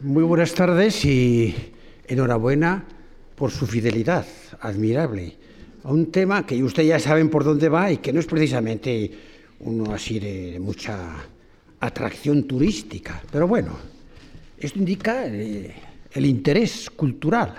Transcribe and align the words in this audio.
Muy 0.00 0.24
buenas 0.24 0.52
tardes 0.52 1.04
y 1.04 1.54
enhorabuena 2.08 2.84
por 3.36 3.52
su 3.52 3.68
fidelidad, 3.68 4.26
admirable, 4.60 5.36
a 5.84 5.92
un 5.92 6.10
tema 6.10 6.44
que 6.44 6.60
ustedes 6.60 6.88
ya 6.88 6.98
saben 6.98 7.30
por 7.30 7.44
dónde 7.44 7.68
va 7.68 7.92
y 7.92 7.98
que 7.98 8.12
no 8.12 8.18
es 8.18 8.26
precisamente 8.26 9.12
uno 9.60 9.94
así 9.94 10.18
de 10.18 10.58
mucha 10.58 11.14
atracción 11.78 12.48
turística. 12.48 13.22
Pero 13.30 13.46
bueno, 13.46 13.78
esto 14.58 14.76
indica 14.80 15.24
el, 15.24 15.72
el 16.10 16.26
interés 16.26 16.90
cultural 16.90 17.54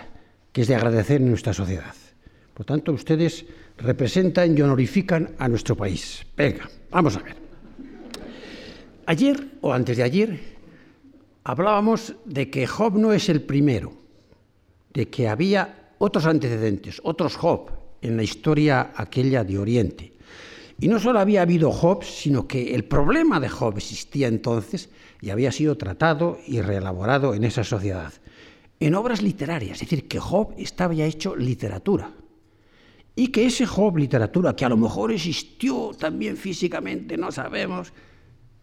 que 0.51 0.63
es 0.63 0.67
de 0.67 0.75
agradecer 0.75 1.21
en 1.21 1.29
nuestra 1.29 1.53
sociedad. 1.53 1.95
Por 2.53 2.65
tanto, 2.65 2.91
ustedes 2.91 3.45
representan 3.77 4.57
y 4.57 4.61
honorifican 4.61 5.29
a 5.39 5.47
nuestro 5.47 5.77
país. 5.77 6.25
Venga, 6.35 6.69
vamos 6.91 7.15
a 7.15 7.21
ver. 7.21 7.37
Ayer 9.05 9.47
o 9.61 9.71
antes 9.71 9.95
de 9.95 10.03
ayer 10.03 10.56
hablábamos 11.47 12.13
de 12.25 12.49
que 12.49 12.67
Job 12.67 12.97
no 12.97 13.13
es 13.13 13.29
el 13.29 13.41
primero, 13.41 13.93
de 14.93 15.07
que 15.07 15.29
había 15.29 15.93
otros 15.97 16.25
antecedentes, 16.25 16.99
otros 17.05 17.37
Job 17.37 17.71
en 18.01 18.17
la 18.17 18.23
historia 18.23 18.91
aquella 18.93 19.45
de 19.45 19.57
Oriente. 19.57 20.13
Y 20.77 20.89
no 20.89 20.99
solo 20.99 21.19
había 21.19 21.43
habido 21.43 21.71
Job, 21.71 22.03
sino 22.03 22.49
que 22.49 22.75
el 22.75 22.83
problema 22.83 23.39
de 23.39 23.47
Job 23.47 23.77
existía 23.77 24.27
entonces 24.27 24.89
y 25.21 25.29
había 25.29 25.53
sido 25.53 25.77
tratado 25.77 26.37
y 26.45 26.59
reelaborado 26.59 27.33
en 27.33 27.45
esa 27.45 27.63
sociedad. 27.63 28.11
En 28.81 28.93
obras 28.93 29.21
literarias, 29.21 29.81
es 29.81 29.89
decir, 29.89 30.09
que 30.09 30.19
Job 30.19 30.53
estaba 30.57 30.93
ya 30.93 31.05
hecho 31.05 31.33
literatura. 31.33 32.11
Y 33.15 33.29
que 33.29 33.45
ese 33.45 33.65
Job 33.65 33.95
literatura, 33.97 34.53
que 34.53 34.65
a 34.65 34.69
lo 34.69 34.75
mejor 34.75 35.13
existió 35.13 35.91
también 35.97 36.35
físicamente, 36.35 37.15
no 37.15 37.31
sabemos, 37.31 37.93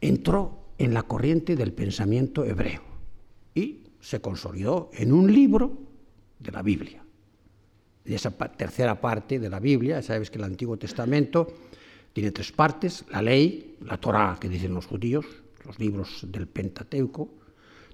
entró 0.02 0.63
en 0.78 0.95
la 0.95 1.02
corriente 1.02 1.56
del 1.56 1.73
pensamiento 1.73 2.45
hebreo 2.45 2.82
y 3.55 3.80
se 4.01 4.20
consolidó 4.20 4.91
en 4.95 5.12
un 5.12 5.32
libro 5.32 5.78
de 6.38 6.52
la 6.52 6.62
Biblia. 6.62 7.02
De 8.04 8.15
esa 8.15 8.30
tercera 8.30 9.01
parte 9.01 9.38
de 9.38 9.49
la 9.49 9.60
Biblia, 9.60 10.02
sabes 10.02 10.30
que 10.30 10.38
el 10.38 10.45
Antiguo 10.45 10.76
Testamento 10.76 11.49
tiene 12.12 12.30
tres 12.30 12.52
partes, 12.52 13.04
la 13.10 13.23
ley, 13.23 13.76
la 13.80 13.99
Torá, 13.99 14.37
que 14.40 14.49
dicen 14.49 14.74
los 14.74 14.87
judíos, 14.87 15.24
los 15.65 15.79
libros 15.79 16.26
del 16.30 16.46
Pentateuco, 16.46 17.30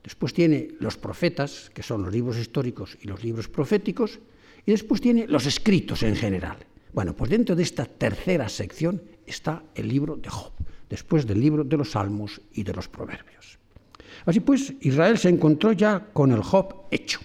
después 0.02 0.34
tiene 0.34 0.68
los 0.80 0.96
profetas, 0.96 1.70
que 1.72 1.82
son 1.82 2.02
los 2.02 2.12
libros 2.12 2.36
históricos 2.36 2.98
y 3.00 3.06
los 3.06 3.22
libros 3.22 3.48
proféticos, 3.48 4.18
y 4.66 4.72
después 4.72 5.00
tiene 5.00 5.26
los 5.26 5.46
escritos 5.46 6.02
en 6.02 6.16
general. 6.16 6.58
Bueno, 6.92 7.14
pues 7.14 7.30
dentro 7.30 7.54
de 7.54 7.62
esta 7.62 7.84
tercera 7.86 8.48
sección 8.48 9.00
está 9.26 9.62
el 9.74 9.88
libro 9.88 10.16
de 10.16 10.28
Job, 10.28 10.52
después 10.90 11.26
del 11.26 11.40
libro 11.40 11.64
de 11.64 11.76
los 11.76 11.92
Salmos 11.92 12.40
y 12.52 12.64
de 12.64 12.74
los 12.74 12.88
Proverbios. 12.88 13.58
Así 14.26 14.40
pues, 14.40 14.74
Israel 14.80 15.16
se 15.16 15.28
encontró 15.28 15.72
ya 15.72 16.10
con 16.12 16.32
el 16.32 16.42
Job 16.42 16.88
hecho. 16.90 17.20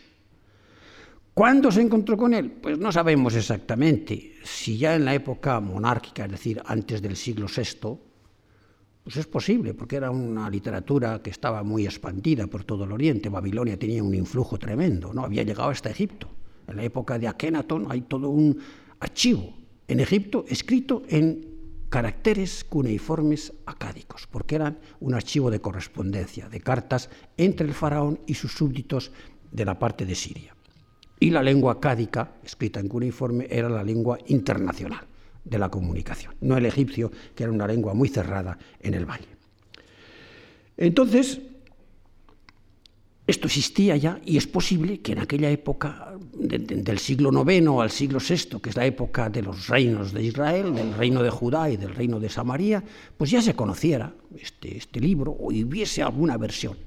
¿Cuándo 1.34 1.70
se 1.70 1.82
encontró 1.82 2.16
con 2.16 2.34
él? 2.34 2.50
Pues 2.50 2.78
no 2.78 2.92
sabemos 2.92 3.36
exactamente. 3.36 4.36
Si 4.44 4.78
ya 4.78 4.96
en 4.96 5.04
la 5.04 5.14
época 5.14 5.60
monárquica, 5.60 6.26
es 6.26 6.32
decir, 6.32 6.62
antes 6.66 7.02
del 7.02 7.18
siglo 7.18 7.48
VI, 7.48 7.98
pues 9.04 9.18
es 9.18 9.28
posible, 9.28 9.74
porque 9.74 9.98
era 9.98 10.12
una 10.12 10.50
literatura 10.50 11.22
que 11.22 11.32
estaba 11.32 11.62
muy 11.62 11.86
expandida 11.86 12.48
por 12.48 12.64
todo 12.64 12.86
el 12.86 12.92
Oriente. 12.94 13.28
Babilonia 13.28 13.78
tenía 13.78 14.02
un 14.02 14.16
influjo 14.16 14.58
tremendo, 14.58 15.14
¿no? 15.14 15.24
Había 15.24 15.44
llegado 15.44 15.70
hasta 15.70 15.90
Egipto. 15.90 16.30
En 16.68 16.78
la 16.78 16.84
época 16.84 17.20
de 17.20 17.28
Akenatón 17.28 17.88
hay 17.90 18.02
todo 18.02 18.30
un 18.30 18.58
archivo 19.00 19.54
en 19.88 20.00
Egipto 20.00 20.46
escrito 20.48 21.04
en 21.10 21.55
caracteres 21.96 22.66
cuneiformes 22.66 23.54
acádicos, 23.66 24.28
porque 24.28 24.56
eran 24.56 24.80
un 25.00 25.14
archivo 25.14 25.50
de 25.50 25.62
correspondencia, 25.62 26.50
de 26.50 26.60
cartas 26.60 27.10
entre 27.38 27.66
el 27.66 27.74
faraón 27.74 28.20
y 28.28 28.34
sus 28.34 28.52
súbditos 28.52 29.14
de 29.54 29.64
la 29.64 29.80
parte 29.80 30.06
de 30.06 30.14
Siria. 30.14 30.54
Y 31.22 31.30
la 31.30 31.42
lengua 31.42 31.72
acádica, 31.72 32.34
escrita 32.44 32.82
en 32.82 32.90
cuneiforme, 32.90 33.48
era 33.50 33.70
la 33.70 33.82
lengua 33.82 34.20
internacional 34.28 35.08
de 35.46 35.58
la 35.58 35.70
comunicación, 35.70 36.36
no 36.42 36.58
el 36.58 36.66
egipcio, 36.66 37.14
que 37.34 37.44
era 37.44 37.54
una 37.54 37.66
lengua 37.66 37.94
muy 37.94 38.10
cerrada 38.10 38.58
en 38.82 38.94
el 38.94 39.06
valle. 39.06 39.30
Entonces, 40.76 41.40
esto 43.28 43.48
existía 43.48 43.98
ya 43.98 44.22
y 44.24 44.38
es 44.38 44.46
posible 44.46 45.00
que 45.00 45.14
en 45.14 45.20
aquella 45.20 45.50
época 45.50 46.14
del 46.32 47.00
siglo 47.00 47.32
IX 47.32 47.68
al 47.82 47.90
siglo 47.90 48.20
VI, 48.20 48.60
que 48.62 48.70
es 48.70 48.76
la 48.76 48.86
época 48.86 49.30
de 49.30 49.42
los 49.42 49.68
reinos 49.68 50.14
de 50.14 50.24
Israel, 50.24 50.76
del 50.76 50.94
reino 50.94 51.24
de 51.24 51.32
Judá 51.32 51.70
y 51.72 51.78
del 51.78 51.96
reino 51.96 52.20
de 52.20 52.30
Samaria, 52.30 52.84
pues 53.18 53.32
ya 53.32 53.42
se 53.42 53.56
conociera 53.56 54.14
este, 54.40 54.78
este 54.78 55.00
libro 55.00 55.32
o 55.32 55.48
hubiese 55.48 56.04
alguna 56.04 56.38
versión. 56.38 56.78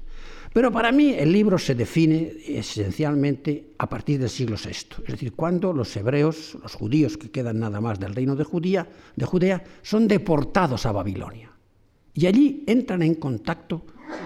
Pero 0.53 0.71
para 0.71 0.91
mí 0.91 1.13
el 1.13 1.31
libro 1.31 1.59
se 1.59 1.75
define 1.75 2.33
esencialmente 2.47 3.73
a 3.77 3.87
partir 3.87 4.19
del 4.19 4.29
siglo 4.29 4.55
VI, 4.55 5.03
es 5.03 5.11
decir, 5.11 5.33
cuando 5.33 5.73
los 5.73 5.95
hebreos, 5.95 6.57
los 6.63 6.73
judíos 6.73 7.17
que 7.17 7.29
quedan 7.29 7.59
nada 7.59 7.81
más 7.81 7.99
del 7.99 8.15
reino 8.15 8.35
de 8.35 8.45
Judea, 8.45 8.87
de 9.15 9.25
Judea 9.25 9.63
son 9.81 10.07
deportados 10.07 10.85
a 10.85 10.91
Babilonia. 10.91 11.51
Y 12.13 12.25
allí 12.25 12.63
entran 12.65 13.03
en 13.03 13.15
contacto 13.15 13.85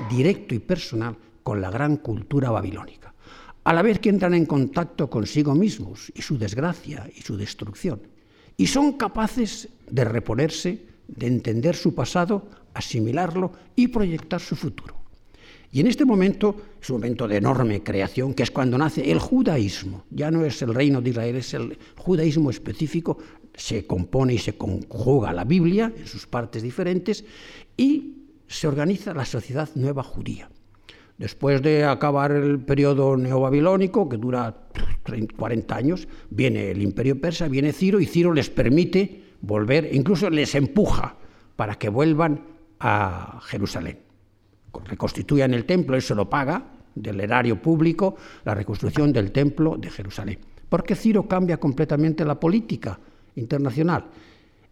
directo 0.10 0.56
y 0.56 0.60
personal 0.60 1.18
con 1.44 1.62
la 1.62 1.70
gran 1.70 1.98
cultura 1.98 2.50
babilónica, 2.50 3.14
a 3.64 3.74
la 3.74 3.82
vez 3.82 4.00
que 4.00 4.10
entran 4.10 4.34
en 4.34 4.46
contacto 4.46 5.10
consigo 5.10 5.54
mismos 5.54 6.12
y 6.16 6.22
su 6.22 6.38
desgracia 6.38 7.10
y 7.16 7.22
su 7.22 7.38
destrucción, 7.38 8.02
y 8.58 8.68
son 8.68 8.94
capaces 8.94 9.70
de 9.90 10.06
reponerse, 10.06 10.86
de 11.08 11.28
entender 11.28 11.76
su 11.76 11.94
pasado, 11.94 12.48
asimilarlo 12.74 13.52
y 13.76 13.88
proyectar 13.88 14.40
su 14.40 14.56
futuro. 14.56 15.04
Y 15.74 15.80
en 15.80 15.88
este 15.88 16.06
momento 16.06 16.56
es 16.80 16.88
un 16.92 16.98
momento 16.98 17.28
de 17.28 17.38
enorme 17.38 17.82
creación, 17.82 18.36
que 18.36 18.44
es 18.44 18.52
cuando 18.52 18.78
nace 18.78 19.12
el 19.12 19.18
judaísmo. 19.18 20.04
Ya 20.12 20.30
no 20.30 20.46
es 20.46 20.62
el 20.62 20.72
reino 20.72 21.02
de 21.02 21.10
Israel, 21.10 21.36
es 21.38 21.52
el 21.56 21.80
judaísmo 21.98 22.52
específico. 22.52 23.18
Se 23.56 23.88
compone 23.88 24.36
y 24.36 24.38
se 24.38 24.56
conjuga 24.56 25.34
la 25.34 25.46
Biblia 25.46 25.92
en 25.98 26.06
sus 26.06 26.28
partes 26.28 26.62
diferentes 26.62 27.26
y 27.76 28.18
se 28.48 28.68
organiza 28.68 29.16
la 29.16 29.26
sociedad 29.26 29.68
nueva 29.74 30.04
judía. 30.04 30.48
Después 31.18 31.62
de 31.62 31.86
acabar 31.86 32.32
el 32.32 32.60
periodo 32.60 33.16
neobabilónico, 33.16 34.10
que 34.10 34.18
dura 34.18 34.56
40 35.38 35.76
años, 35.76 36.08
viene 36.30 36.72
el 36.72 36.82
imperio 36.82 37.20
persa, 37.22 37.48
viene 37.48 37.72
Ciro 37.72 38.00
y 38.00 38.06
Ciro 38.06 38.34
les 38.34 38.50
permite 38.50 39.24
volver, 39.42 39.90
incluso 39.94 40.30
les 40.30 40.56
empuja 40.56 41.16
para 41.56 41.76
que 41.76 41.90
vuelvan 41.90 42.42
a 42.80 43.40
Jerusalén. 43.44 44.00
Reconstituyan 44.86 45.54
el 45.54 45.66
templo, 45.66 45.96
eso 45.96 46.16
lo 46.16 46.30
paga 46.30 46.72
del 46.96 47.20
erario 47.20 47.62
público, 47.62 48.16
la 48.44 48.56
reconstrucción 48.56 49.14
del 49.14 49.32
templo 49.32 49.78
de 49.78 49.90
Jerusalén. 49.90 50.40
Porque 50.68 50.96
Ciro 50.96 51.28
cambia 51.28 51.58
completamente 51.58 52.26
la 52.26 52.40
política 52.40 53.00
internacional 53.36 54.06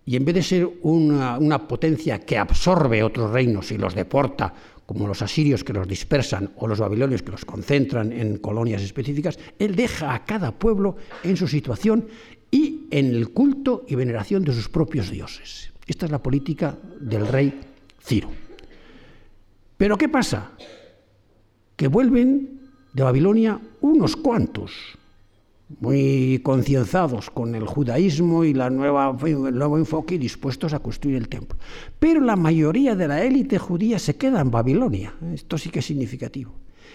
y 0.06 0.16
en 0.16 0.26
vez 0.26 0.36
de 0.36 0.44
ser 0.44 0.70
una, 0.82 1.38
una, 1.38 1.68
potencia 1.68 2.20
que 2.20 2.38
absorbe 2.38 3.04
otros 3.04 3.32
reinos 3.32 3.72
y 3.72 3.78
los 3.78 3.94
deporta 3.94 4.52
como 4.94 5.08
los 5.08 5.22
asirios 5.22 5.64
que 5.64 5.72
los 5.72 5.88
dispersan 5.88 6.52
o 6.58 6.68
los 6.68 6.80
babilonios 6.80 7.24
que 7.24 7.32
los 7.32 7.46
concentran 7.46 8.12
en 8.12 8.38
colonias 8.38 8.82
específicas, 8.82 9.40
él 9.58 9.76
deja 9.76 10.14
a 10.14 10.26
cada 10.26 10.52
pueblo 10.52 10.98
en 11.24 11.38
su 11.38 11.48
situación 11.48 12.08
y 12.52 12.88
en 12.92 13.08
el 13.08 13.30
culto 13.30 13.86
y 13.88 13.96
veneración 13.96 14.44
de 14.44 14.54
sus 14.54 14.68
propios 14.68 15.10
dioses. 15.10 15.72
Esta 15.88 16.06
es 16.06 16.12
la 16.12 16.22
política 16.22 16.78
del 17.00 17.26
rey 17.28 17.60
Ciro. 18.04 18.30
Pero 19.78 19.98
¿qué 19.98 20.10
pasa? 20.10 20.52
Que 21.76 21.88
vuelven 21.88 22.60
de 22.94 23.04
Babilonia 23.04 23.60
unos 23.80 24.18
cuantos, 24.18 24.74
muy 25.80 26.40
concienciados 26.44 27.30
con 27.30 27.56
el 27.56 27.66
judaísmo 27.66 28.44
y 28.44 28.54
la 28.54 28.70
nueva, 28.70 29.16
el 29.24 29.56
nuevo 29.56 29.78
enfoque 29.78 30.16
y 30.16 30.18
dispuestos 30.18 30.74
a 30.74 30.80
construir 30.80 31.16
el 31.16 31.30
templo. 31.30 31.58
Pero 32.00 32.22
la 32.22 32.36
mayoría 32.36 32.96
de 32.96 33.08
la 33.08 33.24
élite 33.24 33.58
judía 33.58 34.00
se 34.00 34.16
queda 34.18 34.42
en 34.42 34.52
Babilonia. 34.52 35.14
Esto 35.34 35.58
sí 35.58 35.70
que 35.70 35.80
es 35.80 35.86
significativo. 35.86 36.54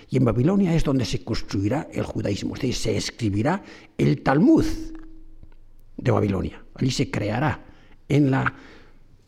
Y 0.09 0.19
en 0.19 0.25
Babilonia 0.25 0.75
es 0.75 0.84
donde 0.84 1.04
se 1.04 1.25
construirá 1.25 1.89
el 1.92 2.04
judaísmo, 2.04 2.54
es 2.54 2.60
decir, 2.60 2.74
se 2.74 2.97
escribirá 2.97 3.62
el 3.98 4.22
Talmud 4.22 4.65
de 5.97 6.10
Babilonia. 6.10 6.62
Allí 6.74 6.91
se 6.91 7.10
creará 7.10 7.65
en 8.09 8.30
la 8.30 8.54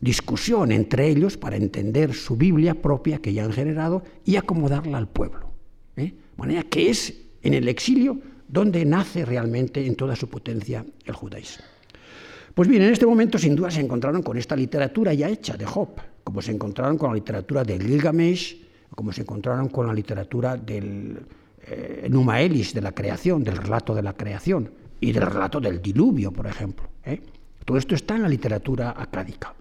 discusión 0.01 0.71
entre 0.71 1.09
ellos 1.09 1.37
para 1.37 1.57
entender 1.57 2.15
su 2.15 2.37
Biblia 2.37 2.81
propia 2.81 3.19
que 3.19 3.33
ya 3.33 3.45
han 3.45 3.53
generado 3.53 4.05
y 4.25 4.37
acomodarla 4.37 4.99
al 4.99 5.09
pueblo. 5.09 5.51
¿eh? 5.97 6.13
De 6.13 6.37
manera 6.37 6.63
que 6.63 6.91
es 6.91 7.15
en 7.43 7.55
el 7.55 7.69
exilio 7.69 8.21
donde 8.49 8.85
nace 8.85 9.25
realmente 9.25 9.87
en 9.87 9.95
toda 9.95 10.17
su 10.17 10.29
potencia 10.29 10.85
el 11.05 11.15
judaísmo. 11.15 11.65
Pues 12.55 12.69
bien, 12.69 12.83
en 12.83 12.93
este 12.93 13.07
momento 13.07 13.39
sin 13.39 13.55
duda 13.55 13.71
se 13.71 13.81
encontraron 13.81 14.23
con 14.23 14.37
esta 14.37 14.57
literatura 14.57 15.15
ya 15.15 15.29
hecha 15.29 15.57
de 15.57 15.65
Job, 15.65 15.91
como 16.25 16.43
se 16.43 16.51
encontraron 16.51 16.99
con 16.99 17.11
la 17.11 17.15
literatura 17.15 17.63
de 17.63 17.79
Gilgamesh, 17.79 18.57
como 18.95 19.13
se 19.13 19.21
encontraron 19.21 19.69
con 19.69 19.87
la 19.87 19.95
literatura 19.95 20.57
del 20.57 21.21
eh, 21.63 22.09
Numa 22.11 22.41
Elis, 22.41 22.75
de 22.75 22.81
la 22.81 22.93
creación, 22.93 23.45
del 23.45 23.57
relato 23.57 23.95
de 23.95 24.03
la 24.03 24.15
creación, 24.15 24.71
y 25.01 25.13
del 25.13 25.23
relato 25.23 25.61
del 25.61 25.81
diluvio, 25.81 26.33
por 26.33 26.47
ejemplo. 26.47 26.89
¿eh? 27.05 27.21
Todo 27.65 27.79
esto 27.79 27.95
está 27.95 28.17
en 28.17 28.23
la 28.23 28.29
literatura 28.29 28.95
acádica. 28.97 29.55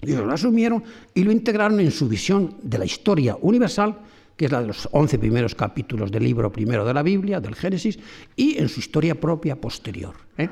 Ellos 0.00 0.26
lo 0.26 0.32
asumieron 0.32 0.82
y 1.14 1.22
lo 1.22 1.32
integraron 1.32 1.80
en 1.80 1.90
su 1.90 2.08
visión 2.08 2.56
de 2.62 2.78
la 2.78 2.84
historia 2.84 3.36
universal 3.40 3.98
que 4.36 4.46
es 4.46 4.52
la 4.52 4.60
de 4.60 4.68
los 4.68 4.88
once 4.92 5.18
primeros 5.18 5.54
capítulos 5.54 6.10
del 6.10 6.24
libro 6.24 6.50
primero 6.50 6.84
de 6.84 6.94
la 6.94 7.02
Biblia, 7.02 7.40
del 7.40 7.54
Génesis, 7.54 7.98
y 8.34 8.58
en 8.58 8.68
su 8.68 8.80
historia 8.80 9.18
propia 9.18 9.60
posterior. 9.60 10.14
¿eh? 10.38 10.48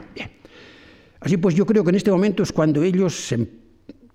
Así 1.21 1.37
pues, 1.37 1.55
yo 1.55 1.67
creo 1.67 1.83
que 1.85 1.91
en 1.91 1.97
este 1.97 2.11
momento 2.11 2.43
es 2.43 2.53
cuando 2.53 2.83
ellos 2.83 3.15
se 3.15 3.49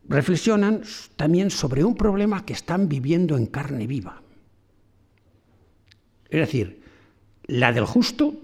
reflexionan 0.07 0.83
también 1.15 1.49
sobre 1.49 1.83
un 1.83 1.95
problema 1.95 2.45
que 2.45 2.53
están 2.53 2.87
viviendo 2.87 3.37
en 3.37 3.47
carne 3.47 3.87
viva. 3.87 4.21
Es 6.29 6.39
decir, 6.39 6.81
la 7.45 7.71
del 7.71 7.85
justo 7.85 8.35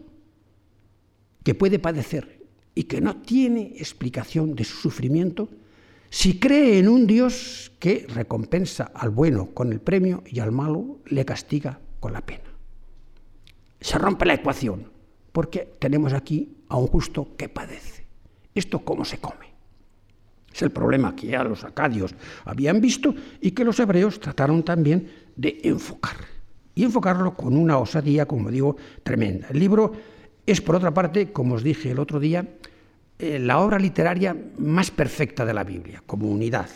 que 1.43 1.55
puede 1.55 1.79
padecer 1.79 2.41
y 2.75 2.83
que 2.83 3.01
no 3.01 3.17
tiene 3.17 3.73
explicación 3.77 4.55
de 4.55 4.63
su 4.63 4.77
sufrimiento 4.77 5.49
si 6.13 6.37
cree 6.37 6.77
en 6.77 6.89
un 6.89 7.07
Dios 7.07 7.71
que 7.79 8.05
recompensa 8.07 8.91
al 8.93 9.09
bueno 9.09 9.49
con 9.51 9.73
el 9.73 9.81
premio 9.81 10.21
y 10.27 10.41
al 10.41 10.51
malo 10.51 10.99
le 11.07 11.25
castiga 11.25 11.79
con 11.99 12.13
la 12.13 12.21
pena. 12.21 12.53
Se 13.81 13.97
rompe 13.97 14.27
la 14.27 14.35
ecuación 14.35 14.91
porque 15.31 15.73
tenemos 15.79 16.13
aquí 16.13 16.55
a 16.69 16.77
un 16.77 16.85
justo 16.85 17.35
que 17.35 17.49
padece. 17.49 18.05
¿Esto 18.53 18.85
cómo 18.85 19.03
se 19.05 19.17
come? 19.17 19.55
Es 20.53 20.61
el 20.61 20.69
problema 20.69 21.15
que 21.15 21.25
ya 21.25 21.43
los 21.43 21.63
acadios 21.63 22.13
habían 22.45 22.79
visto 22.79 23.15
y 23.41 23.49
que 23.49 23.65
los 23.65 23.79
hebreos 23.79 24.19
trataron 24.19 24.61
también 24.61 25.09
de 25.35 25.61
enfocar. 25.63 26.17
Y 26.75 26.83
enfocarlo 26.83 27.33
con 27.33 27.57
una 27.57 27.79
osadía, 27.79 28.27
como 28.27 28.51
digo, 28.51 28.77
tremenda. 29.01 29.47
El 29.49 29.57
libro 29.57 29.93
es, 30.45 30.61
por 30.61 30.75
otra 30.75 30.93
parte, 30.93 31.31
como 31.31 31.55
os 31.55 31.63
dije 31.63 31.89
el 31.89 31.97
otro 31.97 32.19
día, 32.19 32.47
eh, 33.19 33.39
la 33.39 33.59
obra 33.59 33.79
literaria 33.79 34.35
más 34.57 34.91
perfecta 34.91 35.45
de 35.45 35.53
la 35.53 35.63
Biblia, 35.63 36.03
como 36.05 36.29
unidad, 36.29 36.69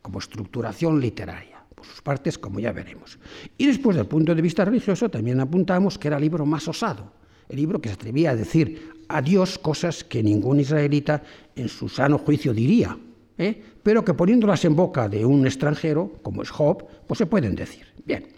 como 0.00 0.18
estructuración 0.18 1.00
literaria, 1.00 1.62
por 1.74 1.86
sus 1.86 2.02
partes, 2.02 2.38
como 2.38 2.60
ya 2.60 2.72
veremos. 2.72 3.18
Y 3.58 3.66
después, 3.66 3.96
del 3.96 4.06
punto 4.06 4.34
de 4.34 4.42
vista 4.42 4.64
religioso, 4.64 5.08
también 5.10 5.40
apuntamos 5.40 5.98
que 5.98 6.08
era 6.08 6.16
el 6.16 6.22
libro 6.22 6.46
más 6.46 6.66
osado, 6.68 7.12
el 7.48 7.56
libro 7.56 7.80
que 7.80 7.88
se 7.88 7.94
atrevía 7.94 8.30
a 8.30 8.36
decir 8.36 8.92
a 9.08 9.20
Dios 9.20 9.58
cosas 9.58 10.04
que 10.04 10.22
ningún 10.22 10.60
israelita 10.60 11.22
en 11.54 11.68
su 11.68 11.88
sano 11.88 12.18
juicio 12.18 12.54
diría, 12.54 12.96
¿eh? 13.36 13.62
pero 13.82 14.04
que 14.04 14.14
poniéndolas 14.14 14.64
en 14.64 14.76
boca 14.76 15.08
de 15.08 15.24
un 15.24 15.46
extranjero, 15.46 16.12
como 16.22 16.42
es 16.42 16.50
Job, 16.50 16.86
pues 17.06 17.18
se 17.18 17.26
pueden 17.26 17.54
decir. 17.54 17.86
Bien, 18.04 18.28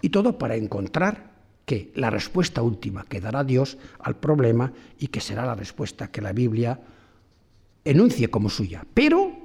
y 0.00 0.08
todo 0.08 0.38
para 0.38 0.56
encontrar 0.56 1.27
que 1.68 1.92
la 1.96 2.08
respuesta 2.08 2.62
última 2.62 3.04
que 3.04 3.20
dará 3.20 3.44
Dios 3.44 3.76
al 4.00 4.16
problema 4.16 4.72
y 4.98 5.08
que 5.08 5.20
será 5.20 5.44
la 5.44 5.54
respuesta 5.54 6.08
que 6.08 6.22
la 6.22 6.32
Biblia 6.32 6.80
enuncie 7.84 8.30
como 8.30 8.48
suya, 8.48 8.86
pero 8.94 9.36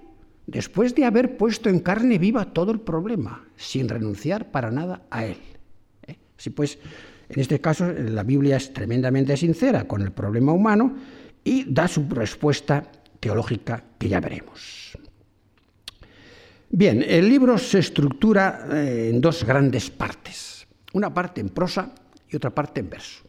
después 0.48 0.96
de 0.96 1.04
haber 1.04 1.36
puesto 1.36 1.68
en 1.68 1.82
carne 1.82 2.18
viva 2.18 2.54
todo 2.54 2.72
el 2.72 2.80
problema, 2.80 3.44
sin 3.58 3.90
renunciar 3.90 4.52
para 4.52 4.72
nada 4.72 5.02
a 5.12 5.26
él. 5.26 5.36
¿eh? 6.08 6.16
Así 6.40 6.50
pues, 6.50 6.80
en 7.28 7.42
este 7.42 7.60
caso 7.60 7.92
la 7.92 8.24
Biblia 8.24 8.56
es 8.56 8.72
tremendamente 8.72 9.36
sincera 9.36 9.86
con 9.86 10.02
el 10.02 10.14
problema 10.14 10.54
humano 10.54 10.96
y 11.44 11.66
da 11.66 11.90
su 11.90 12.08
respuesta 12.08 12.90
teológica 13.20 13.84
que 14.00 14.08
ya 14.08 14.22
veremos. 14.22 14.98
Bien, 16.70 17.04
el 17.06 17.28
libro 17.28 17.58
se 17.58 17.80
estructura 17.80 18.66
eh, 18.72 19.10
en 19.12 19.20
dos 19.20 19.44
grandes 19.44 19.90
partes, 19.90 20.66
una 20.94 21.14
parte 21.14 21.42
en 21.42 21.50
prosa 21.50 21.94
y 22.34 22.36
otra 22.36 22.50
parte 22.50 22.82
en 22.82 22.90
verso. 22.90 23.24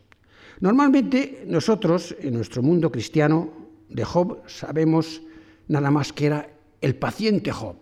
Normalmente 0.60 1.44
nosotros, 1.46 2.16
en 2.18 2.34
nuestro 2.34 2.62
mundo 2.62 2.90
cristiano 2.90 3.52
de 3.88 4.04
Job, 4.04 4.42
sabemos 4.46 5.22
nada 5.68 5.90
más 5.90 6.12
que 6.12 6.26
era 6.26 6.48
el 6.80 6.96
paciente 6.96 7.52
Job. 7.52 7.76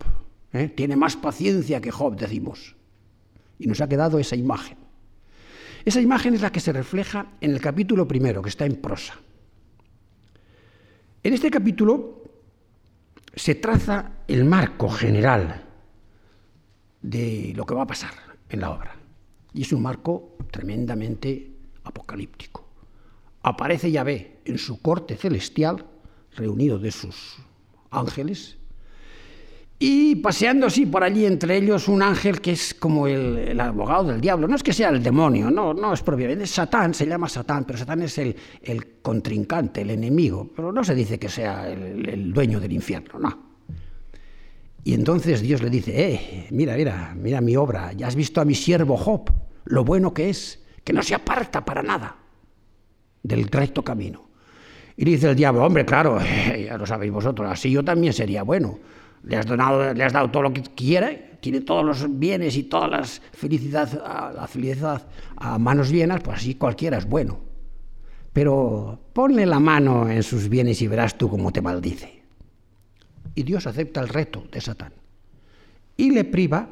¿eh? 0.53 0.69
Tiene 0.69 0.97
más 0.97 1.17
paciencia 1.17 1.81
que 1.81 1.91
Job, 1.91 2.17
decimos. 2.17 2.75
Y 3.59 3.67
nos 3.67 3.81
ha 3.81 3.89
quedado 3.89 4.19
esa 4.19 4.37
imagen. 4.37 4.79
Esa 5.85 6.01
imagen 6.01 6.35
es 6.35 6.43
la 6.43 6.51
que 6.51 6.61
se 6.61 6.73
refleja 6.73 7.27
en 7.41 7.53
el 7.53 7.61
capítulo 7.61 8.07
primero, 8.07 8.43
que 8.43 8.49
está 8.49 8.67
en 8.67 8.77
prosa. 8.77 9.15
En 11.23 11.33
este 11.33 11.51
capítulo 11.51 12.23
se 13.35 13.55
traza 13.55 14.13
el 14.27 14.45
marco 14.45 14.89
general 14.89 15.63
de 17.01 17.53
lo 17.55 17.65
que 17.65 17.75
va 17.75 17.83
a 17.83 17.87
pasar 17.87 18.13
en 18.49 18.61
la 18.61 18.71
obra. 18.71 19.02
Y 19.55 19.63
es 19.63 19.73
un 19.73 19.83
marco 19.83 20.37
tremendamente 20.51 21.53
apocalíptico. 21.85 22.65
Aparece 23.43 23.91
Yahvé 23.91 24.41
en 24.45 24.59
su 24.59 24.81
corte 24.81 25.17
celestial, 25.17 25.85
reunido 26.37 26.79
de 26.79 26.93
sus 26.93 27.37
ángeles, 27.91 28.57
y 29.79 30.15
paseando 30.15 30.69
así 30.69 30.87
por 30.87 31.03
allí 31.03 31.27
entre 31.27 31.57
ellos 31.57 31.89
un 31.89 32.03
ángel 32.03 32.41
que 32.41 32.53
es 32.53 32.73
como 32.73 33.09
el, 33.09 33.59
abogado 33.59 34.05
del 34.05 34.21
diablo. 34.21 34.47
No 34.47 34.55
es 34.55 34.63
que 34.63 34.73
sea 34.73 34.91
el 34.91 35.03
demonio, 35.03 35.51
no, 35.51 35.75
no 35.75 35.93
es 35.93 36.03
propiamente. 36.03 36.45
Es 36.45 36.53
Satán, 36.53 36.95
se 36.95 37.05
llama 37.05 37.29
Satán, 37.29 37.65
pero 37.65 37.81
Satán 37.81 38.01
es 38.03 38.17
el, 38.17 38.37
contrincante, 39.03 39.83
el 39.83 39.91
enemigo. 39.91 40.49
Pero 40.55 40.71
no 40.71 40.85
se 40.85 40.95
dice 40.95 41.19
que 41.19 41.29
sea 41.29 41.69
el, 41.69 42.09
el 42.09 42.33
dueño 42.33 42.61
del 42.61 42.73
infierno, 42.73 43.19
no. 43.19 43.52
Y 44.85 44.95
entonces 44.95 45.41
Dios 45.43 45.63
le 45.63 45.71
dice, 45.71 45.93
eh, 45.95 46.47
mira, 46.51 46.77
mira, 46.77 47.15
mira 47.17 47.41
mi 47.41 47.57
obra, 47.57 47.93
ya 47.93 48.09
has 48.09 48.17
visto 48.17 48.41
a 48.41 48.45
mi 48.45 48.55
siervo 48.55 48.97
Job, 48.97 49.31
lo 49.65 49.85
bueno 49.85 50.13
que 50.13 50.29
es, 50.29 50.65
que 50.83 50.93
no 50.93 51.03
se 51.03 51.15
aparta 51.15 51.65
para 51.65 51.83
nada 51.83 52.17
del 53.23 53.47
recto 53.47 53.85
camino. 53.85 54.29
Y 54.97 55.05
dice 55.05 55.31
el 55.31 55.37
diablo, 55.37 55.65
hombre, 55.65 55.85
claro, 55.85 56.19
ya 56.67 56.77
lo 56.77 56.85
sabéis 56.85 57.13
vosotros, 57.13 57.49
así 57.49 57.71
yo 57.71 57.85
también 57.85 58.13
sería 58.13 58.43
bueno. 58.43 58.79
Le 59.25 59.37
has, 59.37 59.47
donado, 59.47 59.95
le 59.95 60.03
has 60.03 60.13
dado 60.13 60.33
todo 60.33 60.43
lo 60.43 60.53
que 60.53 60.63
quiere, 60.63 61.39
tiene 61.41 61.61
todos 61.61 61.85
los 61.85 62.19
bienes 62.19 62.57
y 62.57 62.65
toda 62.65 62.89
las 62.89 63.23
felicidad, 63.33 63.89
la 64.35 64.49
felicidad 64.49 65.07
a 65.37 65.59
manos 65.59 65.91
llenas, 65.91 66.21
pues 66.23 66.39
así 66.39 66.57
cualquiera 66.57 66.99
es 66.99 67.09
bueno. 67.09 67.39
Pero 68.33 68.99
ponle 69.13 69.47
la 69.47 69.61
mano 69.61 70.11
en 70.11 70.25
sus 70.25 70.49
bienes 70.49 70.83
y 70.83 70.89
verás 70.89 71.17
tú 71.17 71.29
cómo 71.29 71.53
te 71.53 71.63
maldice 71.63 72.22
y 73.35 73.43
Dios 73.43 73.67
acepta 73.67 74.01
el 74.01 74.09
reto 74.09 74.47
de 74.51 74.61
Satán 74.61 74.93
y 75.97 76.11
le 76.11 76.25
priva 76.25 76.69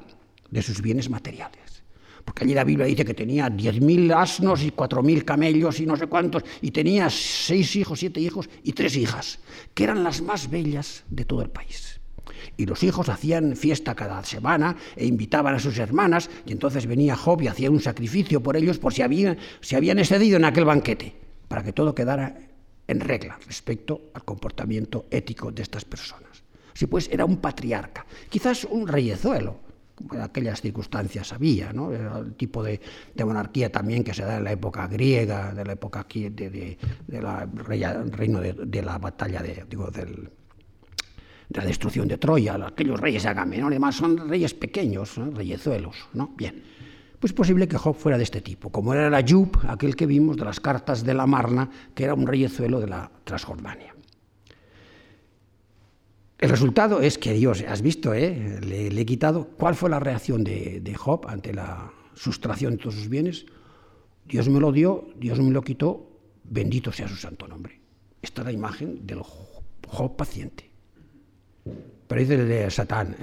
de 0.50 0.62
sus 0.62 0.82
bienes 0.82 1.08
materiales. 1.08 1.82
Porque 2.24 2.44
allí 2.44 2.54
la 2.54 2.64
Biblia 2.64 2.86
dice 2.86 3.04
que 3.04 3.14
tenía 3.14 3.48
10.000 3.48 4.14
asnos 4.14 4.62
y 4.62 4.70
4.000 4.70 5.24
camellos 5.24 5.80
y 5.80 5.86
no 5.86 5.96
sé 5.96 6.06
cuántos, 6.06 6.44
y 6.60 6.70
tenía 6.70 7.08
seis 7.10 7.74
hijos, 7.76 8.00
siete 8.00 8.20
hijos 8.20 8.48
y 8.62 8.72
tres 8.72 8.96
hijas, 8.96 9.38
que 9.74 9.84
eran 9.84 10.04
las 10.04 10.20
más 10.20 10.50
bellas 10.50 11.04
de 11.08 11.24
todo 11.24 11.42
el 11.42 11.50
país. 11.50 12.00
Y 12.56 12.66
los 12.66 12.82
hijos 12.82 13.08
hacían 13.08 13.56
fiesta 13.56 13.94
cada 13.94 14.22
semana 14.24 14.76
e 14.96 15.06
invitaban 15.06 15.54
a 15.54 15.58
sus 15.58 15.78
hermanas, 15.78 16.30
y 16.46 16.52
entonces 16.52 16.86
venía 16.86 17.16
Job 17.16 17.42
y 17.42 17.48
hacía 17.48 17.70
un 17.70 17.80
sacrificio 17.80 18.42
por 18.42 18.56
ellos 18.56 18.78
por 18.78 18.92
si 18.92 19.02
habían, 19.02 19.38
si 19.60 19.76
habían 19.76 19.98
excedido 19.98 20.36
en 20.36 20.44
aquel 20.44 20.64
banquete, 20.64 21.14
para 21.48 21.62
que 21.62 21.72
todo 21.72 21.94
quedara 21.94 22.36
en 22.86 23.00
regla 23.00 23.38
respecto 23.46 24.10
al 24.14 24.24
comportamiento 24.24 25.06
ético 25.10 25.50
de 25.50 25.62
estas 25.62 25.84
personas. 25.84 26.30
Si 26.72 26.86
pues 26.86 27.08
era 27.12 27.24
un 27.24 27.39
patriarca, 27.39 28.06
quizás 28.29 28.65
un 28.65 28.86
reyezuelo, 28.86 29.70
en 30.12 30.20
aquellas 30.20 30.60
circunstancias 30.60 31.32
había, 31.32 31.72
¿no? 31.72 31.93
Era 31.93 32.19
el 32.19 32.34
tipo 32.34 32.62
de, 32.62 32.81
monarquía 33.24 33.70
también 33.70 34.03
que 34.03 34.15
se 34.15 34.22
da 34.22 34.39
en 34.39 34.44
la 34.44 34.53
época 34.53 34.86
griega, 34.86 35.53
de 35.53 35.65
la 35.65 35.72
época 35.72 36.00
aquí 36.00 36.29
de, 36.31 36.79
la 37.08 37.46
reino 37.46 38.41
de, 38.41 38.82
la 38.82 38.98
batalla 38.98 39.43
de, 39.43 39.65
digo, 39.69 39.91
de 39.91 40.31
la 41.50 41.65
destrucción 41.65 42.08
de 42.08 42.19
Troya, 42.19 42.55
aquellos 42.67 42.98
reyes 42.98 43.24
de 43.24 43.29
Agamenón 43.29 43.72
y 43.72 43.77
demás 43.77 43.96
son 43.96 44.29
reyes 44.29 44.55
pequeños, 44.55 45.17
reyezuelos, 45.17 46.08
¿no? 46.15 46.32
Bien. 46.36 46.62
Pues 47.19 47.32
es 47.32 47.36
posible 47.36 47.69
que 47.69 47.77
Job 47.77 47.94
fuera 47.94 48.17
de 48.17 48.24
este 48.24 48.41
tipo, 48.41 48.70
como 48.70 48.94
era 48.94 49.10
la 49.10 49.20
Yub, 49.20 49.58
aquel 49.69 49.94
que 49.94 50.06
vimos 50.06 50.39
de 50.39 50.44
las 50.46 50.58
cartas 50.58 51.05
de 51.05 51.12
la 51.12 51.27
Marna, 51.27 51.69
que 51.94 52.05
era 52.05 52.15
un 52.15 52.27
reyezuelo 52.27 52.81
de 52.81 52.86
la 52.86 53.10
Transjordania. 53.24 53.94
El 56.41 56.49
resultado 56.49 57.03
es 57.03 57.19
que 57.19 57.35
Dios, 57.35 57.63
has 57.69 57.82
visto, 57.82 58.15
eh, 58.15 58.59
le, 58.63 58.87
he 58.87 59.05
quitado. 59.05 59.49
¿Cuál 59.59 59.75
fue 59.75 59.91
la 59.91 60.01
reacción 60.01 60.43
de, 60.43 60.94
Job 60.97 61.27
ante 61.29 61.53
la 61.53 61.93
sustracción 62.15 62.73
de 62.73 62.79
todos 62.79 62.94
sus 62.94 63.11
bienes? 63.11 63.44
Dios 64.25 64.49
me 64.49 64.59
lo 64.59 64.73
dio, 64.73 65.09
Dios 65.17 65.39
me 65.39 65.51
lo 65.51 65.61
quitó, 65.61 66.09
bendito 66.44 66.93
sea 66.93 67.09
su 67.09 67.17
santo 67.17 67.47
nombre. 67.47 67.79
Esta 68.23 68.41
es 68.41 68.47
la 68.47 68.53
imagen 68.53 69.06
del 69.06 69.20
Job 69.20 70.17
paciente. 70.17 70.70
Pero 72.09 72.20
dice 72.23 72.35
el 72.37 72.49
de 72.49 72.70
Satán, 72.70 73.17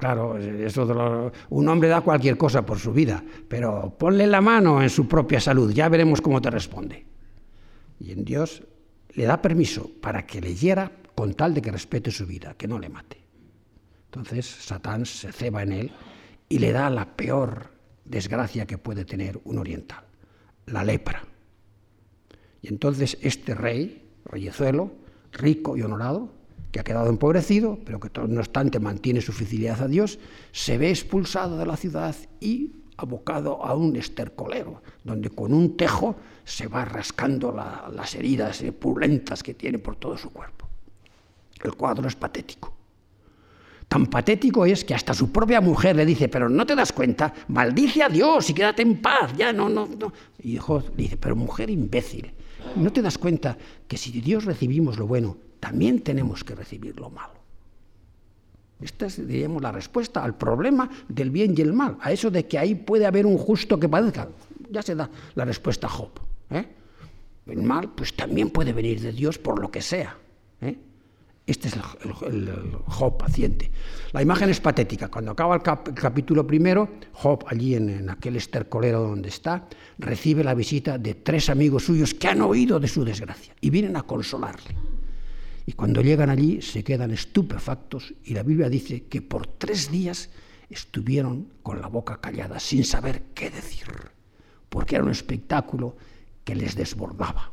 claro, 0.00 0.36
eso 0.36 1.30
un 1.50 1.68
hombre 1.68 1.88
da 1.88 2.00
cualquier 2.00 2.36
cosa 2.36 2.66
por 2.66 2.80
su 2.80 2.92
vida, 2.92 3.22
pero 3.46 3.94
ponle 3.96 4.26
la 4.26 4.40
mano 4.40 4.82
en 4.82 4.90
su 4.90 5.06
propia 5.06 5.38
salud, 5.38 5.72
ya 5.72 5.88
veremos 5.88 6.20
cómo 6.20 6.42
te 6.42 6.50
responde. 6.50 7.06
Y 8.00 8.10
en 8.10 8.24
Dios 8.24 8.64
le 9.14 9.26
da 9.26 9.40
permiso 9.40 9.92
para 10.00 10.26
que 10.26 10.40
leyera 10.40 10.90
con 11.14 11.34
tal 11.34 11.54
de 11.54 11.62
que 11.62 11.70
respete 11.70 12.10
su 12.10 12.26
vida, 12.26 12.54
que 12.54 12.68
no 12.68 12.78
le 12.78 12.88
mate. 12.88 13.18
Entonces 14.06 14.46
Satán 14.46 15.06
se 15.06 15.32
ceba 15.32 15.62
en 15.62 15.72
él 15.72 15.92
y 16.48 16.58
le 16.58 16.72
da 16.72 16.90
la 16.90 17.16
peor 17.16 17.70
desgracia 18.04 18.66
que 18.66 18.78
puede 18.78 19.04
tener 19.04 19.40
un 19.44 19.58
oriental, 19.58 20.04
la 20.66 20.84
lepra. 20.84 21.24
Y 22.62 22.68
entonces 22.68 23.18
este 23.20 23.54
rey, 23.54 24.08
reyezuelo, 24.24 24.92
rico 25.32 25.76
y 25.76 25.82
honorado, 25.82 26.30
que 26.70 26.80
ha 26.80 26.84
quedado 26.84 27.08
empobrecido, 27.08 27.78
pero 27.84 28.00
que 28.00 28.10
no 28.26 28.40
obstante 28.40 28.80
mantiene 28.80 29.20
su 29.20 29.32
fidelidad 29.32 29.82
a 29.82 29.88
Dios, 29.88 30.18
se 30.52 30.78
ve 30.78 30.90
expulsado 30.90 31.56
de 31.56 31.66
la 31.66 31.76
ciudad 31.76 32.16
y 32.40 32.72
abocado 32.96 33.64
a 33.64 33.74
un 33.74 33.96
estercolero, 33.96 34.82
donde 35.02 35.30
con 35.30 35.52
un 35.52 35.76
tejo 35.76 36.16
se 36.44 36.66
va 36.66 36.84
rascando 36.84 37.52
las 37.52 38.14
heridas 38.14 38.62
pulentas 38.78 39.42
que 39.42 39.54
tiene 39.54 39.78
por 39.78 39.96
todo 39.96 40.16
su 40.16 40.30
cuerpo. 40.30 40.63
El 41.64 41.74
cuadro 41.74 42.06
es 42.06 42.14
patético. 42.14 42.72
Tan 43.88 44.06
patético 44.06 44.64
es 44.66 44.84
que 44.84 44.94
hasta 44.94 45.14
su 45.14 45.32
propia 45.32 45.60
mujer 45.60 45.96
le 45.96 46.06
dice, 46.06 46.28
pero 46.28 46.48
no 46.48 46.66
te 46.66 46.74
das 46.74 46.92
cuenta, 46.92 47.32
maldice 47.48 48.02
a 48.02 48.08
Dios 48.08 48.48
y 48.50 48.54
quédate 48.54 48.82
en 48.82 49.00
paz, 49.00 49.32
ya 49.36 49.52
no, 49.52 49.68
no, 49.68 49.86
no. 49.86 50.12
Y 50.42 50.56
Job 50.56 50.94
dice, 50.96 51.16
pero 51.16 51.36
mujer 51.36 51.70
imbécil, 51.70 52.32
¿no 52.76 52.92
te 52.92 53.02
das 53.02 53.18
cuenta 53.18 53.56
que 53.86 53.96
si 53.96 54.12
de 54.12 54.20
Dios 54.20 54.44
recibimos 54.44 54.98
lo 54.98 55.06
bueno, 55.06 55.36
también 55.60 56.00
tenemos 56.00 56.44
que 56.44 56.54
recibir 56.54 56.98
lo 56.98 57.10
malo? 57.10 57.34
Esta 58.80 59.06
es, 59.06 59.26
diríamos, 59.26 59.62
la 59.62 59.72
respuesta 59.72 60.22
al 60.24 60.36
problema 60.36 60.90
del 61.08 61.30
bien 61.30 61.54
y 61.56 61.60
el 61.60 61.72
mal, 61.72 61.96
a 62.00 62.12
eso 62.12 62.30
de 62.30 62.46
que 62.46 62.58
ahí 62.58 62.74
puede 62.74 63.06
haber 63.06 63.24
un 63.24 63.38
justo 63.38 63.78
que 63.78 63.88
padezca. 63.88 64.28
Ya 64.70 64.82
se 64.82 64.94
da 64.94 65.08
la 65.34 65.44
respuesta 65.44 65.86
a 65.86 65.90
Job. 65.90 66.10
¿eh? 66.50 66.66
El 67.46 67.62
mal, 67.62 67.90
pues 67.94 68.14
también 68.14 68.50
puede 68.50 68.72
venir 68.72 69.00
de 69.00 69.12
Dios 69.12 69.38
por 69.38 69.60
lo 69.60 69.70
que 69.70 69.80
sea. 69.80 70.16
¿eh? 70.60 70.76
Este 71.46 71.68
es 71.68 71.74
el, 71.74 72.72
Job 72.86 73.18
paciente. 73.18 73.70
La 74.12 74.22
imagen 74.22 74.48
es 74.48 74.60
patética. 74.60 75.08
Cuando 75.08 75.32
acaba 75.32 75.56
el, 75.56 75.62
capítulo 75.62 76.46
primero, 76.46 76.88
Job, 77.12 77.44
allí 77.46 77.74
en, 77.74 77.90
en, 77.90 78.10
aquel 78.10 78.36
estercolero 78.36 79.02
donde 79.02 79.28
está, 79.28 79.68
recibe 79.98 80.42
la 80.42 80.54
visita 80.54 80.96
de 80.96 81.14
tres 81.14 81.50
amigos 81.50 81.84
suyos 81.84 82.14
que 82.14 82.28
han 82.28 82.40
oído 82.40 82.80
de 82.80 82.88
su 82.88 83.04
desgracia 83.04 83.54
y 83.60 83.68
vienen 83.68 83.96
a 83.96 84.04
consolarle. 84.04 84.74
Y 85.66 85.72
cuando 85.72 86.02
llegan 86.02 86.30
allí 86.30 86.60
se 86.62 86.84
quedan 86.84 87.10
estupefactos 87.10 88.14
y 88.24 88.34
la 88.34 88.42
Biblia 88.42 88.68
dice 88.68 89.04
que 89.04 89.22
por 89.22 89.46
tres 89.46 89.90
días 89.90 90.30
estuvieron 90.68 91.48
con 91.62 91.80
la 91.80 91.88
boca 91.88 92.20
callada 92.20 92.60
sin 92.60 92.84
saber 92.84 93.22
qué 93.34 93.50
decir, 93.50 93.86
porque 94.68 94.96
era 94.96 95.04
un 95.04 95.10
espectáculo 95.10 95.96
que 96.42 96.54
les 96.54 96.74
desbordaba. 96.74 97.50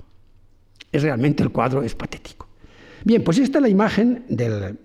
Es 0.91 1.03
realmente 1.03 1.43
el 1.43 1.51
cuadro 1.51 1.83
es 1.83 1.95
patético. 1.95 2.50
Bien, 3.03 3.23
pues 3.23 3.37
esta 3.39 3.57
es 3.57 3.61
la 3.61 3.69
imagen 3.69 4.25
del 4.29 4.77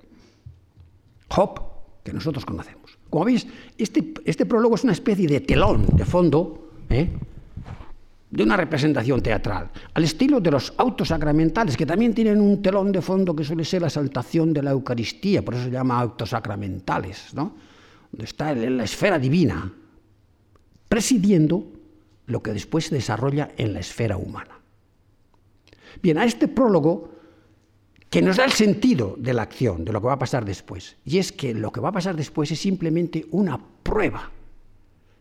Job 1.29 1.61
que 2.03 2.13
nosotros 2.13 2.45
conocemos. 2.45 2.99
Como 3.11 3.25
veis, 3.25 3.47
este, 3.77 4.15
este 4.25 4.47
prólogo 4.47 4.75
es 4.75 4.85
una 4.85 4.93
especie 4.93 5.27
de 5.27 5.41
telón 5.41 5.87
de 5.97 6.05
fondo 6.05 6.71
¿eh? 6.89 7.11
de 8.31 8.43
una 8.43 8.57
representación 8.57 9.23
teatral, 9.23 9.71
al 9.95 10.05
estilo 10.05 10.41
de 10.41 10.51
los 10.51 10.75
autos 10.77 11.09
sacramentales, 11.09 11.77
que 11.77 11.87
también 11.87 12.15
tienen 12.15 12.41
un 12.41 12.61
telón 12.61 12.93
de 12.93 13.01
fondo 13.01 13.35
que 13.35 13.45
suele 13.45 13.65
ser 13.65 13.83
la 13.83 13.89
exaltación 13.89 14.53
de 14.53 14.63
la 14.63 14.73
Eucaristía, 14.73 15.45
por 15.45 15.55
eso 15.55 15.65
se 15.65 15.71
llama 15.71 15.99
autos 15.99 16.31
sacramentales, 16.31 17.33
¿no? 17.35 17.55
donde 18.11 18.25
está 18.25 18.55
la 18.55 18.85
esfera 18.85 19.19
divina, 19.19 19.73
presidiendo 20.89 21.67
lo 22.27 22.43
que 22.43 22.53
después 22.53 22.87
se 22.87 22.95
desarrolla 22.95 23.53
en 23.57 23.73
la 23.73 23.81
esfera 23.81 24.17
humana. 24.17 24.61
Bien, 26.03 26.19
a 26.19 26.25
este 26.25 26.49
prólogo 26.49 27.16
que 28.11 28.23
nos 28.23 28.37
da 28.37 28.45
el 28.45 28.53
sentido 28.53 29.17
de 29.19 29.35
la 29.35 29.43
acción, 29.43 29.85
de 29.85 29.93
lo 29.93 30.01
que 30.01 30.07
va 30.07 30.15
a 30.15 30.19
pasar 30.19 30.45
después, 30.45 30.97
y 31.05 31.19
es 31.19 31.33
que 31.33 31.55
lo 31.55 31.73
que 31.73 31.81
va 31.81 31.91
a 31.91 31.93
pasar 31.93 32.17
después 32.17 32.51
es 32.51 32.61
simplemente 32.61 33.27
una 33.31 33.59
prueba. 33.83 34.31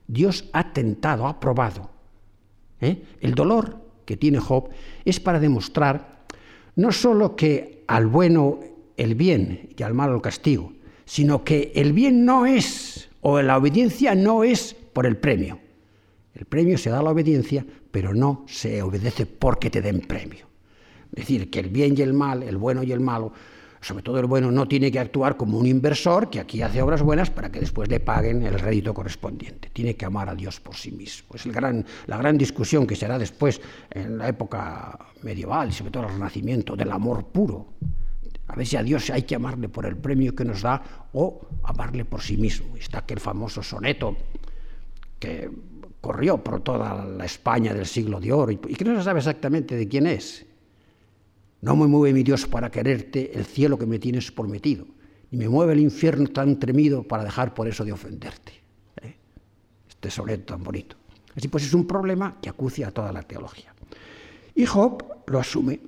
Dios 0.07 0.45
ha 0.53 0.71
tentado, 0.71 1.27
ha 1.27 1.39
probado 1.39 1.95
¿eh? 2.81 3.03
El 3.21 3.35
dolor 3.35 3.77
que 4.05 4.17
tiene 4.17 4.39
Job 4.39 4.69
es 5.03 5.19
para 5.19 5.39
demostrar 5.39 6.25
no 6.75 6.91
sólo 6.91 7.35
que 7.35 7.83
al 7.87 8.07
bueno 8.07 8.59
el 8.97 9.15
bien 9.15 9.69
y 9.77 9.83
al 9.83 9.93
malo 9.93 10.15
el 10.15 10.21
castigo, 10.21 10.73
sino 11.05 11.43
que 11.43 11.71
el 11.75 11.93
bien 11.93 12.25
no 12.25 12.45
es, 12.45 13.09
o 13.21 13.41
la 13.41 13.57
obediencia 13.57 14.15
no 14.15 14.43
es 14.43 14.75
por 14.93 15.05
el 15.05 15.17
premio. 15.17 15.59
El 16.33 16.45
premio 16.45 16.77
se 16.77 16.89
da 16.89 16.99
a 16.99 17.03
la 17.03 17.11
obediencia, 17.11 17.65
pero 17.91 18.13
no 18.13 18.43
se 18.47 18.81
obedece 18.81 19.25
porque 19.25 19.69
te 19.69 19.81
den 19.81 20.01
premio. 20.01 20.47
Es 21.15 21.21
decir, 21.21 21.49
que 21.49 21.59
el 21.59 21.69
bien 21.69 21.95
y 21.97 22.01
el 22.01 22.13
mal, 22.13 22.43
el 22.43 22.57
bueno 22.57 22.83
y 22.83 22.91
el 22.91 22.99
malo, 22.99 23.31
sobre 23.79 24.03
todo 24.03 24.19
el 24.19 24.25
bueno, 24.25 24.51
no 24.51 24.67
tiene 24.67 24.91
que 24.91 24.99
actuar 24.99 25.37
como 25.37 25.57
un 25.57 25.65
inversor 25.65 26.29
que 26.29 26.41
aquí 26.41 26.61
hace 26.61 26.81
obras 26.81 27.01
buenas 27.01 27.29
para 27.29 27.49
que 27.49 27.61
después 27.61 27.87
le 27.87 28.01
paguen 28.01 28.43
el 28.43 28.59
rédito 28.59 28.93
correspondiente. 28.93 29.69
Tiene 29.71 29.95
que 29.95 30.05
amar 30.05 30.27
a 30.27 30.35
Dios 30.35 30.59
por 30.59 30.75
sí 30.75 30.91
mismo. 30.91 31.35
Es 31.35 31.45
la 31.45 32.17
gran 32.17 32.37
discusión 32.37 32.85
que 32.85 32.97
será 32.97 33.17
después 33.17 33.61
en 33.91 34.17
la 34.17 34.27
época 34.27 34.99
medieval 35.21 35.71
sobre 35.71 35.91
todo 35.91 36.03
el 36.03 36.09
Renacimiento, 36.09 36.75
del 36.75 36.91
amor 36.91 37.27
puro. 37.27 37.73
A 38.47 38.63
si 38.65 38.75
a 38.75 38.83
Dios 38.83 39.09
hay 39.09 39.23
que 39.23 39.35
amarle 39.35 39.69
por 39.69 39.85
el 39.85 39.95
premio 39.95 40.35
que 40.35 40.43
nos 40.43 40.61
da 40.61 41.07
o 41.13 41.47
amarle 41.63 42.03
por 42.03 42.21
sí 42.21 42.35
mismo. 42.37 42.75
Está 42.75 42.99
aquel 42.99 43.19
famoso 43.19 43.63
soneto 43.63 44.17
que 45.17 45.49
corrió 46.01 46.43
por 46.43 46.61
toda 46.61 47.05
la 47.05 47.25
España 47.25 47.73
del 47.73 47.85
siglo 47.85 48.19
de 48.19 48.33
oro 48.33 48.51
y 48.51 48.57
que 48.57 48.83
no 48.83 48.97
se 48.97 49.03
sabe 49.03 49.19
exactamente 49.19 49.75
de 49.75 49.87
quién 49.87 50.07
es 50.07 50.44
no 51.65 51.75
me 51.75 51.87
mueve 51.87 52.13
mi 52.13 52.21
Dios 52.21 52.45
para 52.45 52.69
quererte 52.69 53.35
el 53.35 53.43
cielo 53.43 53.79
que 53.79 53.87
me 53.87 53.97
tienes 53.97 54.31
prometido, 54.31 54.85
ni 55.31 55.39
me 55.39 55.49
mueve 55.49 55.73
el 55.73 55.79
infierno 55.79 56.27
tan 56.27 56.59
tremido 56.59 57.01
para 57.01 57.23
dejar 57.23 57.55
por 57.55 57.67
eso 57.67 57.83
de 57.83 57.91
ofenderte. 57.91 58.53
¿eh? 59.01 59.15
Este 59.89 60.11
soneto 60.11 60.53
tan 60.53 60.63
bonito. 60.63 60.95
Así 61.35 61.47
pues 61.47 61.65
es 61.65 61.73
un 61.73 61.87
problema 61.87 62.37
que 62.39 62.49
acucia 62.49 62.89
a 62.89 62.91
toda 62.91 63.11
la 63.11 63.23
teología. 63.23 63.73
Y 64.53 64.67
Job 64.67 65.03
lo 65.25 65.39
asume. 65.39 65.79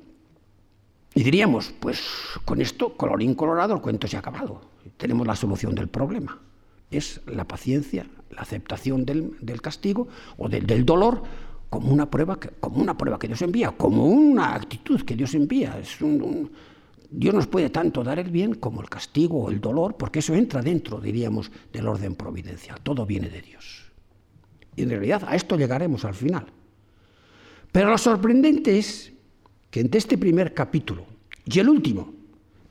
Y 1.14 1.22
diríamos, 1.22 1.72
pues 1.80 2.02
con 2.44 2.60
esto, 2.60 2.98
colorín 2.98 3.36
colorado, 3.36 3.76
el 3.76 3.82
cuento 3.82 4.08
se 4.08 4.16
ha 4.16 4.20
acabado. 4.22 4.62
Tenemos 4.98 5.28
la 5.28 5.36
solución 5.36 5.76
del 5.76 5.90
problema. 5.90 6.42
Es 6.90 7.22
la 7.28 7.48
paciencia, 7.48 8.08
la 8.32 8.42
aceptación 8.42 9.06
del, 9.06 9.62
castigo 9.62 10.08
o 10.40 10.50
del 10.50 10.86
dolor 10.86 11.22
como 11.70 11.92
una 11.92 12.10
prueba 12.10 12.40
que, 12.40 12.50
como 12.60 12.82
una 12.82 12.98
prueba 12.98 13.20
que 13.20 13.28
Dios 13.28 13.42
envía, 13.42 13.72
como 13.72 14.06
una 14.06 14.56
actitud 14.56 15.02
que 15.02 15.16
Dios 15.16 15.34
envía. 15.34 15.78
Es 15.80 16.02
un, 16.02 16.52
Dios 17.10 17.34
nos 17.34 17.48
puede 17.48 17.70
tanto 17.70 18.04
dar 18.04 18.20
el 18.20 18.30
bien 18.30 18.56
como 18.56 18.82
el 18.82 18.90
castigo 18.90 19.44
o 19.44 19.52
el 19.52 19.60
dolor, 19.60 19.96
porque 19.98 20.20
eso 20.20 20.34
entra 20.34 20.62
dentro, 20.62 21.00
diríamos, 21.00 21.52
del 21.72 21.88
orden 21.88 22.16
providencial. 22.16 22.80
Todo 22.82 23.06
viene 23.06 23.30
de 23.30 23.42
Dios. 23.42 23.92
Y 24.76 24.84
en 24.84 24.90
realidad 24.90 25.24
a 25.28 25.36
esto 25.36 25.58
llegaremos 25.58 26.06
al 26.06 26.14
final. 26.14 26.46
Pero 27.72 27.90
lo 27.90 27.98
sorprendente 27.98 28.78
es 28.78 29.12
que 29.70 29.82
entre 29.82 30.00
este 30.00 30.18
primer 30.18 30.54
capítulo 30.54 31.06
y 31.46 31.60
el 31.60 31.70
último, 31.70 32.14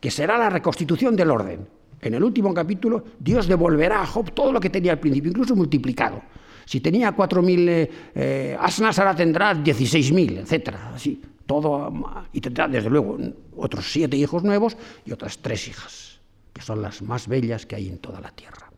que 0.00 0.10
será 0.10 0.38
la 0.38 0.50
reconstitución 0.50 1.16
del 1.16 1.30
orden, 1.30 1.66
en 2.00 2.14
el 2.14 2.22
último 2.22 2.54
capítulo 2.54 3.04
Dios 3.18 3.46
devolverá 3.46 4.02
a 4.02 4.06
Job 4.06 4.32
todo 4.32 4.52
lo 4.52 4.60
que 4.60 4.70
tenía 4.70 4.92
al 4.92 5.00
principio, 5.00 5.30
incluso 5.30 5.56
multiplicado. 5.56 6.22
Si 6.66 6.80
tenía 6.80 7.16
4.000 7.16 7.68
eh, 7.68 7.90
eh, 8.14 8.56
asnas, 8.58 8.98
ahora 8.98 9.14
tendrá 9.14 9.54
16.000, 9.54 10.38
etcétera, 10.40 10.92
así, 10.94 11.22
todo, 11.46 11.92
y 12.32 12.40
tendrá 12.40 12.66
desde 12.66 12.90
luego 12.90 13.16
otros 13.56 13.90
siete 13.90 14.16
hijos 14.16 14.42
nuevos 14.42 14.76
y 15.04 15.12
otras 15.12 15.38
tres 15.38 15.68
hijas, 15.68 16.18
que 16.52 16.60
son 16.60 16.82
las 16.82 17.02
más 17.02 17.28
bellas 17.28 17.64
que 17.64 17.76
hay 17.76 17.88
en 17.88 17.98
toda 17.98 18.20
la 18.20 18.32
tierra. 18.32 18.68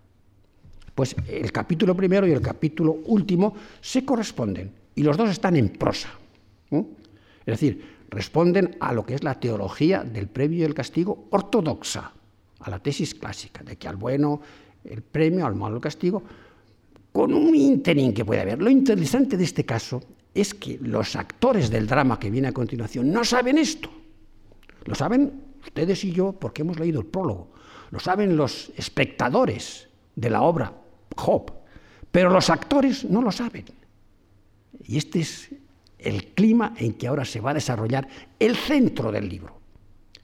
Pues 0.94 1.16
el 1.28 1.50
capítulo 1.50 1.96
primero 1.96 2.26
y 2.26 2.32
el 2.32 2.42
capítulo 2.42 2.98
último 3.06 3.54
se 3.80 4.04
corresponden 4.04 4.70
y 4.94 5.02
los 5.02 5.16
dos 5.16 5.30
están 5.30 5.56
en 5.56 5.70
prosa. 5.70 6.10
Es 6.70 7.46
decir, 7.46 8.04
responden 8.10 8.76
a 8.80 8.92
lo 8.92 9.06
que 9.06 9.14
es 9.14 9.24
la 9.24 9.40
teología 9.40 10.04
del 10.04 10.28
premio 10.28 10.58
y 10.58 10.64
el 10.64 10.74
castigo 10.74 11.28
ortodoxa, 11.30 12.12
a 12.60 12.70
la 12.70 12.80
tesis 12.80 13.14
clásica, 13.14 13.62
de 13.62 13.76
que 13.76 13.88
al 13.88 13.96
bueno 13.96 14.42
el 14.84 15.00
premio, 15.00 15.46
al 15.46 15.54
malo 15.54 15.76
el 15.76 15.82
castigo, 15.82 16.22
con 17.12 17.32
un 17.34 17.54
interín 17.54 18.12
que 18.12 18.24
puede 18.24 18.40
haber. 18.40 18.60
Lo 18.60 18.70
interesante 18.70 19.36
de 19.36 19.44
este 19.44 19.64
caso 19.64 20.02
es 20.34 20.54
que 20.54 20.78
los 20.80 21.16
actores 21.16 21.70
del 21.70 21.86
drama 21.86 22.18
que 22.18 22.30
viene 22.30 22.48
a 22.48 22.52
continuación 22.52 23.10
no 23.10 23.24
saben 23.24 23.58
esto. 23.58 23.90
Lo 24.84 24.94
saben 24.94 25.32
ustedes 25.64 26.04
y 26.04 26.12
yo 26.12 26.32
porque 26.32 26.62
hemos 26.62 26.78
leído 26.78 27.00
el 27.00 27.06
prólogo. 27.06 27.52
Lo 27.90 28.00
saben 28.00 28.36
los 28.36 28.70
espectadores 28.76 29.88
de 30.14 30.30
la 30.30 30.42
obra 30.42 30.72
Job. 31.16 31.52
Pero 32.10 32.30
los 32.30 32.50
actores 32.50 33.04
no 33.04 33.22
lo 33.22 33.32
saben. 33.32 33.64
Y 34.84 34.96
este 34.96 35.20
es 35.20 35.50
el 35.98 36.26
clima 36.28 36.74
en 36.78 36.94
que 36.94 37.08
ahora 37.08 37.24
se 37.24 37.40
va 37.40 37.50
a 37.50 37.54
desarrollar 37.54 38.08
el 38.38 38.54
centro 38.56 39.10
del 39.10 39.28
libro, 39.28 39.58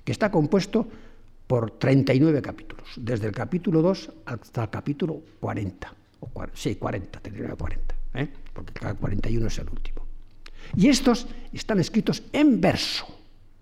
que 0.04 0.12
está 0.12 0.30
compuesto 0.30 0.86
por 1.46 1.72
39 1.72 2.40
capítulos, 2.40 2.88
desde 2.96 3.26
el 3.26 3.32
capítulo 3.32 3.82
2 3.82 4.12
hasta 4.26 4.62
el 4.62 4.70
capítulo 4.70 5.20
40 5.40 6.03
sí, 6.54 6.76
40, 6.76 7.20
tendría 7.20 7.54
40, 7.54 7.94
¿eh? 8.14 8.28
porque 8.52 8.72
cada 8.72 8.94
41 8.94 9.46
es 9.46 9.58
el 9.58 9.68
último. 9.68 10.06
Y 10.76 10.88
estos 10.88 11.26
están 11.52 11.80
escritos 11.80 12.22
en 12.32 12.60
verso, 12.60 13.06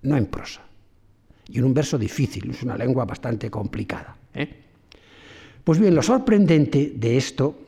no 0.02 0.16
en 0.16 0.26
prosa. 0.26 0.62
Y 1.48 1.58
en 1.58 1.64
un 1.64 1.74
verso 1.74 1.98
difícil, 1.98 2.50
es 2.50 2.62
una 2.62 2.76
lengua 2.76 3.04
bastante 3.04 3.50
complicada. 3.50 4.16
¿eh? 4.34 4.48
Pues 5.64 5.78
bien, 5.78 5.94
lo 5.94 6.02
sorprendente 6.02 6.92
de 6.94 7.16
esto 7.16 7.58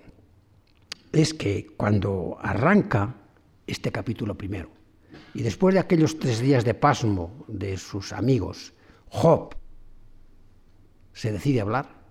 es 1.12 1.34
que 1.34 1.66
cuando 1.76 2.38
arranca 2.40 3.14
este 3.66 3.90
capítulo 3.92 4.36
primero, 4.36 4.70
y 5.34 5.42
después 5.42 5.74
de 5.74 5.80
aquellos 5.80 6.18
tres 6.18 6.40
días 6.40 6.64
de 6.64 6.74
pasmo 6.74 7.44
de 7.48 7.76
sus 7.76 8.12
amigos, 8.12 8.72
Job 9.08 9.54
se 11.12 11.32
decide 11.32 11.60
a 11.60 11.62
hablar, 11.62 12.03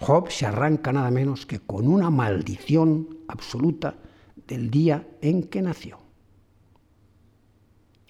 Job 0.00 0.30
se 0.30 0.46
arranca 0.46 0.92
nada 0.92 1.10
menos 1.10 1.44
que 1.44 1.60
con 1.60 1.86
una 1.86 2.08
maldición 2.08 3.18
absoluta 3.28 3.94
del 4.46 4.70
día 4.70 5.06
en 5.20 5.42
que 5.44 5.60
nació. 5.60 5.98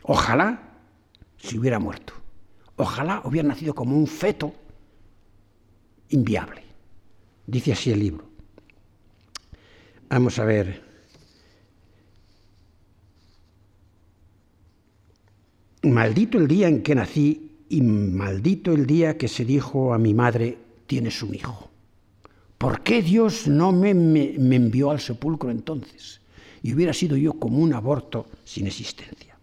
Ojalá 0.04 0.78
se 1.36 1.58
hubiera 1.58 1.80
muerto. 1.80 2.12
Ojalá 2.76 3.22
hubiera 3.24 3.48
nacido 3.48 3.74
como 3.74 3.96
un 3.96 4.06
feto 4.06 4.54
inviable. 6.10 6.62
Dice 7.46 7.72
así 7.72 7.90
el 7.90 7.98
libro. 7.98 8.24
Vamos 10.08 10.38
a 10.38 10.44
ver. 10.44 10.82
Maldito 15.82 16.38
el 16.38 16.46
día 16.46 16.68
en 16.68 16.82
que 16.82 16.94
nací 16.94 17.64
y 17.68 17.82
maldito 17.82 18.72
el 18.72 18.86
día 18.86 19.18
que 19.18 19.28
se 19.28 19.44
dijo 19.44 19.92
a 19.92 19.98
mi 19.98 20.14
madre, 20.14 20.56
tienes 20.86 21.22
un 21.22 21.34
hijo. 21.34 21.69
¿Por 22.60 22.82
qué 22.82 23.00
Dios 23.00 23.48
no 23.48 23.72
me, 23.72 23.88
envió 23.88 24.90
al 24.90 25.00
sepulcro 25.00 25.50
entonces? 25.50 26.20
Y 26.62 26.74
hubiera 26.74 26.92
sido 26.92 27.16
yo 27.16 27.32
como 27.32 27.56
un 27.56 27.72
aborto 27.72 28.26
sin 28.44 28.66
existencia. 28.66 29.34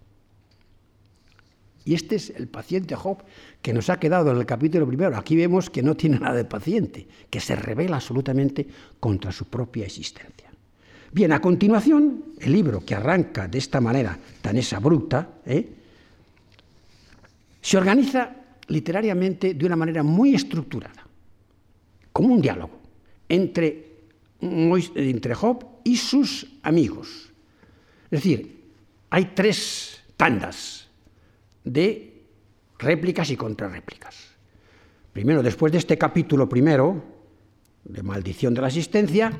Y 1.83 1.95
este 1.95 2.17
es 2.17 2.29
el 2.29 2.47
paciente 2.47 2.93
Job 2.93 3.24
que 3.59 3.74
nos 3.74 3.89
ha 3.89 4.00
quedado 4.00 4.29
en 4.29 4.38
el 4.38 4.45
capítulo 4.45 4.86
primero. 4.86 5.17
Aquí 5.17 5.36
vemos 5.36 5.71
que 5.71 5.81
no 5.81 5.97
tiene 5.97 6.19
nada 6.19 6.36
de 6.36 6.45
paciente, 6.45 7.07
que 7.27 7.39
se 7.39 7.55
revela 7.55 7.95
absolutamente 7.95 8.67
contra 9.00 9.31
su 9.31 9.45
propia 9.45 9.88
existencia. 9.88 10.51
Bien, 11.12 11.31
a 11.31 11.41
continuación, 11.41 12.36
el 12.39 12.51
libro 12.51 12.86
que 12.86 12.93
arranca 12.93 13.47
de 13.47 13.57
esta 13.57 13.81
manera 13.81 14.15
tan 14.43 14.59
abrupta, 14.75 15.39
¿eh? 15.43 15.67
se 17.59 17.77
organiza 17.77 18.36
literariamente 18.67 19.55
de 19.55 19.65
una 19.65 19.75
manera 19.75 20.03
muy 20.03 20.36
estructurada, 20.36 21.03
como 22.13 22.36
un 22.36 22.41
diálogo 22.41 22.77
entre, 23.29 23.98
entre 24.41 25.36
Job 25.36 25.65
y 25.84 25.98
sus 25.98 26.48
amigos. 26.63 27.31
Es 28.05 28.24
decir, 28.24 28.63
hay 29.10 29.31
tres 29.34 30.03
tandas 30.15 30.88
de 31.63 32.24
réplicas 32.79 33.29
y 33.31 33.36
contrarréplicas. 33.36 34.15
Primero, 35.13 35.41
después 35.41 35.72
de 35.72 35.79
este 35.79 35.98
capítulo 35.98 36.48
primero, 36.48 37.03
de 37.84 38.03
maldición 38.03 38.53
de 38.53 38.62
la 38.62 38.67
existencia, 38.67 39.31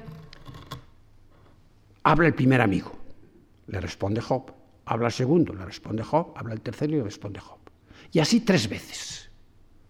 habla 2.04 2.28
el 2.28 2.34
primer 2.34 2.62
amigo, 2.62 2.92
le 3.68 3.80
responde 3.82 4.22
Job, 4.22 4.52
habla 4.86 5.08
el 5.08 5.14
segundo, 5.14 5.54
le 5.54 5.66
responde 5.66 6.04
Job, 6.04 6.34
habla 6.36 6.54
el 6.54 6.62
tercero 6.62 6.94
y 6.94 6.98
le 6.98 7.04
responde 7.04 7.40
Job. 7.40 7.60
Y 8.12 8.20
así 8.20 8.42
tres 8.42 8.70
veces. 8.70 9.27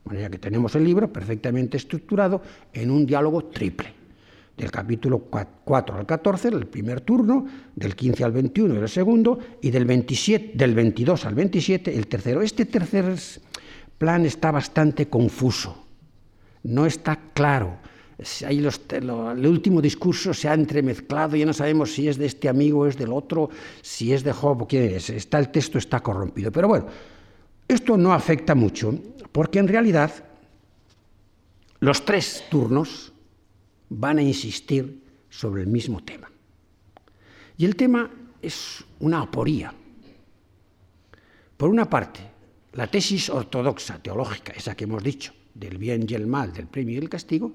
Manera 0.07 0.29
que 0.29 0.39
tenemos 0.39 0.75
el 0.75 0.83
libro 0.83 1.11
perfectamente 1.11 1.77
estructurado 1.77 2.41
en 2.73 2.89
un 2.89 3.05
diálogo 3.05 3.45
triple 3.45 3.93
del 4.57 4.71
capítulo 4.71 5.19
4 5.19 5.97
al 5.97 6.05
14, 6.05 6.47
el 6.47 6.65
primer 6.65 7.01
turno, 7.01 7.45
del 7.75 7.95
15 7.95 8.23
al 8.23 8.31
21 8.31 8.81
el 8.81 8.89
segundo, 8.89 9.37
y 9.61 9.69
del, 9.69 9.85
27, 9.85 10.53
del 10.55 10.73
22 10.73 11.25
al 11.25 11.35
27 11.35 11.95
el 11.95 12.07
tercero. 12.07 12.41
Este 12.41 12.65
tercer 12.65 13.13
plan 13.99 14.25
está 14.25 14.51
bastante 14.51 15.07
confuso, 15.07 15.85
no 16.63 16.87
está 16.87 17.19
claro. 17.33 17.77
Ahí 18.47 18.59
los, 18.59 18.81
el 18.89 19.45
último 19.45 19.79
discurso 19.79 20.33
se 20.33 20.49
ha 20.49 20.55
entremezclado, 20.55 21.35
ya 21.35 21.45
no 21.45 21.53
sabemos 21.53 21.93
si 21.93 22.07
es 22.07 22.17
de 22.17 22.25
este 22.25 22.49
amigo 22.49 22.87
es 22.87 22.97
del 22.97 23.13
otro, 23.13 23.51
si 23.83 24.11
es 24.11 24.23
de 24.23 24.31
Job 24.31 24.67
quién 24.67 24.95
es. 24.95 25.11
Está, 25.11 25.37
el 25.37 25.49
texto 25.49 25.77
está 25.77 25.99
corrompido. 25.99 26.51
Pero 26.51 26.67
bueno, 26.67 26.87
esto 27.67 27.95
no 27.95 28.11
afecta 28.11 28.55
mucho, 28.55 28.97
porque 29.37 29.59
en 29.59 29.67
realidad 29.67 30.11
los 31.79 32.03
tres 32.03 32.45
turnos 32.49 33.13
van 33.87 34.17
a 34.17 34.23
insistir 34.23 35.03
sobre 35.29 35.61
el 35.61 35.67
mismo 35.67 36.03
tema. 36.03 36.31
Y 37.55 37.65
el 37.65 37.75
tema 37.75 38.09
es 38.41 38.83
una 38.99 39.21
aporía. 39.21 39.71
Por 41.55 41.69
una 41.69 41.87
parte, 41.87 42.21
la 42.73 42.87
tesis 42.87 43.29
ortodoxa 43.29 44.01
teológica, 44.01 44.53
esa 44.53 44.73
que 44.73 44.85
hemos 44.85 45.03
dicho, 45.03 45.33
del 45.53 45.77
bien 45.77 46.07
y 46.09 46.15
el 46.15 46.25
mal, 46.25 46.51
del 46.51 46.65
premio 46.65 46.95
y 46.95 46.97
el 46.97 47.07
castigo, 47.07 47.51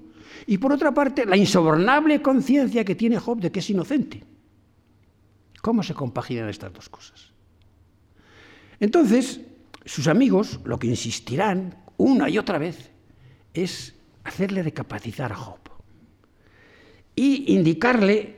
y 0.47 0.59
por 0.59 0.71
otra 0.71 0.93
parte, 0.93 1.25
la 1.25 1.35
insobornable 1.35 2.21
conciencia 2.21 2.85
que 2.85 2.95
tiene 2.95 3.19
Job 3.19 3.41
de 3.41 3.51
que 3.51 3.59
es 3.59 3.69
inocente. 3.69 4.23
¿Cómo 5.61 5.83
se 5.83 5.93
compaginan 5.93 6.47
estas 6.47 6.71
dos 6.71 6.87
cosas? 6.87 7.33
Entonces, 8.79 9.41
sus 9.85 10.07
amigos 10.07 10.59
lo 10.65 10.79
que 10.79 10.87
insistirán 10.87 11.83
una 11.97 12.29
y 12.29 12.37
otra 12.37 12.57
vez 12.57 12.91
es 13.53 13.93
hacerle 14.23 14.63
recapacizar 14.63 15.31
a 15.31 15.35
Job 15.35 15.59
y 17.15 17.53
indicarle, 17.53 18.35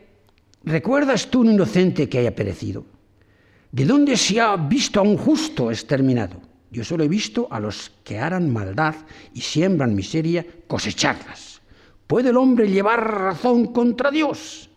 ¿recuerdas 0.63 1.29
tú 1.29 1.41
un 1.41 1.51
inocente 1.51 2.09
que 2.09 2.19
haya 2.19 2.35
perecido? 2.35 2.85
¿De 3.71 3.85
dónde 3.85 4.17
se 4.17 4.39
ha 4.39 4.55
visto 4.55 4.99
a 4.99 5.03
un 5.03 5.17
justo 5.17 5.71
exterminado? 5.71 6.41
Yo 6.71 6.83
solo 6.83 7.03
he 7.03 7.07
visto 7.07 7.47
a 7.51 7.59
los 7.59 7.91
que 8.03 8.19
harán 8.19 8.51
maldad 8.51 8.95
y 9.33 9.41
siembran 9.41 9.95
miseria 9.95 10.45
cosecharlas. 10.67 11.61
¿Puede 12.07 12.29
el 12.29 12.37
hombre 12.37 12.69
llevar 12.69 12.99
razón 12.99 13.67
contra 13.67 14.11
Dios? 14.11 14.69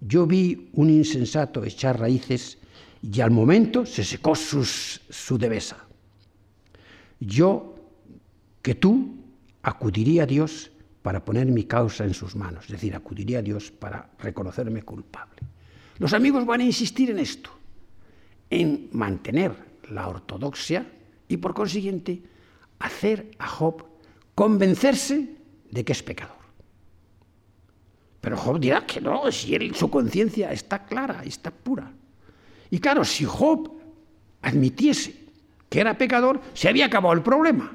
Yo 0.00 0.26
vi 0.26 0.70
un 0.74 0.90
insensato 0.90 1.64
echar 1.64 1.98
raíces 1.98 2.58
y 3.02 3.20
al 3.20 3.30
momento 3.30 3.84
se 3.84 4.04
secó 4.04 4.34
su 4.34 5.38
devesa. 5.38 5.83
Yo, 7.26 7.74
que 8.62 8.74
tú, 8.74 9.16
acudiría 9.62 10.24
a 10.24 10.26
Dios 10.26 10.70
para 11.02 11.24
poner 11.24 11.46
mi 11.46 11.64
causa 11.64 12.04
en 12.04 12.14
sus 12.14 12.36
manos, 12.36 12.64
es 12.66 12.72
decir, 12.72 12.94
acudiría 12.94 13.38
a 13.38 13.42
Dios 13.42 13.70
para 13.70 14.10
reconocerme 14.18 14.82
culpable. 14.82 15.40
Los 15.98 16.12
amigos 16.12 16.44
van 16.44 16.60
a 16.60 16.64
insistir 16.64 17.10
en 17.10 17.18
esto, 17.18 17.50
en 18.50 18.88
mantener 18.92 19.52
la 19.90 20.08
ortodoxia 20.08 20.86
y 21.28 21.36
por 21.36 21.54
consiguiente 21.54 22.22
hacer 22.78 23.30
a 23.38 23.46
Job 23.46 23.84
convencerse 24.34 25.36
de 25.70 25.84
que 25.84 25.92
es 25.92 26.02
pecador. 26.02 26.36
Pero 28.20 28.36
Job 28.36 28.58
dirá 28.58 28.86
que 28.86 29.00
no, 29.00 29.30
si 29.30 29.54
él, 29.54 29.74
su 29.74 29.90
conciencia 29.90 30.52
está 30.52 30.84
clara, 30.84 31.22
está 31.24 31.50
pura. 31.50 31.92
Y 32.70 32.78
claro, 32.78 33.04
si 33.04 33.24
Job 33.24 33.70
admitiese 34.40 35.23
que 35.68 35.80
era 35.80 35.98
pecador, 35.98 36.40
se 36.54 36.68
había 36.68 36.86
acabado 36.86 37.14
el 37.14 37.22
problema 37.22 37.72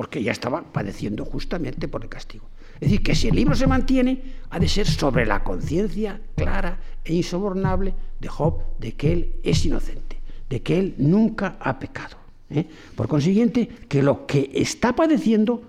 porque 0.00 0.22
ya 0.22 0.32
estaba 0.32 0.62
padeciendo 0.62 1.26
justamente 1.26 1.86
por 1.86 2.02
el 2.02 2.08
castigo. 2.08 2.48
Es 2.76 2.88
decir, 2.88 3.02
que 3.02 3.14
si 3.14 3.28
el 3.28 3.36
libro 3.36 3.54
se 3.54 3.66
mantiene, 3.66 4.22
ha 4.48 4.58
de 4.58 4.66
ser 4.66 4.86
sobre 4.86 5.26
la 5.26 5.44
conciencia 5.44 6.18
clara 6.34 6.80
e 7.04 7.12
insobornable 7.12 7.92
de 8.18 8.28
Job 8.28 8.62
de 8.78 8.92
que 8.92 9.12
él 9.12 9.32
es 9.42 9.62
inocente, 9.66 10.18
de 10.48 10.62
que 10.62 10.78
él 10.78 10.94
nunca 10.96 11.58
ha 11.60 11.78
pecado. 11.78 12.16
¿eh? 12.48 12.66
Por 12.96 13.08
consiguiente, 13.08 13.68
que 13.68 14.02
lo 14.02 14.24
que 14.26 14.50
está 14.54 14.96
padeciendo 14.96 15.62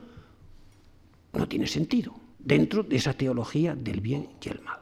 no 1.33 1.45
tiene 1.49 1.67
sentido 1.67 2.15
dentro 2.39 2.83
de 2.83 2.95
esa 2.95 3.11
teología 3.11 3.75
del 3.75 3.99
bien 3.99 4.29
y 4.41 4.47
el 4.47 4.61
mal. 4.61 4.79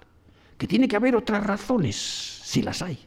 Que 0.60 0.67
tiene 0.67 0.88
que 0.88 0.95
haber 0.95 1.15
otras 1.15 1.43
razones, 1.43 1.95
si 1.95 2.62
las 2.62 2.84
hay. 2.84 2.99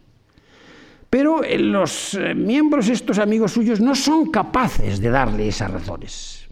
Pero 1.12 1.44
eh, 1.44 1.58
los 1.58 2.14
eh, 2.14 2.34
miembros, 2.34 2.88
estos 2.88 3.18
amigos 3.18 3.52
suyos, 3.52 3.82
no 3.82 3.94
son 3.94 4.30
capaces 4.30 4.98
de 4.98 5.10
darle 5.10 5.46
esas 5.46 5.70
razones. 5.70 6.48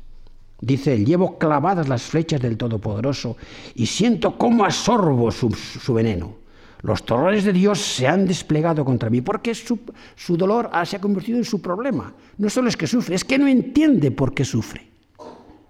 Dice, 0.61 1.03
llevo 1.03 1.39
clavadas 1.39 1.89
las 1.89 2.03
flechas 2.03 2.43
del 2.43 2.59
Todopoderoso 2.59 3.39
y 3.75 3.87
siento 3.87 4.37
cómo 4.37 4.67
absorbo 4.67 5.31
su, 5.31 5.95
veneno. 5.95 6.35
Los 6.83 7.07
dolores 7.07 7.45
de 7.45 7.55
Dios 7.55 7.81
se 7.81 8.07
han 8.07 8.27
desplegado 8.27 8.85
contra 8.85 9.09
mí 9.09 9.23
porque 9.23 9.55
su, 9.55 9.81
su 10.15 10.37
dolor 10.37 10.69
se 10.85 10.97
ha 10.97 11.01
convertido 11.01 11.39
en 11.39 11.47
su 11.47 11.63
problema. 11.63 12.13
No 12.37 12.51
solo 12.51 12.69
es 12.69 12.77
que 12.77 12.87
sufre, 12.87 13.15
es 13.15 13.25
que 13.25 13.39
no 13.39 13.49
entiende 13.49 14.11
por 14.11 14.35
qué 14.35 14.45
sufre. 14.45 14.87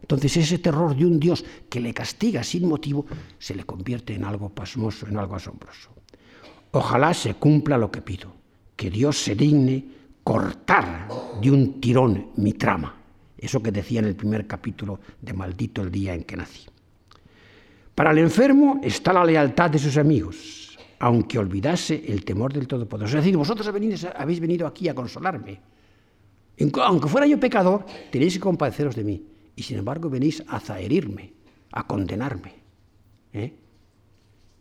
Entonces 0.02 0.36
ese 0.36 0.58
terror 0.58 0.96
de 0.96 1.06
un 1.06 1.20
Dios 1.20 1.44
que 1.68 1.78
le 1.78 1.94
castiga 1.94 2.42
sin 2.42 2.68
motivo 2.68 3.06
se 3.38 3.54
le 3.54 3.62
convierte 3.62 4.16
en 4.16 4.24
algo 4.24 4.48
pasmoso, 4.48 5.06
en 5.06 5.16
algo 5.16 5.36
asombroso. 5.36 5.90
Ojalá 6.72 7.14
se 7.14 7.34
cumpla 7.34 7.78
lo 7.78 7.92
que 7.92 8.02
pido 8.02 8.39
que 8.80 8.88
Dios 8.88 9.22
se 9.22 9.34
digne 9.34 9.84
cortar 10.24 11.06
de 11.38 11.50
un 11.50 11.82
tirón 11.82 12.30
mi 12.36 12.54
trama. 12.54 12.96
Eso 13.36 13.62
que 13.62 13.70
decía 13.70 14.00
en 14.00 14.06
el 14.06 14.16
primer 14.16 14.46
capítulo 14.46 15.00
de 15.20 15.34
Maldito 15.34 15.82
el 15.82 15.90
día 15.90 16.14
en 16.14 16.24
que 16.24 16.34
nací. 16.34 16.64
Para 17.94 18.12
el 18.12 18.16
enfermo 18.16 18.80
está 18.82 19.12
la 19.12 19.22
lealtad 19.22 19.68
de 19.68 19.78
sus 19.78 19.98
amigos, 19.98 20.78
aunque 20.98 21.38
olvidase 21.38 22.04
el 22.08 22.24
temor 22.24 22.54
del 22.54 22.66
Todopoderoso. 22.66 23.18
Es 23.18 23.24
decir, 23.24 23.36
vosotros 23.36 23.68
habéis 23.68 24.40
venido 24.40 24.66
aquí 24.66 24.88
a 24.88 24.94
consolarme. 24.94 25.60
Aunque 26.82 27.08
fuera 27.08 27.26
yo 27.26 27.38
pecador, 27.38 27.84
tenéis 28.10 28.32
que 28.32 28.40
compadeceros 28.40 28.96
de 28.96 29.04
mí. 29.04 29.22
Y 29.56 29.62
sin 29.62 29.76
embargo 29.76 30.08
venís 30.08 30.42
a 30.48 30.58
zaherirme, 30.58 31.34
a 31.72 31.86
condenarme. 31.86 32.54
¿eh? 33.34 33.52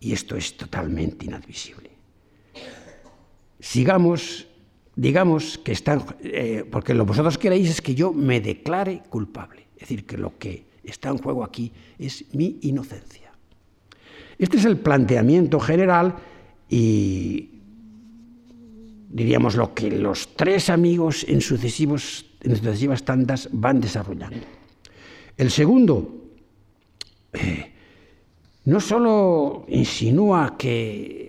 Y 0.02 0.12
esto 0.12 0.36
es 0.36 0.58
totalmente 0.58 1.26
inadmisible 1.26 2.00
sigamos, 3.60 4.48
digamos 4.96 5.58
que 5.58 5.72
están, 5.72 6.04
eh, 6.22 6.66
porque 6.70 6.94
lo 6.94 7.06
que 7.06 7.10
vosotros 7.10 7.38
queréis 7.38 7.70
es 7.70 7.82
que 7.82 7.96
yo 7.96 8.14
me 8.14 8.42
declare 8.42 9.04
culpable. 9.10 9.68
Es 9.76 9.82
decir, 9.82 10.06
que 10.06 10.18
lo 10.18 10.38
que 10.38 10.66
está 10.84 11.10
en 11.10 11.18
juego 11.18 11.44
aquí 11.44 11.72
es 11.98 12.26
mi 12.34 12.58
inocencia. 12.62 13.32
Este 14.38 14.58
es 14.58 14.66
el 14.66 14.78
planteamiento 14.78 15.60
general 15.60 16.16
y 16.70 17.50
diríamos 19.10 19.56
lo 19.56 19.74
que 19.74 19.92
los 19.92 20.36
tres 20.36 20.70
amigos 20.70 21.26
en, 21.28 21.42
sucesivos, 21.42 22.26
en 22.42 22.56
sucesivas 22.56 23.04
tandas 23.04 23.50
van 23.52 23.82
desarrollando. 23.82 24.46
El 25.36 25.52
segundo 25.52 26.26
eh, 27.34 27.72
no 28.66 28.80
solo 28.80 29.66
insinúa 29.68 30.56
que 30.58 31.29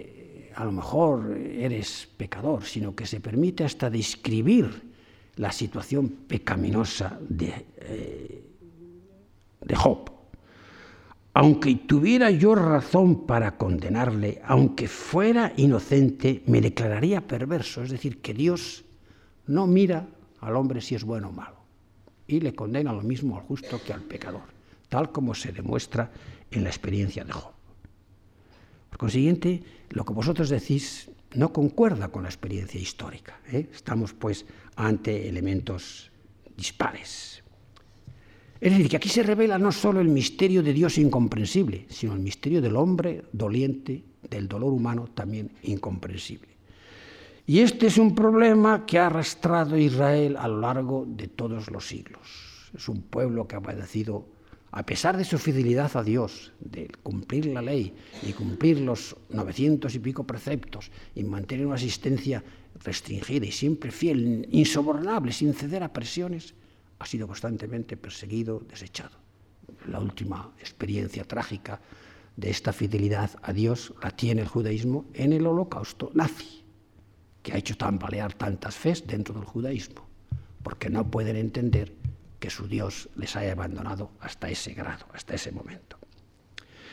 a 0.61 0.65
lo 0.67 0.73
mejor 0.73 1.39
eres 1.39 2.07
pecador, 2.19 2.65
sino 2.65 2.95
que 2.95 3.07
se 3.07 3.19
permite 3.19 3.65
hasta 3.65 3.89
describir 3.89 4.91
la 5.37 5.53
situación 5.53 6.11
pecaminosa 6.29 7.19
de, 7.27 7.65
eh, 7.79 8.45
de 9.63 9.75
Job. 9.75 10.11
Aunque 11.33 11.75
tuviera 11.77 12.31
yo 12.31 12.55
razón 12.55 13.27
para 13.27 13.57
condenarle, 13.57 14.43
aunque 14.45 14.87
fuera 14.87 15.55
inocente, 15.57 16.43
me 16.47 16.61
declararía 16.61 17.27
perverso. 17.27 17.83
Es 17.83 17.91
decir, 17.91 18.21
que 18.21 18.35
Dios 18.35 18.85
no 19.47 19.67
mira 19.67 20.09
al 20.41 20.57
hombre 20.57 20.83
si 20.83 20.95
es 20.95 21.05
bueno 21.05 21.31
o 21.31 21.33
malo 21.33 21.57
y 22.27 22.41
le 22.41 22.55
condena 22.55 22.93
lo 22.93 23.01
mismo 23.01 23.39
al 23.39 23.45
justo 23.45 23.81
que 23.83 23.95
al 23.95 24.03
pecador, 24.03 24.43
tal 24.91 25.11
como 25.11 25.35
se 25.35 25.53
demuestra 25.53 26.11
en 26.51 26.65
la 26.65 26.69
experiencia 26.69 27.25
de 27.25 27.33
Job. 27.33 27.60
Por 28.91 28.99
consiguiente, 28.99 29.63
lo 29.91 30.05
que 30.05 30.13
vosotros 30.13 30.49
decís 30.51 31.11
no 31.35 31.53
concuerda 31.53 32.09
con 32.09 32.25
la 32.25 32.29
experiencia 32.29 32.81
histórica. 32.81 33.41
¿eh? 33.51 33.69
Estamos, 33.73 34.13
pues, 34.13 34.45
ante 34.77 35.29
elementos 35.29 36.11
dispares. 36.57 37.43
Es 38.61 38.73
decir, 38.73 38.89
que 38.91 38.97
aquí 38.97 39.09
se 39.09 39.23
revela 39.23 39.59
no 39.59 39.73
solo 39.73 40.01
el 40.01 40.09
misterio 40.09 40.63
de 40.63 40.75
Dios 40.75 40.99
incomprensible, 40.99 41.87
sino 41.89 42.13
el 42.13 42.21
misterio 42.21 42.61
del 42.61 42.77
hombre 42.77 43.25
doliente, 43.33 44.05
del 44.29 44.49
dolor 44.49 44.73
humano 44.73 45.09
también 45.15 45.51
incomprensible. 45.63 46.51
Y 47.47 47.61
este 47.61 47.87
es 47.87 47.97
un 47.97 48.15
problema 48.15 48.85
que 48.85 48.99
ha 48.99 49.07
arrastrado 49.07 49.79
Israel 49.79 50.37
a 50.37 50.47
lo 50.47 50.61
largo 50.61 51.07
de 51.09 51.27
todos 51.29 51.71
los 51.71 51.89
siglos. 51.89 52.71
Es 52.77 52.89
un 52.89 53.03
pueblo 53.03 53.49
que 53.49 53.57
ha 53.57 53.61
padecido, 53.61 54.29
a 54.73 54.85
pesar 54.85 55.17
de 55.17 55.25
su 55.25 55.39
fidelidad 55.39 55.97
a 55.97 56.03
Dios, 56.03 56.53
de 56.61 56.89
cumplir 57.03 57.47
la 57.47 57.63
ley 57.63 57.95
y 58.23 58.33
cumplir 58.33 58.81
los 58.81 59.17
900 59.31 59.93
y 59.95 59.99
pico 59.99 60.25
preceptos 60.25 60.91
y 61.15 61.25
mantener 61.25 61.67
una 61.67 61.75
asistencia 61.75 62.45
restringida 62.85 63.47
y 63.47 63.53
siempre 63.53 63.91
fiel, 63.91 64.49
insobornable, 64.51 65.33
sin 65.33 65.55
ceder 65.55 65.83
a 65.83 65.93
presiones, 65.93 66.55
ha 66.99 67.07
sido 67.07 67.27
constantemente 67.27 67.97
perseguido, 67.97 68.61
desechado. 68.61 69.19
La 69.89 69.99
última 69.99 70.53
experiencia 70.61 71.25
trágica 71.25 71.81
de 72.37 72.51
esta 72.51 72.73
fidelidad 72.73 73.31
a 73.43 73.53
Dios 73.53 73.93
la 74.03 74.11
tiene 74.11 74.43
el 74.43 74.49
judaísmo 74.49 75.07
en 75.15 75.33
el 75.33 75.47
holocausto 75.47 76.11
nazi, 76.15 76.63
que 77.43 77.53
ha 77.53 77.57
hecho 77.57 77.77
tambalear 77.77 78.35
tantas 78.35 78.77
fes 78.77 79.07
dentro 79.07 79.35
del 79.35 79.45
judaísmo, 79.45 80.07
porque 80.63 80.91
no 80.91 81.11
pueden 81.11 81.37
entender 81.37 81.93
que 82.41 82.51
su 82.51 82.67
Dios 82.67 83.09
les 83.17 83.37
haya 83.37 83.53
abandonado 83.53 84.13
hasta 84.21 84.49
ese 84.49 84.73
grado, 84.73 85.07
hasta 85.13 85.35
ese 85.35 85.53
momento. 85.53 85.99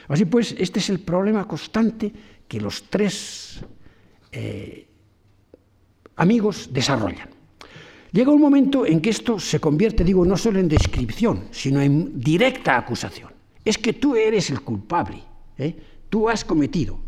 Así 0.10 0.26
pues, 0.26 0.54
este 0.58 0.80
es 0.80 0.90
el 0.90 1.00
problema 1.00 1.48
constante 1.48 2.12
que 2.48 2.62
los 2.62 2.84
tres 2.90 3.60
eh, 4.32 4.88
amigos 6.18 6.70
desarrollan. 6.72 7.30
Llega 8.12 8.32
un 8.32 8.42
momento 8.42 8.86
en 8.86 9.02
que 9.02 9.10
esto 9.10 9.40
se 9.40 9.60
convierte, 9.60 10.04
digo, 10.04 10.26
no 10.26 10.38
solo 10.38 10.60
en 10.60 10.68
descripción, 10.68 11.48
sino 11.52 11.82
en 11.82 12.20
directa 12.20 12.78
acusación. 12.78 13.32
Es 13.64 13.78
que 13.78 13.94
tú 13.94 14.16
eres 14.16 14.50
el 14.50 14.62
culpable, 14.62 15.24
¿eh? 15.58 15.76
tú 16.10 16.30
has 16.30 16.46
cometido 16.46 17.00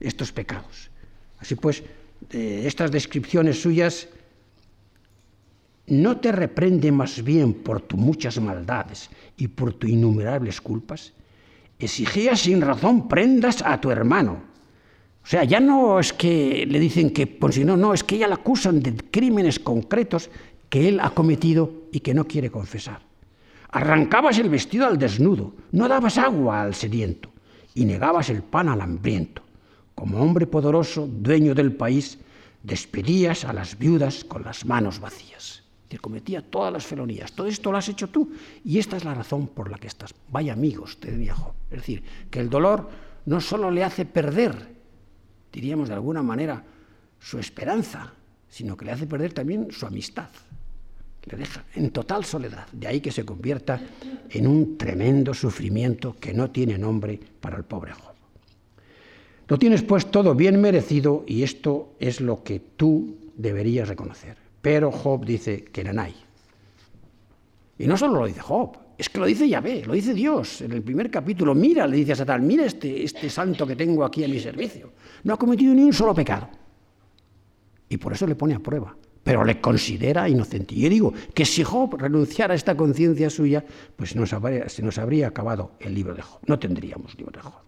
estos 0.00 0.32
pecados. 0.32 0.90
Así 1.38 1.54
pues, 1.54 1.82
estas 2.30 2.90
descripciones 2.90 3.60
suyas 3.60 4.08
no 5.86 6.18
te 6.18 6.32
reprende 6.32 6.90
más 6.92 7.22
bien 7.22 7.54
por 7.54 7.80
tus 7.80 7.98
muchas 7.98 8.40
maldades 8.40 9.10
y 9.36 9.48
por 9.48 9.74
tus 9.74 9.90
innumerables 9.90 10.60
culpas. 10.60 11.12
Exigía 11.78 12.36
sin 12.36 12.60
razón 12.60 13.08
prendas 13.08 13.62
a 13.62 13.80
tu 13.80 13.90
hermano 13.90 14.54
o 15.24 15.26
sea, 15.26 15.42
ya 15.44 15.58
no 15.58 15.98
es 15.98 16.12
que 16.12 16.66
le 16.68 16.78
dicen 16.78 17.08
que, 17.08 17.26
pues 17.26 17.54
si 17.54 17.64
no, 17.64 17.78
no, 17.78 17.94
es 17.94 18.04
que 18.04 18.18
ya 18.18 18.28
le 18.28 18.34
acusan 18.34 18.82
de 18.82 18.94
crímenes 18.94 19.58
concretos 19.58 20.28
que 20.68 20.86
él 20.86 21.00
ha 21.00 21.10
cometido 21.10 21.88
y 21.92 22.00
que 22.00 22.12
no 22.12 22.26
quiere 22.26 22.50
confesar. 22.50 23.00
Arrancabas 23.70 24.38
el 24.38 24.50
vestido 24.50 24.86
al 24.86 24.98
desnudo, 24.98 25.54
no 25.72 25.88
dabas 25.88 26.18
agua 26.18 26.60
al 26.60 26.74
sediento 26.74 27.30
y 27.74 27.86
negabas 27.86 28.28
el 28.28 28.42
pan 28.42 28.68
al 28.68 28.82
hambriento. 28.82 29.42
Como 29.94 30.20
hombre 30.20 30.46
poderoso, 30.46 31.08
dueño 31.10 31.54
del 31.54 31.72
país, 31.72 32.18
despedías 32.62 33.46
a 33.46 33.54
las 33.54 33.78
viudas 33.78 34.24
con 34.24 34.44
las 34.44 34.66
manos 34.66 35.00
vacías. 35.00 35.63
Cometía 35.98 36.42
todas 36.42 36.72
las 36.72 36.86
felonías. 36.86 37.32
Todo 37.32 37.46
esto 37.46 37.72
lo 37.72 37.78
has 37.78 37.88
hecho 37.88 38.08
tú. 38.08 38.32
Y 38.64 38.78
esta 38.78 38.96
es 38.96 39.04
la 39.04 39.14
razón 39.14 39.48
por 39.48 39.70
la 39.70 39.78
que 39.78 39.86
estás. 39.86 40.14
Vaya 40.30 40.52
amigos, 40.52 40.98
te 40.98 41.10
viejo. 41.10 41.54
Es 41.70 41.78
decir, 41.78 42.02
que 42.30 42.40
el 42.40 42.50
dolor 42.50 42.88
no 43.26 43.40
solo 43.40 43.70
le 43.70 43.84
hace 43.84 44.04
perder 44.04 44.74
diríamos 45.54 45.88
de 45.88 45.94
alguna 45.94 46.22
manera, 46.22 46.62
su 47.20 47.38
esperanza, 47.38 48.12
sino 48.48 48.76
que 48.76 48.84
le 48.84 48.90
hace 48.90 49.06
perder 49.06 49.32
también 49.32 49.68
su 49.70 49.86
amistad. 49.86 50.28
Le 51.24 51.38
deja 51.38 51.64
en 51.76 51.90
total 51.90 52.24
soledad. 52.24 52.66
De 52.72 52.86
ahí 52.86 53.00
que 53.00 53.12
se 53.12 53.24
convierta 53.24 53.80
en 54.28 54.46
un 54.46 54.76
tremendo 54.76 55.32
sufrimiento 55.32 56.16
que 56.20 56.34
no 56.34 56.50
tiene 56.50 56.76
nombre 56.76 57.18
para 57.40 57.56
el 57.56 57.64
pobre 57.64 57.92
Job. 57.92 58.12
Lo 59.48 59.58
tienes 59.58 59.82
pues 59.82 60.10
todo 60.10 60.34
bien 60.34 60.60
merecido 60.60 61.24
y 61.26 61.42
esto 61.44 61.94
es 61.98 62.20
lo 62.20 62.42
que 62.42 62.60
tú 62.60 63.16
deberías 63.36 63.88
reconocer. 63.88 64.43
Pero 64.64 64.90
Job 64.90 65.26
dice 65.26 65.62
que 65.62 65.82
hay. 65.82 66.14
Y 67.78 67.86
no 67.86 67.98
solo 67.98 68.20
lo 68.20 68.26
dice 68.26 68.40
Job, 68.40 68.78
es 68.96 69.10
que 69.10 69.18
lo 69.18 69.26
dice 69.26 69.46
Yahvé, 69.46 69.84
lo 69.84 69.92
dice 69.92 70.14
Dios 70.14 70.62
en 70.62 70.72
el 70.72 70.82
primer 70.82 71.10
capítulo. 71.10 71.54
Mira, 71.54 71.86
le 71.86 71.98
dice 71.98 72.12
a 72.12 72.16
Satán, 72.16 72.46
mira 72.46 72.64
este, 72.64 73.04
este 73.04 73.28
santo 73.28 73.66
que 73.66 73.76
tengo 73.76 74.02
aquí 74.06 74.24
a 74.24 74.28
mi 74.28 74.40
servicio. 74.40 74.92
No 75.24 75.34
ha 75.34 75.36
cometido 75.36 75.74
ni 75.74 75.82
un 75.82 75.92
solo 75.92 76.14
pecado. 76.14 76.48
Y 77.90 77.98
por 77.98 78.14
eso 78.14 78.26
le 78.26 78.36
pone 78.36 78.54
a 78.54 78.58
prueba. 78.58 78.96
Pero 79.22 79.44
le 79.44 79.60
considera 79.60 80.30
inocente. 80.30 80.74
Y 80.74 80.80
yo 80.80 80.88
digo 80.88 81.14
que 81.34 81.44
si 81.44 81.62
Job 81.62 81.96
renunciara 81.98 82.54
a 82.54 82.56
esta 82.56 82.74
conciencia 82.74 83.28
suya, 83.28 83.62
pues 83.96 84.12
se 84.12 84.82
nos 84.82 84.98
habría 84.98 85.28
acabado 85.28 85.72
el 85.78 85.92
libro 85.92 86.14
de 86.14 86.22
Job. 86.22 86.40
No 86.46 86.58
tendríamos 86.58 87.14
libro 87.18 87.32
de 87.32 87.42
Job. 87.42 87.60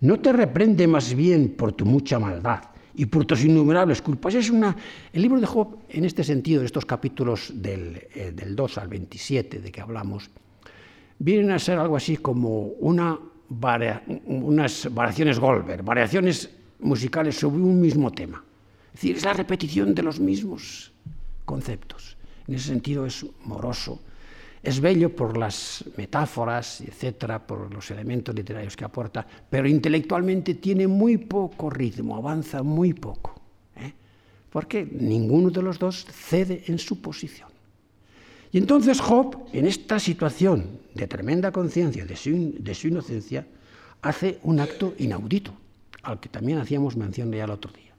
No 0.00 0.20
te 0.20 0.32
reprende 0.32 0.86
más 0.86 1.14
bien 1.14 1.50
por 1.50 1.72
tu 1.72 1.84
mucha 1.84 2.18
maldad 2.18 2.75
y 2.96 3.06
por 3.06 3.24
tus 3.26 3.44
innumerables 3.44 4.02
culpas. 4.02 4.34
Es 4.34 4.50
una, 4.50 4.74
el 5.12 5.22
libro 5.22 5.38
de 5.38 5.46
Job, 5.46 5.76
en 5.88 6.04
este 6.04 6.24
sentido, 6.24 6.60
de 6.60 6.66
estos 6.66 6.86
capítulos 6.86 7.52
del, 7.54 8.02
2 8.56 8.76
eh, 8.76 8.80
al 8.80 8.88
27 8.88 9.60
de 9.60 9.70
que 9.70 9.80
hablamos, 9.80 10.30
vienen 11.18 11.50
a 11.50 11.58
ser 11.58 11.78
algo 11.78 11.96
así 11.96 12.16
como 12.16 12.68
una 12.80 13.18
unas 14.26 14.92
variaciones 14.92 15.38
Goldberg, 15.38 15.84
variaciones 15.84 16.50
musicales 16.80 17.36
sobre 17.38 17.62
un 17.62 17.80
mismo 17.80 18.10
tema. 18.10 18.42
Es 18.88 19.00
decir, 19.00 19.16
es 19.16 19.24
la 19.24 19.34
repetición 19.34 19.94
de 19.94 20.02
los 20.02 20.18
mismos 20.18 20.92
conceptos. 21.44 22.16
En 22.48 22.54
ese 22.54 22.68
sentido 22.68 23.06
es 23.06 23.24
moroso, 23.44 24.00
es 24.66 24.80
bello 24.80 25.14
por 25.14 25.38
las 25.38 25.84
metáforas, 25.96 26.80
etcétera, 26.80 27.46
por 27.46 27.72
los 27.72 27.88
elementos 27.92 28.34
literarios 28.34 28.74
que 28.74 28.84
aporta, 28.84 29.24
pero 29.48 29.68
intelectualmente 29.68 30.54
tiene 30.54 30.88
muy 30.88 31.18
poco 31.18 31.70
ritmo, 31.70 32.16
avanza 32.16 32.64
muy 32.64 32.92
poco, 32.92 33.40
¿eh? 33.76 33.92
porque 34.50 34.84
ninguno 34.84 35.50
de 35.50 35.62
los 35.62 35.78
dos 35.78 36.04
cede 36.10 36.64
en 36.66 36.80
su 36.80 37.00
posición. 37.00 37.48
Y 38.50 38.58
entonces 38.58 39.00
Job, 39.00 39.46
en 39.52 39.68
esta 39.68 40.00
situación 40.00 40.80
de 40.94 41.06
tremenda 41.06 41.52
conciencia 41.52 42.04
de 42.04 42.16
su, 42.16 42.56
de 42.58 42.74
su 42.74 42.88
inocencia, 42.88 43.46
hace 44.02 44.40
un 44.42 44.58
acto 44.58 44.94
inaudito, 44.98 45.52
al 46.02 46.18
que 46.18 46.28
también 46.28 46.58
hacíamos 46.58 46.96
mención 46.96 47.30
ya 47.30 47.44
el 47.44 47.50
otro 47.50 47.70
día. 47.70 47.94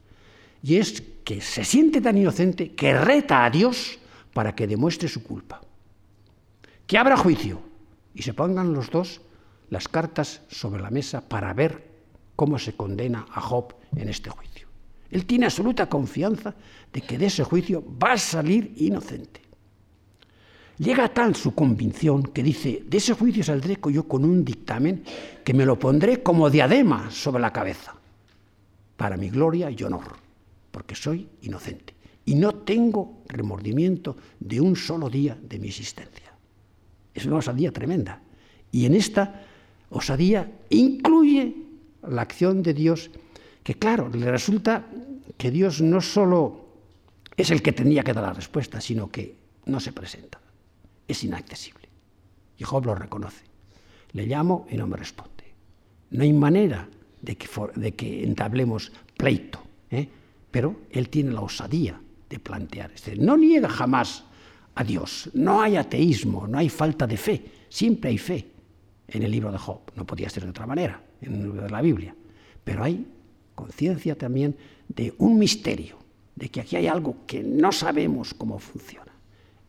Y 0.62 0.76
es 0.76 1.02
que 1.24 1.40
se 1.40 1.64
siente 1.64 2.02
tan 2.02 2.18
inocente 2.18 2.72
que 2.72 2.92
reta 2.92 3.46
a 3.46 3.50
Dios 3.50 3.98
para 4.34 4.54
que 4.54 4.66
demuestre 4.66 5.08
su 5.08 5.22
culpa 5.22 5.62
que 6.88 6.96
abra 6.96 7.18
juicio 7.18 7.60
y 8.14 8.22
se 8.22 8.32
pongan 8.32 8.72
los 8.72 8.90
dos 8.90 9.20
las 9.68 9.86
cartas 9.86 10.40
sobre 10.48 10.80
la 10.82 10.90
mesa 10.90 11.20
para 11.20 11.52
ver 11.52 11.86
cómo 12.34 12.58
se 12.58 12.72
condena 12.72 13.26
a 13.30 13.42
Job 13.42 13.74
en 13.94 14.08
este 14.08 14.30
juicio. 14.30 14.66
Él 15.10 15.26
tiene 15.26 15.44
absoluta 15.44 15.86
confianza 15.86 16.54
de 16.90 17.02
que 17.02 17.18
de 17.18 17.26
ese 17.26 17.44
juicio 17.44 17.84
va 18.02 18.12
a 18.12 18.18
salir 18.18 18.72
inocente. 18.78 19.42
Llega 20.78 21.12
tal 21.12 21.36
su 21.36 21.54
convicción 21.54 22.22
que 22.22 22.42
dice, 22.42 22.82
de 22.86 22.96
ese 22.96 23.12
juicio 23.12 23.44
saldré 23.44 23.78
yo 23.92 24.08
con 24.08 24.24
un 24.24 24.42
dictamen 24.42 25.04
que 25.44 25.52
me 25.52 25.66
lo 25.66 25.78
pondré 25.78 26.22
como 26.22 26.48
diadema 26.48 27.10
sobre 27.10 27.42
la 27.42 27.52
cabeza, 27.52 27.94
para 28.96 29.18
mi 29.18 29.28
gloria 29.28 29.70
y 29.70 29.82
honor, 29.82 30.16
porque 30.70 30.94
soy 30.94 31.28
inocente 31.42 31.94
y 32.24 32.34
no 32.34 32.54
tengo 32.54 33.24
remordimiento 33.28 34.16
de 34.40 34.60
un 34.60 34.74
solo 34.74 35.10
día 35.10 35.36
de 35.42 35.58
mi 35.58 35.68
existencia. 35.68 36.27
Es 37.18 37.26
una 37.26 37.38
osadía 37.38 37.72
tremenda. 37.72 38.22
Y 38.70 38.86
en 38.86 38.94
esta 38.94 39.42
osadía 39.90 40.52
incluye 40.70 41.56
la 42.08 42.22
acción 42.22 42.62
de 42.62 42.74
Dios, 42.74 43.10
que 43.64 43.74
claro, 43.74 44.08
le 44.08 44.30
resulta 44.30 44.86
que 45.36 45.50
Dios 45.50 45.80
no 45.80 46.00
solo 46.00 46.68
es 47.36 47.50
el 47.50 47.60
que 47.60 47.72
tenía 47.72 48.04
que 48.04 48.12
dar 48.12 48.22
la 48.22 48.32
respuesta, 48.32 48.80
sino 48.80 49.10
que 49.10 49.34
no 49.66 49.80
se 49.80 49.92
presenta, 49.92 50.40
es 51.08 51.24
inaccesible. 51.24 51.88
Y 52.56 52.62
Job 52.62 52.86
lo 52.86 52.94
reconoce. 52.94 53.44
Le 54.12 54.26
llamo 54.26 54.68
y 54.70 54.76
no 54.76 54.86
me 54.86 54.96
responde. 54.96 55.44
No 56.10 56.22
hay 56.22 56.32
manera 56.32 56.88
de 57.20 57.36
que, 57.36 57.48
de 57.74 57.94
que 57.94 58.22
entablemos 58.22 58.92
pleito, 59.16 59.60
¿eh? 59.90 60.08
pero 60.52 60.82
él 60.92 61.08
tiene 61.08 61.32
la 61.32 61.40
osadía 61.40 62.00
de 62.30 62.38
plantear. 62.38 62.92
Es 62.92 63.18
no 63.18 63.36
niega 63.36 63.68
jamás 63.68 64.22
a 64.78 64.84
Dios, 64.84 65.28
no 65.34 65.60
hay 65.60 65.74
ateísmo, 65.74 66.46
no 66.46 66.56
hay 66.56 66.68
falta 66.68 67.04
de 67.04 67.16
fe, 67.16 67.44
siempre 67.68 68.10
hay 68.10 68.18
fe 68.18 68.46
en 69.08 69.24
el 69.24 69.30
libro 69.32 69.50
de 69.50 69.58
Job, 69.58 69.80
no 69.96 70.06
podía 70.06 70.30
ser 70.30 70.44
de 70.44 70.50
otra 70.50 70.68
manera, 70.68 71.02
en 71.20 71.34
el 71.34 71.42
libro 71.42 71.62
de 71.62 71.70
la 71.70 71.82
Biblia, 71.82 72.14
pero 72.62 72.84
hay 72.84 73.04
conciencia 73.56 74.16
también 74.16 74.56
de 74.86 75.12
un 75.18 75.36
misterio, 75.36 75.98
de 76.36 76.48
que 76.48 76.60
aquí 76.60 76.76
hay 76.76 76.86
algo 76.86 77.16
que 77.26 77.42
no 77.42 77.72
sabemos 77.72 78.34
cómo 78.34 78.60
funciona. 78.60 79.10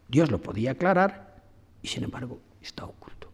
Dios 0.08 0.30
lo 0.30 0.39
podía 0.39 0.72
aclarar 0.72 1.41
y 1.82 1.88
sin 1.88 2.04
embargo 2.04 2.39
está 2.62 2.86
oculto. 2.86 3.32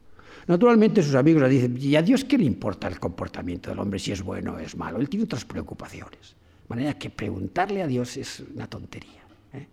Naturalmente 0.48 1.04
sus 1.04 1.16
amigos 1.16 1.42
le 1.42 1.50
dicen, 1.50 1.78
¿y 1.78 1.98
a 1.98 2.02
Dios 2.02 2.24
qué 2.24 2.38
le 2.38 2.46
importa 2.46 2.88
el 2.88 3.02
comportamiento 3.02 3.70
del 3.70 3.80
hombre 3.80 4.00
si 4.00 4.14
es 4.14 4.22
bueno 4.22 4.54
o 4.54 4.60
es 4.60 4.78
malo? 4.78 4.98
Él 4.98 5.10
tiene 5.10 5.26
otras 5.26 5.44
preocupaciones. 5.44 6.38
De 6.64 6.70
manera 6.70 6.94
que 6.98 7.10
preguntarle 7.10 7.84
a 7.84 7.88
Dios 7.88 8.16
es 8.16 8.44
una 8.56 8.68
tontería. 8.68 9.24
¿eh? 9.52 9.68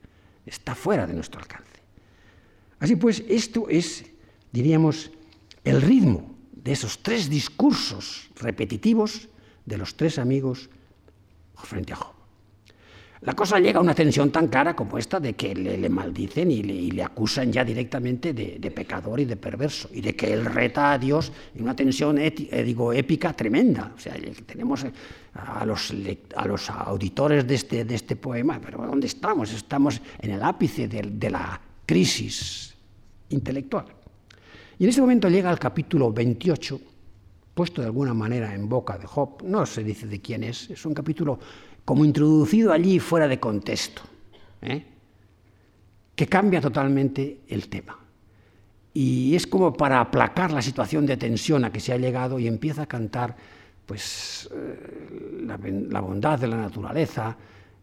Está 0.44 0.74
fuera 0.74 1.06
de 1.06 1.14
nuestro 1.14 1.40
alcance. 1.40 1.71
Así 2.82 2.96
pues, 2.96 3.22
esto 3.28 3.68
es, 3.68 4.04
diríamos, 4.50 5.12
el 5.62 5.80
ritmo 5.80 6.34
de 6.50 6.72
esos 6.72 6.98
tres 6.98 7.30
discursos 7.30 8.28
repetitivos 8.34 9.28
de 9.64 9.78
los 9.78 9.94
tres 9.94 10.18
amigos 10.18 10.68
frente 11.54 11.92
a 11.92 11.96
Job. 11.96 12.12
La 13.20 13.34
cosa 13.34 13.60
llega 13.60 13.78
a 13.78 13.82
una 13.82 13.94
tensión 13.94 14.32
tan 14.32 14.48
clara 14.48 14.74
como 14.74 14.98
esta 14.98 15.20
de 15.20 15.34
que 15.34 15.54
le, 15.54 15.88
maldicen 15.88 16.50
y 16.50 16.90
le, 16.90 17.02
acusan 17.04 17.52
ya 17.52 17.64
directamente 17.64 18.34
de, 18.34 18.70
pecador 18.72 19.20
y 19.20 19.26
de 19.26 19.36
perverso, 19.36 19.88
y 19.92 20.00
de 20.00 20.16
que 20.16 20.32
él 20.32 20.44
reta 20.44 20.90
a 20.90 20.98
Dios 20.98 21.30
en 21.54 21.62
una 21.62 21.76
tensión 21.76 22.18
eh, 22.18 22.32
digo, 22.66 22.92
épica 22.92 23.32
tremenda. 23.32 23.92
O 23.96 24.00
sea, 24.00 24.16
tenemos 24.44 24.84
a 25.34 25.64
los, 25.64 25.94
a 26.34 26.48
los 26.48 26.68
auditores 26.68 27.46
de 27.46 27.54
este, 27.54 27.84
de 27.84 27.94
este 27.94 28.16
poema, 28.16 28.60
pero 28.60 28.84
¿dónde 28.84 29.06
estamos? 29.06 29.52
Estamos 29.52 30.00
en 30.18 30.32
el 30.32 30.42
ápice 30.42 30.88
de, 30.88 31.02
de 31.02 31.30
la 31.30 31.60
crisis 31.86 32.71
intelectual. 33.32 33.86
Y 34.78 34.84
en 34.84 34.90
este 34.90 35.00
momento 35.00 35.28
llega 35.28 35.50
el 35.50 35.58
capítulo 35.58 36.12
28, 36.12 36.80
puesto 37.54 37.80
de 37.80 37.86
alguna 37.86 38.14
manera 38.14 38.54
en 38.54 38.68
boca 38.68 38.98
de 38.98 39.06
Job, 39.06 39.42
no 39.44 39.66
se 39.66 39.84
dice 39.84 40.06
de 40.06 40.20
quién 40.20 40.44
es, 40.44 40.70
es 40.70 40.84
un 40.86 40.94
capítulo 40.94 41.38
como 41.84 42.04
introducido 42.04 42.72
allí 42.72 42.98
fuera 42.98 43.28
de 43.28 43.38
contexto, 43.38 44.02
¿eh? 44.62 44.84
que 46.14 46.26
cambia 46.26 46.60
totalmente 46.60 47.40
el 47.48 47.68
tema. 47.68 47.98
Y 48.94 49.34
es 49.34 49.46
como 49.46 49.72
para 49.72 50.00
aplacar 50.00 50.52
la 50.52 50.62
situación 50.62 51.06
de 51.06 51.16
tensión 51.16 51.64
a 51.64 51.72
que 51.72 51.80
se 51.80 51.92
ha 51.92 51.96
llegado 51.96 52.38
y 52.38 52.46
empieza 52.46 52.82
a 52.82 52.86
cantar 52.86 53.34
pues, 53.86 54.48
eh, 54.52 55.44
la, 55.46 56.00
bondad 56.00 56.38
de 56.38 56.48
la 56.48 56.56
naturaleza, 56.56 57.36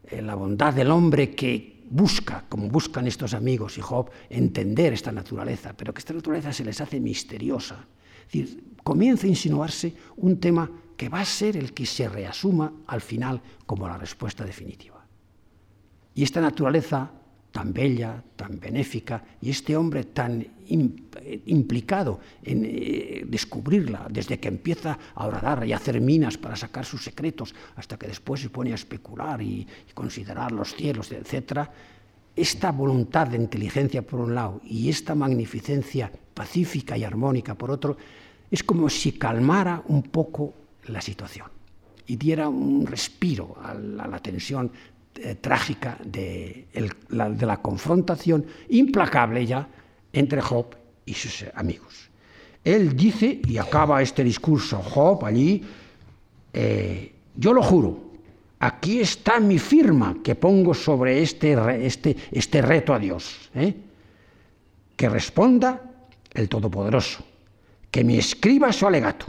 eh, 0.04 0.22
la 0.22 0.34
bondad 0.34 0.72
del 0.72 0.90
hombre 0.90 1.34
que 1.34 1.79
busca, 1.90 2.44
como 2.48 2.68
buscan 2.68 3.06
estos 3.06 3.34
amigos 3.34 3.76
y 3.76 3.82
Job, 3.82 4.10
entender 4.30 4.92
esta 4.92 5.12
naturaleza, 5.12 5.74
pero 5.76 5.92
que 5.92 5.98
esta 5.98 6.14
naturaleza 6.14 6.52
se 6.52 6.64
les 6.64 6.80
hace 6.80 7.00
misteriosa. 7.00 7.84
Comienza 8.82 9.26
a 9.26 9.30
insinuarse 9.30 9.92
un 10.16 10.38
tema 10.38 10.70
que 10.96 11.08
va 11.08 11.20
a 11.20 11.24
ser 11.24 11.56
el 11.56 11.74
que 11.74 11.84
se 11.84 12.08
reasuma 12.08 12.72
al 12.86 13.00
final 13.00 13.42
como 13.66 13.88
la 13.88 13.98
respuesta 13.98 14.44
definitiva. 14.44 15.04
Y 16.14 16.22
esta 16.22 16.40
naturaleza 16.40 17.10
tan 17.50 17.72
bella, 17.72 18.22
tan 18.36 18.60
benéfica, 18.60 19.24
y 19.40 19.50
este 19.50 19.76
hombre 19.76 20.04
tan 20.04 20.46
implicado 20.70 22.20
en 22.42 22.64
eh, 22.64 23.24
descubrirla, 23.26 24.06
desde 24.10 24.38
que 24.38 24.48
empieza 24.48 24.98
a 25.14 25.26
orar 25.26 25.66
y 25.66 25.72
a 25.72 25.76
hacer 25.76 26.00
minas 26.00 26.38
para 26.38 26.56
sacar 26.56 26.84
sus 26.84 27.04
secretos, 27.04 27.54
hasta 27.76 27.98
que 27.98 28.06
después 28.06 28.40
se 28.40 28.50
pone 28.50 28.72
a 28.72 28.76
especular 28.76 29.42
y, 29.42 29.66
considerar 29.94 30.52
los 30.52 30.74
cielos, 30.74 31.12
etc., 31.12 31.68
esta 32.36 32.70
voluntad 32.70 33.26
de 33.26 33.36
inteligencia 33.36 34.02
por 34.02 34.20
un 34.20 34.34
lado 34.34 34.60
y 34.64 34.88
esta 34.88 35.14
magnificencia 35.14 36.10
pacífica 36.32 36.96
y 36.96 37.04
armónica 37.04 37.54
por 37.54 37.70
otro, 37.70 37.96
es 38.50 38.62
como 38.62 38.88
si 38.88 39.12
calmara 39.12 39.82
un 39.88 40.04
poco 40.04 40.54
la 40.86 41.00
situación 41.00 41.48
y 42.06 42.16
diera 42.16 42.48
un 42.48 42.86
respiro 42.86 43.56
a 43.62 43.74
la, 43.74 44.18
tensión 44.18 44.72
eh, 45.14 45.36
trágica 45.36 45.98
de, 46.04 46.66
la, 47.10 47.56
confrontación 47.58 48.44
implacable 48.70 49.46
ya 49.46 49.68
entre 50.12 50.40
Job 50.40 50.74
y 51.04 51.14
sus 51.14 51.44
amigos. 51.54 52.10
Él 52.64 52.96
dice, 52.96 53.40
y 53.46 53.58
acaba 53.58 54.02
este 54.02 54.22
discurso 54.22 54.82
Job 54.82 55.24
allí, 55.24 55.62
eh, 56.52 57.12
yo 57.36 57.52
lo 57.52 57.62
juro, 57.62 58.10
aquí 58.58 59.00
está 59.00 59.40
mi 59.40 59.58
firma 59.58 60.16
que 60.22 60.34
pongo 60.34 60.74
sobre 60.74 61.22
este, 61.22 61.56
este, 61.86 62.16
este 62.30 62.62
reto 62.62 62.92
a 62.92 62.98
Dios. 62.98 63.50
¿eh? 63.54 63.74
Que 64.96 65.08
responda 65.08 65.80
el 66.32 66.48
Todopoderoso, 66.48 67.24
que 67.90 68.04
me 68.04 68.18
escriba 68.18 68.72
su 68.72 68.86
alegato 68.86 69.26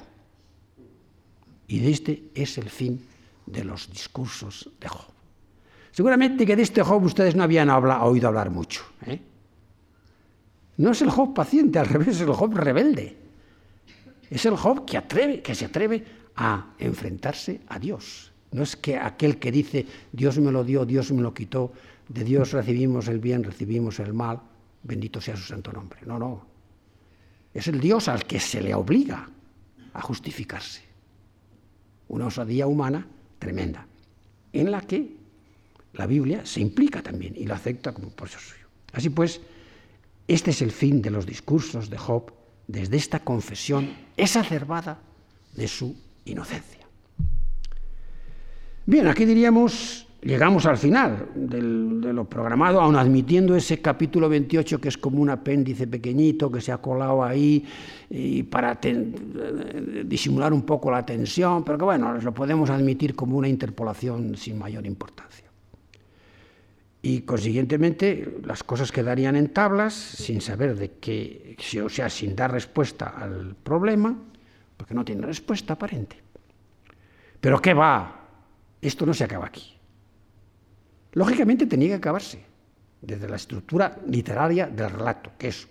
y 1.72 1.90
este 1.90 2.24
es 2.36 2.58
el 2.58 2.70
fin 2.70 3.02
de 3.46 3.64
los 3.64 3.90
discursos 3.90 4.70
de 4.80 4.90
Job. 4.90 5.06
Seguramente 5.92 6.46
que 6.46 6.58
de 6.58 6.64
este 6.64 6.84
Job 6.84 7.04
ustedes 7.04 7.34
no 7.34 7.44
habían 7.44 7.70
oído 7.70 8.28
hablar 8.28 8.50
mucho. 8.50 8.84
¿eh? 9.06 9.22
No 10.82 10.94
es 10.94 11.02
el 11.04 11.12
Job 11.12 11.36
paciente, 11.36 11.78
al 11.78 11.86
revés, 11.86 12.08
es 12.08 12.22
el 12.22 12.34
Job 12.34 12.56
rebelde. 12.56 13.16
Es 14.32 14.48
el 14.48 14.56
Job 14.56 14.84
que, 14.84 14.98
atreve, 14.98 15.44
que 15.44 15.54
se 15.54 15.66
atreve 15.66 16.04
a 16.36 16.74
enfrentarse 16.80 17.62
a 17.68 17.78
Dios. 17.78 18.32
No 18.52 18.64
es 18.64 18.76
que 18.76 18.98
aquel 18.98 19.38
que 19.38 19.52
dice 19.52 19.86
Dios 20.12 20.40
me 20.40 20.52
lo 20.52 20.64
dio, 20.64 20.84
Dios 20.84 21.12
me 21.12 21.22
lo 21.22 21.36
quitó, 21.36 21.72
de 22.10 22.24
Dios 22.24 22.52
recibimos 22.52 23.08
el 23.10 23.20
bien, 23.20 23.44
recibimos 23.44 24.00
el 24.00 24.12
mal, 24.12 24.42
bendito 24.82 25.22
sea 25.22 25.38
su 25.38 25.44
santo 25.44 25.72
nombre. 25.72 26.00
No, 26.08 26.18
no. 26.18 26.48
Es 27.54 27.68
el 27.68 27.80
Dios 27.80 28.08
al 28.08 28.26
que 28.26 28.40
se 28.40 28.60
le 28.60 28.74
obliga 28.74 29.30
a 29.94 30.02
justificarse 30.02 30.82
una 32.08 32.26
osadía 32.26 32.66
humana 32.66 33.06
tremenda, 33.38 33.86
en 34.52 34.72
la 34.72 34.82
que 34.82 35.16
la 35.94 36.08
Biblia 36.08 36.44
se 36.44 36.60
implica 36.60 37.04
también 37.04 37.36
y 37.38 37.46
lo 37.46 37.54
acepta 37.54 37.94
como 37.94 38.10
por 38.10 38.28
eso 38.28 38.40
suyo. 38.40 38.66
Así 38.94 39.12
pues, 39.12 39.42
este 40.28 40.52
es 40.52 40.62
el 40.62 40.72
fin 40.72 41.02
de 41.02 41.12
los 41.12 41.26
discursos 41.26 41.90
de 41.90 41.98
Job 41.98 42.32
desde 42.68 42.98
esta 42.98 43.20
confesión 43.20 43.90
exacerbada 44.16 45.00
de 45.56 45.68
su 45.68 45.96
inocencia. 46.26 46.88
Bien, 48.86 49.08
aquí 49.08 49.26
diríamos 49.26 50.08
llegamos 50.22 50.66
al 50.66 50.78
final 50.78 51.30
de 51.36 52.14
lo 52.14 52.26
programado, 52.26 52.80
aun 52.80 52.96
admitiendo 52.96 53.56
ese 53.56 53.82
capítulo 53.82 54.30
28 54.30 54.80
que 54.80 54.90
es 54.90 54.98
como 54.98 55.22
un 55.22 55.30
apéndice 55.30 55.88
pequeñito 55.88 56.52
que 56.52 56.62
se 56.62 56.72
ha 56.72 56.78
colado 56.78 57.24
ahí 57.24 57.66
y 58.10 58.44
para 58.44 58.80
disimular 60.06 60.54
un 60.54 60.62
poco 60.62 60.92
la 60.92 61.06
tensión, 61.06 61.64
pero 61.64 61.78
que 61.78 61.86
bueno, 61.86 62.14
lo 62.14 62.34
podemos 62.34 62.70
admitir 62.70 63.16
como 63.16 63.38
una 63.38 63.48
interpolación 63.48 64.36
sin 64.38 64.58
mayor 64.58 64.86
importancia. 64.86 65.51
Y 67.02 67.22
consiguientemente 67.22 68.40
las 68.44 68.64
cosas 68.64 68.92
quedarían 68.92 69.36
en 69.36 69.50
tablas 69.50 69.94
sin 69.94 70.40
saber 70.40 70.76
de 70.76 70.92
qué, 71.00 71.58
o 71.84 71.90
sea, 71.90 72.10
sin 72.10 72.36
dar 72.36 72.52
respuesta 72.52 73.08
al 73.08 73.56
problema, 73.56 74.16
porque 74.78 74.94
no 74.94 75.04
tiene 75.04 75.26
respuesta 75.26 75.74
aparente. 75.74 76.18
Pero 77.40 77.60
¿qué 77.60 77.74
va? 77.74 78.30
Esto 78.80 79.06
no 79.06 79.14
se 79.14 79.24
acaba 79.24 79.48
aquí. 79.48 79.74
Lógicamente 81.14 81.66
tenía 81.66 81.90
que 81.90 81.96
acabarse 81.96 82.46
desde 83.02 83.28
la 83.28 83.36
estructura 83.36 83.98
literaria 84.08 84.68
del 84.68 84.92
relato, 84.92 85.32
que 85.38 85.48
es 85.48 85.68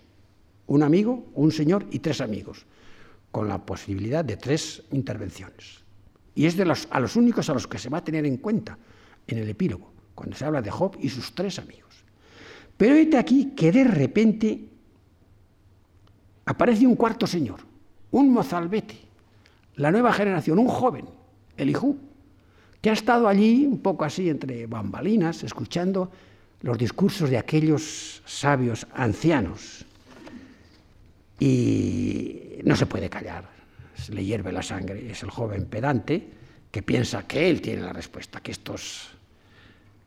un 0.66 0.82
amigo, 0.82 1.30
un 1.34 1.52
señor 1.52 1.86
y 1.90 2.00
tres 2.00 2.20
amigos, 2.20 2.66
con 3.30 3.48
la 3.48 3.64
posibilidad 3.64 4.24
de 4.24 4.36
tres 4.36 4.82
intervenciones. 4.90 5.84
Y 6.34 6.46
es 6.46 6.56
de 6.56 6.64
los, 6.64 6.88
a 6.90 6.98
los 6.98 7.16
únicos 7.16 7.48
a 7.50 7.54
los 7.54 7.66
que 7.66 7.78
se 7.78 7.88
va 7.88 7.98
a 7.98 8.04
tener 8.04 8.26
en 8.26 8.38
cuenta 8.38 8.76
en 9.26 9.38
el 9.38 9.48
epílogo, 9.48 9.92
cuando 10.20 10.36
se 10.36 10.44
habla 10.44 10.60
de 10.60 10.70
Job 10.70 10.98
y 11.00 11.08
sus 11.08 11.34
tres 11.34 11.58
amigos. 11.58 12.04
Pero 12.76 12.94
este 12.94 13.16
aquí 13.16 13.54
que 13.56 13.72
de 13.72 13.84
repente 13.84 14.68
aparece 16.44 16.86
un 16.86 16.94
cuarto 16.94 17.26
señor, 17.26 17.60
un 18.10 18.30
mozalbete, 18.30 18.98
la 19.76 19.90
nueva 19.90 20.12
generación, 20.12 20.58
un 20.58 20.68
joven, 20.68 21.06
Elijú, 21.56 21.96
que 22.82 22.90
ha 22.90 22.92
estado 22.92 23.28
allí 23.28 23.64
un 23.64 23.78
poco 23.78 24.04
así 24.04 24.28
entre 24.28 24.66
bambalinas, 24.66 25.42
escuchando 25.42 26.10
los 26.60 26.76
discursos 26.76 27.30
de 27.30 27.38
aquellos 27.38 28.20
sabios 28.26 28.86
ancianos. 28.92 29.86
y 31.38 32.58
no 32.64 32.76
se 32.76 32.84
puede 32.84 33.08
callar. 33.08 33.48
Se 33.94 34.12
le 34.12 34.22
hierve 34.22 34.52
la 34.52 34.62
sangre. 34.62 35.10
Es 35.10 35.22
el 35.22 35.30
joven 35.30 35.64
pedante 35.64 36.28
que 36.70 36.82
piensa 36.82 37.26
que 37.26 37.48
él 37.48 37.62
tiene 37.62 37.80
la 37.80 37.94
respuesta, 37.94 38.42
que 38.42 38.52
estos 38.52 39.09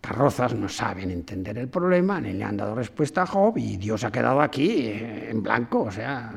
carrozas 0.04 0.54
no 0.54 0.68
saben 0.68 1.12
entender 1.12 1.58
el 1.58 1.70
problema, 1.70 2.20
ni 2.20 2.34
le 2.34 2.44
han 2.44 2.58
dado 2.58 2.76
respuesta 2.76 3.22
a 3.22 3.26
Job 3.26 3.58
y 3.58 3.78
Dios 3.78 4.04
ha 4.04 4.12
quedado 4.12 4.42
aquí 4.42 4.82
eh, 4.82 5.30
en 5.32 5.42
blanco, 5.42 5.84
o 5.84 5.92
sea, 5.92 6.30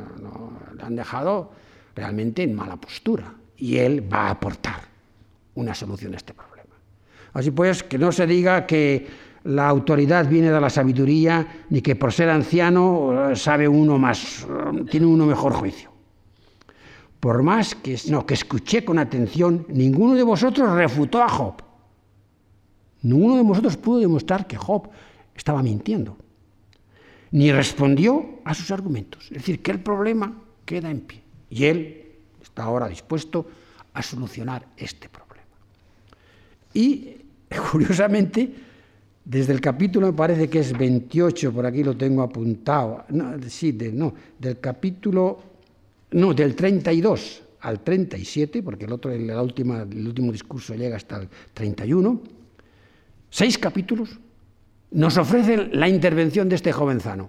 le 0.76 0.83
han 0.83 0.94
dejado 0.94 1.50
realmente 1.96 2.44
en 2.44 2.55
mala 2.55 2.76
postura 2.76 3.35
y 3.57 3.79
él 3.79 4.07
va 4.11 4.29
a 4.29 4.31
aportar 4.31 4.83
una 5.57 5.74
solución 5.74 6.14
a 6.14 6.16
este 6.16 6.33
problema. 6.33 6.76
Así 7.33 7.50
pues, 7.50 7.83
que 7.83 7.98
no 7.98 8.12
se 8.12 8.24
diga 8.24 8.66
que 8.66 9.09
la 9.42 9.68
autoridad 9.68 10.29
viene 10.29 10.52
de 10.52 10.61
la 10.61 10.70
sabiduría, 10.70 11.64
ni 11.68 11.83
que 11.83 11.96
por 11.96 12.12
ser 12.12 12.31
anciano 12.31 13.33
eh, 13.33 13.35
sabe 13.37 13.66
uno 13.66 13.98
más, 13.98 14.46
tiene 14.88 15.07
uno 15.07 15.26
mejor 15.26 15.52
juicio. 15.52 15.90
Por 17.18 17.42
más 17.42 17.74
que, 17.74 17.98
no, 18.11 18.24
que 18.24 18.35
escuché 18.35 18.85
con 18.85 19.00
atención, 19.00 19.66
ninguno 19.68 20.14
de 20.14 20.22
vosotros 20.22 20.70
refutó 20.70 21.20
a 21.20 21.29
Job. 21.29 21.65
Ninguno 23.07 23.37
de 23.37 23.42
vosotros 23.42 23.77
pudo 23.77 24.01
demostrar 24.01 24.49
que 24.49 24.57
Job 24.57 24.88
estaba 25.33 25.62
mintiendo, 25.62 26.16
ni 27.31 27.53
respondió 27.53 28.40
a 28.45 28.53
sus 28.53 28.73
argumentos. 28.73 29.27
Es 29.27 29.38
decir, 29.38 29.62
que 29.62 29.71
el 29.71 29.79
problema 29.79 30.42
queda 30.64 30.90
en 30.90 31.03
pie. 31.03 31.23
Y 31.49 31.66
él 31.66 32.05
está 32.42 32.64
ahora 32.64 32.88
dispuesto 32.88 33.47
a 33.95 34.03
solucionar 34.03 34.66
este 34.77 35.09
problema. 35.09 35.47
Y, 36.75 37.19
curiosamente, 37.71 38.53
desde 39.25 39.53
el 39.53 39.61
capítulo, 39.61 40.09
me 40.09 40.12
parece 40.12 40.51
que 40.51 40.59
es 40.59 40.77
28, 40.77 41.53
por 41.53 41.64
aquí 41.64 41.85
lo 41.85 41.97
tengo 41.97 42.23
apuntado, 42.23 43.05
sí, 43.47 43.73
no, 43.92 44.14
del 44.37 44.59
capítulo, 44.59 45.38
no, 46.11 46.35
del 46.35 46.57
32 46.57 47.42
al 47.61 47.85
37, 47.85 48.64
porque 48.64 48.85
el, 48.85 48.92
otro, 48.92 49.12
el 49.12 49.31
último 49.31 50.33
discurso 50.33 50.75
llega 50.75 50.97
hasta 50.97 51.19
el 51.19 51.29
31, 51.55 52.21
seis 53.37 53.59
capítulos 53.59 54.16
nos 54.92 55.18
ofrecen 55.18 55.68
la 55.75 55.90
intervención 55.90 56.49
de 56.49 56.57
este 56.57 56.72
jovenzano. 56.72 57.29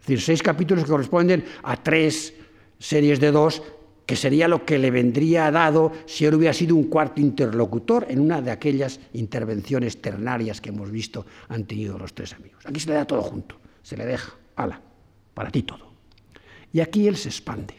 Es 0.00 0.06
decir, 0.06 0.20
seis 0.22 0.42
capítulos 0.42 0.84
que 0.84 0.90
corresponden 0.90 1.44
a 1.62 1.76
tres 1.76 2.32
series 2.78 3.20
de 3.20 3.30
dos, 3.30 3.62
que 4.06 4.16
sería 4.16 4.48
lo 4.48 4.64
que 4.64 4.78
le 4.78 4.90
vendría 4.90 5.50
dado 5.50 5.92
si 6.06 6.24
él 6.24 6.36
hubiera 6.36 6.54
sido 6.54 6.74
un 6.74 6.84
cuarto 6.84 7.20
interlocutor 7.20 8.06
en 8.08 8.20
una 8.20 8.40
de 8.40 8.50
aquellas 8.50 8.98
intervenciones 9.12 10.00
ternarias 10.00 10.62
que 10.62 10.70
hemos 10.70 10.90
visto 10.90 11.26
han 11.50 11.64
tenido 11.64 11.98
los 11.98 12.14
tres 12.14 12.32
amigos. 12.32 12.64
Aquí 12.64 12.80
se 12.80 12.88
le 12.88 12.94
da 12.94 13.04
todo 13.04 13.20
junto, 13.20 13.60
se 13.82 13.94
le 13.94 14.06
deja, 14.06 14.32
ala, 14.56 14.80
para 15.34 15.50
ti 15.50 15.64
todo. 15.64 15.92
Y 16.72 16.80
aquí 16.80 17.06
él 17.06 17.18
se 17.18 17.28
expande. 17.28 17.74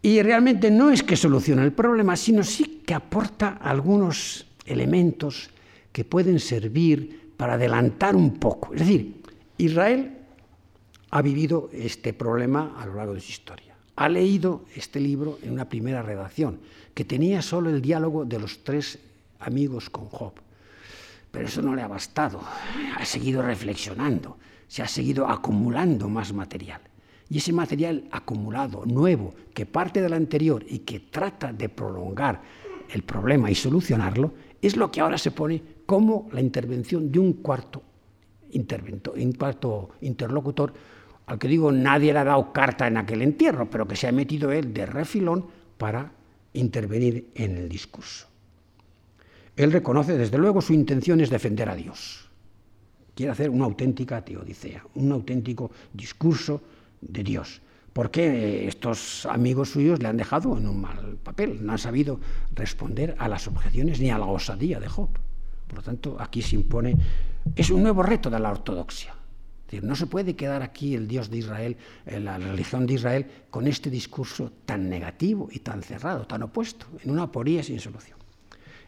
Y 0.00 0.22
realmente 0.22 0.70
no 0.70 0.92
es 0.92 1.02
que 1.02 1.16
solucione 1.16 1.64
el 1.64 1.72
problema, 1.72 2.14
sino 2.14 2.44
sí 2.44 2.82
que 2.86 2.94
aporta 2.94 3.58
algunos 3.60 4.46
elementos 4.70 5.50
que 5.92 6.04
pueden 6.04 6.38
servir 6.38 7.32
para 7.36 7.54
adelantar 7.54 8.14
un 8.14 8.38
poco. 8.38 8.72
Es 8.74 8.80
decir, 8.80 9.22
Israel 9.58 10.16
ha 11.10 11.22
vivido 11.22 11.70
este 11.72 12.12
problema 12.12 12.76
a 12.78 12.86
lo 12.86 12.94
largo 12.94 13.14
de 13.14 13.20
su 13.20 13.30
historia. 13.30 13.74
Ha 13.96 14.08
leído 14.08 14.64
este 14.74 15.00
libro 15.00 15.38
en 15.42 15.52
una 15.52 15.68
primera 15.68 16.02
redacción, 16.02 16.60
que 16.94 17.04
tenía 17.04 17.42
solo 17.42 17.70
el 17.70 17.82
diálogo 17.82 18.24
de 18.24 18.38
los 18.38 18.62
tres 18.64 18.98
amigos 19.40 19.90
con 19.90 20.06
Job. 20.06 20.32
Pero 21.30 21.46
eso 21.46 21.62
no 21.62 21.74
le 21.74 21.82
ha 21.82 21.88
bastado. 21.88 22.40
Ha 22.96 23.04
seguido 23.04 23.42
reflexionando, 23.42 24.36
se 24.68 24.82
ha 24.82 24.88
seguido 24.88 25.28
acumulando 25.28 26.08
más 26.08 26.32
material. 26.32 26.80
Y 27.28 27.38
ese 27.38 27.52
material 27.52 28.04
acumulado, 28.10 28.84
nuevo, 28.86 29.34
que 29.54 29.66
parte 29.66 30.02
del 30.02 30.14
anterior 30.14 30.64
y 30.68 30.80
que 30.80 31.00
trata 31.00 31.52
de 31.52 31.68
prolongar 31.68 32.42
el 32.88 33.02
problema 33.02 33.50
y 33.50 33.54
solucionarlo, 33.54 34.32
es 34.62 34.76
lo 34.76 34.90
que 34.90 35.00
ahora 35.00 35.18
se 35.18 35.30
pone 35.30 35.62
como 35.86 36.28
la 36.32 36.40
intervención 36.40 37.10
de 37.10 37.18
un 37.18 37.34
cuarto, 37.34 37.82
un 38.52 39.32
cuarto 39.32 39.90
interlocutor 40.00 40.72
al 41.26 41.38
que 41.38 41.46
digo 41.48 41.70
nadie 41.70 42.12
le 42.12 42.18
ha 42.18 42.24
dado 42.24 42.52
carta 42.52 42.88
en 42.88 42.96
aquel 42.96 43.22
entierro, 43.22 43.70
pero 43.70 43.86
que 43.86 43.94
se 43.94 44.08
ha 44.08 44.12
metido 44.12 44.50
él 44.50 44.74
de 44.74 44.84
refilón 44.84 45.46
para 45.78 46.12
intervenir 46.54 47.30
en 47.36 47.56
el 47.56 47.68
discurso. 47.68 48.26
Él 49.56 49.70
reconoce, 49.70 50.18
desde 50.18 50.38
luego, 50.38 50.60
su 50.60 50.72
intención 50.72 51.20
es 51.20 51.30
defender 51.30 51.68
a 51.68 51.76
Dios. 51.76 52.28
Quiere 53.14 53.30
hacer 53.30 53.50
una 53.50 53.66
auténtica 53.66 54.24
teodicea, 54.24 54.84
un 54.94 55.12
auténtico 55.12 55.70
discurso 55.92 56.62
de 57.00 57.22
Dios. 57.22 57.60
Porque 58.00 58.66
estos 58.66 59.26
amigos 59.26 59.68
suyos 59.68 60.00
le 60.00 60.08
han 60.08 60.16
dejado 60.16 60.56
en 60.56 60.66
un 60.66 60.80
mal 60.80 61.18
papel, 61.22 61.58
no 61.60 61.72
han 61.72 61.78
sabido 61.78 62.18
responder 62.54 63.14
a 63.18 63.28
las 63.28 63.46
objeciones 63.46 64.00
ni 64.00 64.08
a 64.08 64.16
la 64.16 64.24
osadía 64.24 64.80
de 64.80 64.88
Job. 64.88 65.10
Por 65.66 65.76
lo 65.76 65.82
tanto, 65.82 66.16
aquí 66.18 66.40
se 66.40 66.54
impone, 66.56 66.96
es 67.54 67.68
un 67.68 67.82
nuevo 67.82 68.02
reto 68.02 68.30
de 68.30 68.40
la 68.40 68.52
ortodoxia 68.52 69.14
no 69.82 69.94
se 69.94 70.06
puede 70.06 70.34
quedar 70.34 70.62
aquí 70.62 70.94
el 70.94 71.06
Dios 71.06 71.28
de 71.30 71.36
Israel, 71.36 71.76
eh, 72.06 72.18
la 72.18 72.38
religión 72.38 72.86
de 72.86 72.94
Israel, 72.94 73.26
con 73.50 73.66
este 73.66 73.90
discurso 73.90 74.50
tan 74.64 74.88
negativo 74.88 75.50
y 75.52 75.58
tan 75.58 75.82
cerrado, 75.82 76.26
tan 76.26 76.42
opuesto, 76.42 76.86
en 77.04 77.10
una 77.10 77.24
aporía 77.24 77.62
sin 77.62 77.78
solución. 77.78 78.18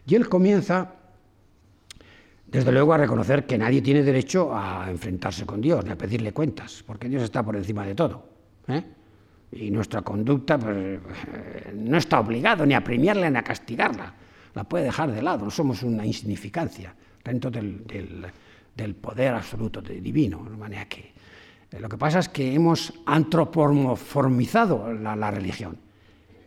Y 0.07 0.15
él 0.15 0.27
comienza, 0.27 0.95
desde 2.47 2.71
luego, 2.71 2.93
a 2.93 2.97
reconocer 2.97 3.45
que 3.45 3.59
nadie 3.59 3.83
tiene 3.83 4.01
derecho 4.01 4.53
a 4.53 4.89
enfrentarse 4.89 5.45
con 5.45 5.61
Dios, 5.61 5.85
ni 5.85 5.91
a 5.91 5.97
pedirle 5.97 6.33
cuentas, 6.33 6.83
porque 6.85 7.07
Dios 7.07 7.21
está 7.21 7.43
por 7.43 7.55
encima 7.55 7.85
de 7.85 7.93
todo. 7.93 8.33
¿eh? 8.67 8.83
Y 9.55 9.69
nuestra 9.71 10.01
conducta 10.01 10.57
pues, 10.57 10.99
no 11.75 11.97
está 11.97 12.19
obligado 12.19 12.65
ni 12.65 12.73
a 12.73 12.83
premiarla 12.83 13.29
ni 13.29 13.37
a 13.37 13.43
castigarla, 13.43 14.13
la 14.53 14.63
puede 14.63 14.85
dejar 14.85 15.11
de 15.11 15.21
lado, 15.21 15.45
no 15.45 15.51
somos 15.51 15.83
una 15.83 16.05
insignificancia 16.05 16.95
dentro 17.23 17.51
del 17.51 18.95
poder 18.95 19.33
absoluto 19.33 19.81
de 19.81 20.01
divino. 20.01 20.43
De 20.49 20.57
manera 20.57 20.85
que 20.85 21.13
eh, 21.73 21.79
lo 21.79 21.89
que 21.89 21.97
pasa 21.97 22.19
es 22.19 22.29
que 22.29 22.53
hemos 22.53 22.93
antropomorfizado 23.05 24.93
la, 24.93 25.31
religión 25.31 25.77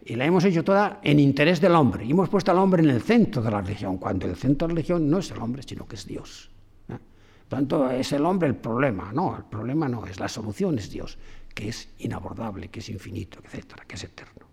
y 0.04 0.14
la 0.14 0.24
hemos 0.24 0.44
hecho 0.44 0.62
toda 0.62 1.00
en 1.02 1.18
interés 1.18 1.60
del 1.60 1.74
hombre 1.74 2.04
y 2.04 2.12
hemos 2.12 2.28
puesto 2.28 2.52
al 2.52 2.58
hombre 2.58 2.82
en 2.82 2.90
el 2.90 3.02
centro 3.02 3.42
de 3.42 3.50
la 3.50 3.60
religión, 3.60 3.98
cuando 3.98 4.26
el 4.26 4.36
centro 4.36 4.68
de 4.68 4.74
la 4.74 4.76
religión 4.76 5.10
no 5.10 5.18
es 5.18 5.30
el 5.32 5.38
hombre, 5.38 5.62
sino 5.66 5.86
que 5.86 5.96
es 5.96 6.06
Dios. 6.06 6.50
tanto, 7.48 7.90
es 7.90 8.12
el 8.12 8.24
hombre 8.24 8.48
el 8.48 8.54
problema, 8.54 9.12
no, 9.12 9.36
el 9.36 9.44
problema 9.44 9.88
no 9.88 10.06
es, 10.06 10.20
la 10.20 10.28
solución 10.28 10.78
es 10.78 10.90
Dios, 10.90 11.18
que 11.56 11.70
es 11.70 11.88
inabordable, 12.00 12.68
que 12.68 12.80
es 12.80 12.90
infinito, 12.90 13.40
etcétera, 13.42 13.84
que 13.88 13.94
es 13.94 14.04
eterno. 14.04 14.46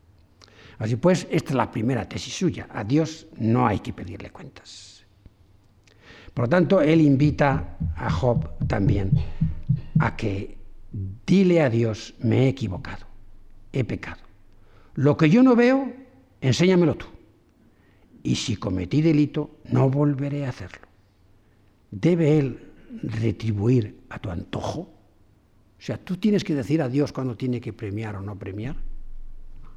Así 0.80 0.96
pues, 0.96 1.28
esta 1.30 1.50
es 1.50 1.56
la 1.56 1.70
primera 1.70 2.08
tesis 2.08 2.34
suya, 2.34 2.68
a 2.72 2.86
Dios 2.86 3.28
no 3.38 3.68
hay 3.68 3.80
que 3.80 3.92
pedirle 3.92 4.30
cuentas. 4.30 5.06
Por 6.34 6.46
lo 6.46 6.50
tanto, 6.50 6.82
él 6.82 7.02
invita 7.02 7.78
a 7.98 8.10
Job 8.10 8.50
también 8.68 9.12
a 10.00 10.16
que 10.16 10.58
dile 11.26 11.62
a 11.62 11.70
Dios, 11.70 12.16
me 12.20 12.46
he 12.46 12.48
equivocado, 12.48 13.06
he 13.74 13.84
pecado. 13.84 14.22
Lo 14.96 15.18
que 15.18 15.30
yo 15.30 15.44
no 15.44 15.58
veo, 15.58 15.92
enséñamelo 16.40 16.96
tú. 16.96 17.08
Y 18.24 18.36
si 18.36 18.56
cometí 18.56 19.02
delito, 19.02 19.60
no 19.66 19.90
volveré 19.90 20.46
a 20.46 20.50
hacerlo. 20.50 20.88
¿Debe 21.92 22.40
él 22.40 22.72
retribuir 23.04 24.00
a 24.10 24.20
tu 24.20 24.30
antojo? 24.30 24.93
O 25.84 25.86
sea, 25.86 25.98
tú 25.98 26.16
tienes 26.16 26.46
que 26.46 26.56
decir 26.56 26.82
a 26.82 26.88
Dios 26.88 27.12
cuando 27.12 27.36
tiene 27.36 27.60
que 27.60 27.74
premiar 27.74 28.16
o 28.16 28.22
no 28.22 28.40
premiar. 28.40 28.78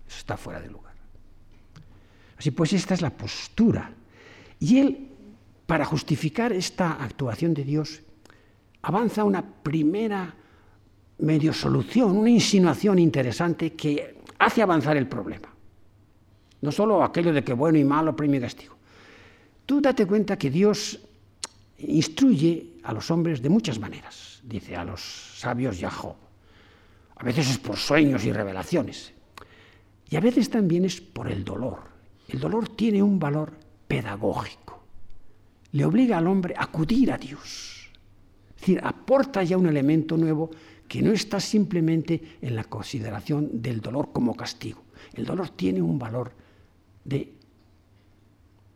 Eso 0.07 0.19
está 0.19 0.37
fuera 0.37 0.61
de 0.61 0.71
lugar. 0.71 0.95
Así 2.39 2.53
pues, 2.53 2.73
esta 2.73 2.95
es 2.95 3.03
la 3.03 3.11
postura. 3.11 3.93
Y 4.61 4.79
él 4.79 5.09
para 5.67 5.85
justificar 5.85 6.53
esta 6.53 6.93
actuación 6.93 7.53
de 7.53 7.65
Dios, 7.65 8.01
avanza 8.83 9.25
una 9.25 9.45
primera 9.45 10.33
medio 11.19 11.53
solución, 11.53 12.17
una 12.17 12.31
insinuación 12.31 12.99
interesante 12.99 13.73
que 13.73 14.23
hace 14.39 14.63
avanzar 14.63 14.97
el 14.97 15.09
problema. 15.09 15.49
No 16.63 16.71
solo 16.71 17.03
aquello 17.03 17.33
de 17.33 17.43
que 17.43 17.53
bueno 17.53 17.79
y 17.79 17.85
malo, 17.85 18.15
premio 18.15 18.39
y 18.39 18.43
castigo. 18.43 18.77
Tú 19.67 19.81
date 19.81 20.07
cuenta 20.07 20.39
que 20.39 20.51
Dios 20.51 21.01
instruye 21.79 22.79
a 22.85 22.93
los 22.93 23.11
hombres 23.11 23.43
de 23.43 23.49
muchas 23.49 23.79
maneras, 23.81 24.36
dice 24.47 24.77
a 24.77 24.85
los 24.85 25.01
sabios 25.39 25.81
y 25.81 25.85
a. 25.85 25.91
A 27.19 27.25
veces 27.25 27.51
es 27.51 27.59
por 27.59 27.77
sueños 27.77 28.25
y 28.25 28.33
revelaciones. 28.33 29.13
Y 30.09 30.17
a 30.17 30.21
veces 30.21 30.51
también 30.51 30.85
es 30.85 31.01
por 31.01 31.31
el 31.31 31.45
dolor. 31.45 31.79
El 32.29 32.41
dolor 32.41 32.69
tiene 32.69 33.03
un 33.03 33.19
valor 33.19 33.53
pedagógico 33.89 34.67
le 35.77 35.85
obliga 35.85 36.17
al 36.17 36.27
hombre 36.27 36.55
a 36.57 36.65
acudir 36.65 37.13
a 37.13 37.19
Dios. 37.19 37.91
Es 38.55 38.61
decir, 38.61 38.81
aporta 38.83 39.43
ya 39.43 39.59
un 39.59 39.67
elemento 39.67 40.17
nuevo 40.17 40.51
que 40.89 41.03
no 41.03 41.13
está 41.13 41.39
simplemente 41.39 42.39
en 42.41 42.57
la 42.57 42.65
consideración 42.65 43.61
del 43.61 43.83
dolor 43.83 44.11
como 44.11 44.35
castigo. 44.35 44.83
El 45.13 45.27
dolor 45.27 45.51
tiene 45.51 45.83
un 45.83 45.99
valor 45.99 46.33
de 47.05 47.31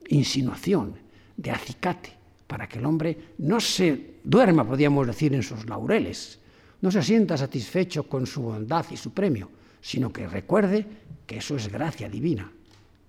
insinuación, 0.09 0.95
de 1.39 1.51
acicate, 1.51 2.13
para 2.51 2.69
que 2.69 2.81
el 2.81 2.85
hombre 2.85 3.17
no 3.39 3.61
se 3.61 4.19
duerma, 4.25 4.67
podríamos 4.67 5.07
decir, 5.07 5.33
en 5.33 5.43
sus 5.45 5.69
laureles, 5.69 6.41
no 6.81 6.91
se 6.91 7.01
sienta 7.01 7.37
satisfecho 7.37 8.03
con 8.03 8.27
su 8.27 8.43
bondad 8.43 8.85
y 8.91 8.97
su 8.97 9.13
premio, 9.13 9.49
sino 9.81 10.13
que 10.13 10.27
recuerde 10.27 10.85
que 11.29 11.37
eso 11.37 11.55
es 11.55 11.69
gracia 11.71 12.09
divina. 12.09 12.51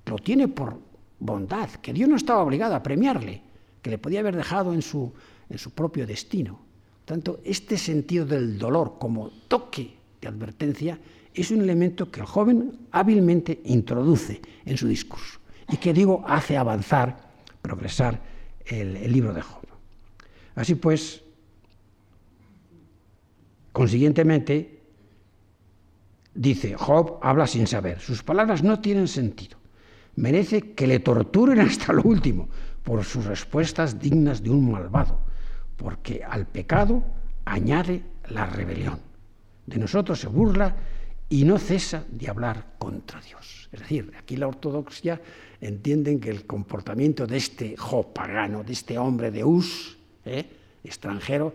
Lo 0.05 0.19
tiene 0.19 0.47
por 0.47 0.77
bondad, 1.17 1.71
que 1.81 1.91
Dios 1.91 2.07
no 2.07 2.17
estaba 2.17 2.43
obligado 2.43 2.75
a 2.75 2.83
premiarle, 2.83 3.41
que 3.81 3.89
le 3.89 3.97
podía 3.97 4.19
haber 4.19 4.35
dejado 4.35 4.75
en 4.75 4.83
su, 4.83 5.11
en 5.49 5.57
su 5.57 5.71
propio 5.71 6.05
destino. 6.05 6.59
Tanto, 7.03 7.39
este 7.43 7.79
sentido 7.79 8.27
del 8.27 8.59
dolor 8.59 8.97
como 8.99 9.31
toque 9.47 9.91
de 10.21 10.27
advertencia 10.27 10.99
es 11.33 11.49
un 11.49 11.61
elemento 11.61 12.11
que 12.11 12.19
el 12.19 12.27
joven 12.27 12.77
hábilmente 12.91 13.59
introduce 13.65 14.39
en 14.65 14.77
su 14.77 14.87
discurso 14.87 15.39
y 15.67 15.77
que, 15.77 15.93
digo, 15.93 16.23
hace 16.27 16.57
avanzar, 16.57 17.31
progresar 17.59 18.29
el, 18.65 19.11
libro 19.11 19.33
de 19.33 19.41
Job. 19.41 19.63
Así 20.55 20.75
pues, 20.75 21.23
consiguientemente, 23.71 24.81
dice, 26.33 26.75
Job 26.75 27.19
habla 27.21 27.47
sin 27.47 27.67
saber, 27.67 27.99
sus 27.99 28.23
palabras 28.23 28.63
no 28.63 28.79
tienen 28.79 29.07
sentido, 29.07 29.57
merece 30.15 30.73
que 30.73 30.87
le 30.87 30.99
torturen 30.99 31.59
hasta 31.61 31.93
lo 31.93 32.03
último 32.03 32.49
por 32.83 33.03
sus 33.03 33.25
respuestas 33.25 33.99
dignas 33.99 34.43
de 34.43 34.49
un 34.49 34.71
malvado, 34.71 35.19
porque 35.77 36.23
al 36.23 36.47
pecado 36.47 37.03
añade 37.45 38.03
la 38.29 38.45
rebelión. 38.45 38.99
De 39.65 39.77
nosotros 39.77 40.19
se 40.19 40.27
burla 40.27 40.75
y 41.29 41.45
no 41.45 41.57
cesa 41.57 42.03
de 42.09 42.29
hablar 42.29 42.73
contra 42.77 43.21
Dios. 43.21 43.69
Es 43.71 43.79
decir, 43.79 44.11
aquí 44.17 44.35
la 44.35 44.47
ortodoxia 44.47 45.21
entienden 45.61 46.19
que 46.19 46.31
el 46.31 46.45
comportamiento 46.45 47.27
de 47.27 47.37
este 47.37 47.77
Job 47.77 48.11
pagano, 48.11 48.63
de 48.63 48.73
este 48.73 48.97
hombre 48.97 49.29
de 49.31 49.43
Us, 49.43 49.97
¿eh? 50.25 50.45
extranjero, 50.83 51.53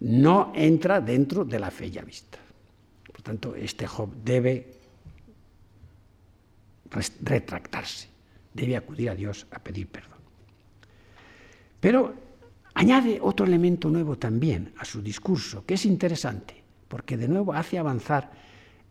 no 0.00 0.52
entra 0.54 1.00
dentro 1.00 1.44
de 1.44 1.58
la 1.58 1.70
fe 1.70 1.90
ya 1.90 2.02
vista. 2.02 2.38
Por 3.12 3.20
tanto, 3.22 3.56
este 3.56 3.86
Job 3.86 4.10
debe 4.24 4.78
retractarse, 7.20 8.08
debe 8.54 8.76
acudir 8.76 9.10
a 9.10 9.14
Dios 9.14 9.46
a 9.50 9.58
pedir 9.58 9.88
perdón. 9.88 10.18
Pero 11.80 12.14
añade 12.74 13.18
otro 13.20 13.44
elemento 13.44 13.90
nuevo 13.90 14.16
también 14.16 14.72
a 14.78 14.84
su 14.84 15.02
discurso, 15.02 15.66
que 15.66 15.74
es 15.74 15.84
interesante, 15.84 16.62
porque 16.86 17.16
de 17.16 17.28
nuevo 17.28 17.52
hace 17.52 17.76
avanzar 17.76 18.30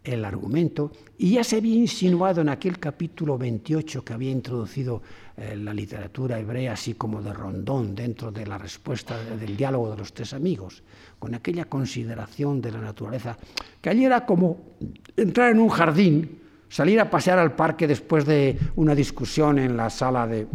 el 0.08 0.24
argumento 0.26 0.92
y 1.18 1.32
ya 1.32 1.44
se 1.44 1.58
había 1.58 1.76
insinuado 1.76 2.42
en 2.42 2.50
aquel 2.50 2.80
capítulo 2.80 3.38
28 3.38 4.04
que 4.04 4.14
había 4.14 4.32
introducido 4.32 5.02
eh, 5.36 5.56
la 5.56 5.74
literatura 5.74 6.40
hebrea, 6.40 6.74
así 6.74 6.94
como 6.94 7.22
de 7.22 7.34
Rondón, 7.34 7.94
dentro 7.94 8.32
de 8.32 8.46
la 8.46 8.58
respuesta 8.58 9.22
del 9.24 9.58
diálogo 9.58 9.92
de 9.92 9.98
los 9.98 10.14
tres 10.14 10.34
amigos, 10.34 10.82
con 11.20 11.36
aquella 11.36 11.66
consideración 11.66 12.62
de 12.62 12.72
la 12.72 12.80
naturaleza, 12.80 13.38
que 13.82 13.90
allí 13.90 14.06
era 14.06 14.26
como 14.26 14.76
entrar 15.16 15.52
en 15.52 15.60
un 15.60 15.70
jardín, 15.70 16.40
salir 16.70 17.00
a 17.00 17.10
pasear 17.10 17.40
al 17.40 17.54
parque 17.54 17.88
después 17.88 18.26
de 18.26 18.58
una 18.76 18.96
discusión 18.96 19.60
en 19.60 19.76
la 19.76 19.90
sala 19.90 20.26
de, 20.26 20.48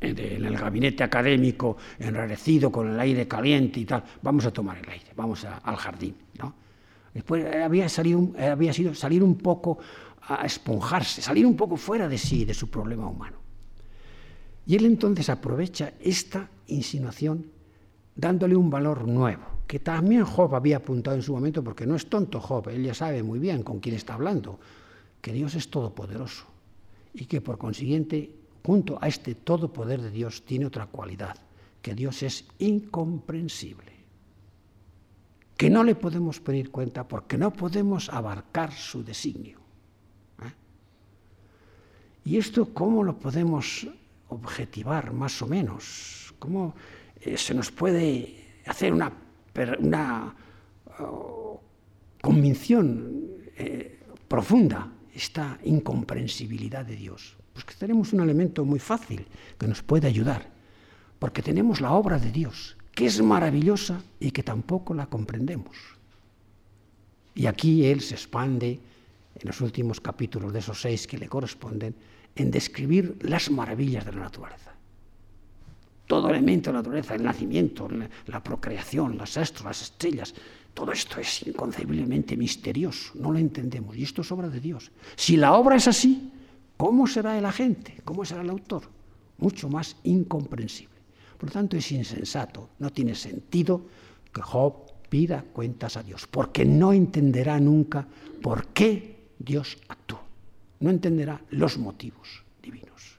en 0.00 0.44
el 0.44 0.56
gabinete 0.56 1.02
académico, 1.02 1.76
enrarecido 1.98 2.70
con 2.70 2.88
el 2.90 3.00
aire 3.00 3.26
caliente 3.26 3.80
y 3.80 3.84
tal, 3.84 4.02
vamos 4.22 4.46
a 4.46 4.52
tomar 4.52 4.78
el 4.78 4.88
aire, 4.88 5.06
vamos 5.16 5.44
al 5.44 5.76
jardín. 5.76 6.14
¿no? 6.38 6.61
Después 7.14 7.44
había, 7.54 7.88
salido, 7.88 8.32
había 8.38 8.72
sido 8.72 8.94
salir 8.94 9.22
un 9.22 9.36
poco 9.36 9.78
a 10.22 10.46
esponjarse, 10.46 11.20
salir 11.20 11.46
un 11.46 11.56
poco 11.56 11.76
fuera 11.76 12.08
de 12.08 12.16
sí, 12.16 12.44
de 12.44 12.54
su 12.54 12.70
problema 12.70 13.06
humano. 13.06 13.36
Y 14.66 14.76
él 14.76 14.86
entonces 14.86 15.28
aprovecha 15.28 15.94
esta 16.00 16.48
insinuación 16.68 17.46
dándole 18.14 18.56
un 18.56 18.70
valor 18.70 19.06
nuevo, 19.08 19.42
que 19.66 19.80
también 19.80 20.24
Job 20.24 20.54
había 20.54 20.78
apuntado 20.78 21.16
en 21.16 21.22
su 21.22 21.32
momento, 21.32 21.62
porque 21.62 21.86
no 21.86 21.96
es 21.96 22.06
tonto 22.06 22.40
Job, 22.40 22.68
él 22.68 22.84
ya 22.84 22.94
sabe 22.94 23.22
muy 23.22 23.38
bien 23.38 23.62
con 23.62 23.80
quién 23.80 23.96
está 23.96 24.14
hablando, 24.14 24.58
que 25.20 25.32
Dios 25.32 25.54
es 25.54 25.68
todopoderoso 25.70 26.46
y 27.14 27.26
que 27.26 27.40
por 27.40 27.58
consiguiente, 27.58 28.34
junto 28.64 28.98
a 29.00 29.08
este 29.08 29.34
todopoder 29.34 30.00
de 30.00 30.10
Dios, 30.10 30.44
tiene 30.44 30.66
otra 30.66 30.86
cualidad, 30.86 31.36
que 31.80 31.94
Dios 31.94 32.22
es 32.22 32.46
incomprensible 32.58 33.91
que 35.62 35.70
no 35.70 35.84
le 35.84 35.94
podemos 35.94 36.40
pedir 36.40 36.72
cuenta 36.72 37.06
porque 37.06 37.38
no 37.38 37.52
podemos 37.52 38.08
abarcar 38.08 38.72
su 38.72 39.04
designio. 39.04 39.60
¿eh? 40.42 40.50
¿Y 42.24 42.36
esto 42.36 42.74
cómo 42.74 43.04
lo 43.04 43.16
podemos 43.16 43.86
objetivar 44.26 45.12
más 45.12 45.40
o 45.40 45.46
menos? 45.46 46.34
¿Cómo 46.40 46.74
eh, 47.20 47.38
se 47.38 47.54
nos 47.54 47.70
puede 47.70 48.58
hacer 48.66 48.92
una, 48.92 49.12
una 49.78 50.34
oh, 50.98 51.60
convicción 52.20 53.22
eh, 53.56 54.00
profunda 54.26 54.90
esta 55.14 55.60
incomprensibilidad 55.62 56.84
de 56.84 56.96
Dios? 56.96 57.36
Pues 57.52 57.64
que 57.64 57.74
tenemos 57.74 58.12
un 58.12 58.18
elemento 58.18 58.64
muy 58.64 58.80
fácil 58.80 59.28
que 59.56 59.68
nos 59.68 59.80
puede 59.80 60.08
ayudar, 60.08 60.50
porque 61.20 61.40
tenemos 61.40 61.80
la 61.80 61.92
obra 61.92 62.18
de 62.18 62.32
Dios, 62.32 62.76
que 62.94 63.06
es 63.06 63.22
maravillosa 63.22 64.02
y 64.20 64.30
que 64.30 64.42
tampoco 64.42 64.94
la 64.94 65.06
comprendemos. 65.06 65.76
Y 67.34 67.46
aquí 67.46 67.86
él 67.86 68.00
se 68.00 68.14
expande 68.14 68.78
en 69.34 69.46
los 69.46 69.60
últimos 69.60 70.00
capítulos 70.00 70.52
de 70.52 70.58
esos 70.58 70.80
seis 70.80 71.06
que 71.06 71.18
le 71.18 71.28
corresponden 71.28 71.94
en 72.36 72.50
describir 72.50 73.16
las 73.22 73.50
maravillas 73.50 74.04
de 74.04 74.12
la 74.12 74.20
naturaleza. 74.20 74.72
Todo 76.06 76.28
elemento 76.28 76.70
de 76.70 76.74
la 76.74 76.80
naturaleza, 76.80 77.14
el 77.14 77.22
nacimiento, 77.22 77.88
la 78.26 78.42
procreación, 78.42 79.16
los 79.16 79.36
astros, 79.38 79.64
las 79.64 79.82
estrellas, 79.82 80.34
todo 80.74 80.92
esto 80.92 81.20
es 81.20 81.46
inconcebiblemente 81.46 82.36
misterioso, 82.36 83.12
no 83.14 83.32
lo 83.32 83.38
entendemos 83.38 83.96
y 83.96 84.02
esto 84.02 84.22
es 84.22 84.32
obra 84.32 84.48
de 84.48 84.60
Dios. 84.60 84.90
Si 85.16 85.36
la 85.36 85.54
obra 85.54 85.76
es 85.76 85.88
así, 85.88 86.30
¿cómo 86.76 87.06
será 87.06 87.38
el 87.38 87.46
agente? 87.46 88.00
¿Cómo 88.04 88.24
será 88.24 88.42
el 88.42 88.50
autor? 88.50 88.82
Mucho 89.38 89.68
más 89.68 89.96
incomprensible. 90.04 90.91
Por 91.42 91.48
lo 91.48 91.54
tanto, 91.54 91.76
es 91.76 91.90
insensato, 91.90 92.68
no 92.78 92.92
tiene 92.92 93.16
sentido 93.16 93.84
que 94.32 94.40
Job 94.40 94.92
pida 95.08 95.42
cuentas 95.52 95.96
a 95.96 96.04
Dios, 96.04 96.28
porque 96.30 96.64
no 96.64 96.92
entenderá 96.92 97.58
nunca 97.58 98.06
por 98.40 98.68
qué 98.68 99.16
Dios 99.40 99.76
actúa. 99.88 100.22
No 100.78 100.90
entenderá 100.90 101.42
los 101.50 101.78
motivos 101.78 102.44
divinos, 102.62 103.18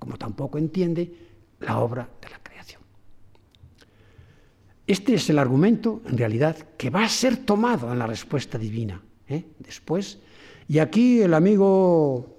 como 0.00 0.16
tampoco 0.16 0.58
entiende 0.58 1.14
la 1.60 1.78
obra 1.78 2.08
de 2.20 2.28
la 2.28 2.40
creación. 2.42 2.82
Este 4.84 5.14
es 5.14 5.30
el 5.30 5.38
argumento, 5.38 6.02
en 6.06 6.18
realidad, 6.18 6.56
que 6.76 6.90
va 6.90 7.04
a 7.04 7.08
ser 7.08 7.36
tomado 7.36 7.92
en 7.92 8.00
la 8.00 8.08
respuesta 8.08 8.58
divina. 8.58 9.00
¿eh? 9.28 9.44
Después, 9.60 10.18
y 10.66 10.80
aquí 10.80 11.20
el 11.20 11.34
amigo 11.34 12.36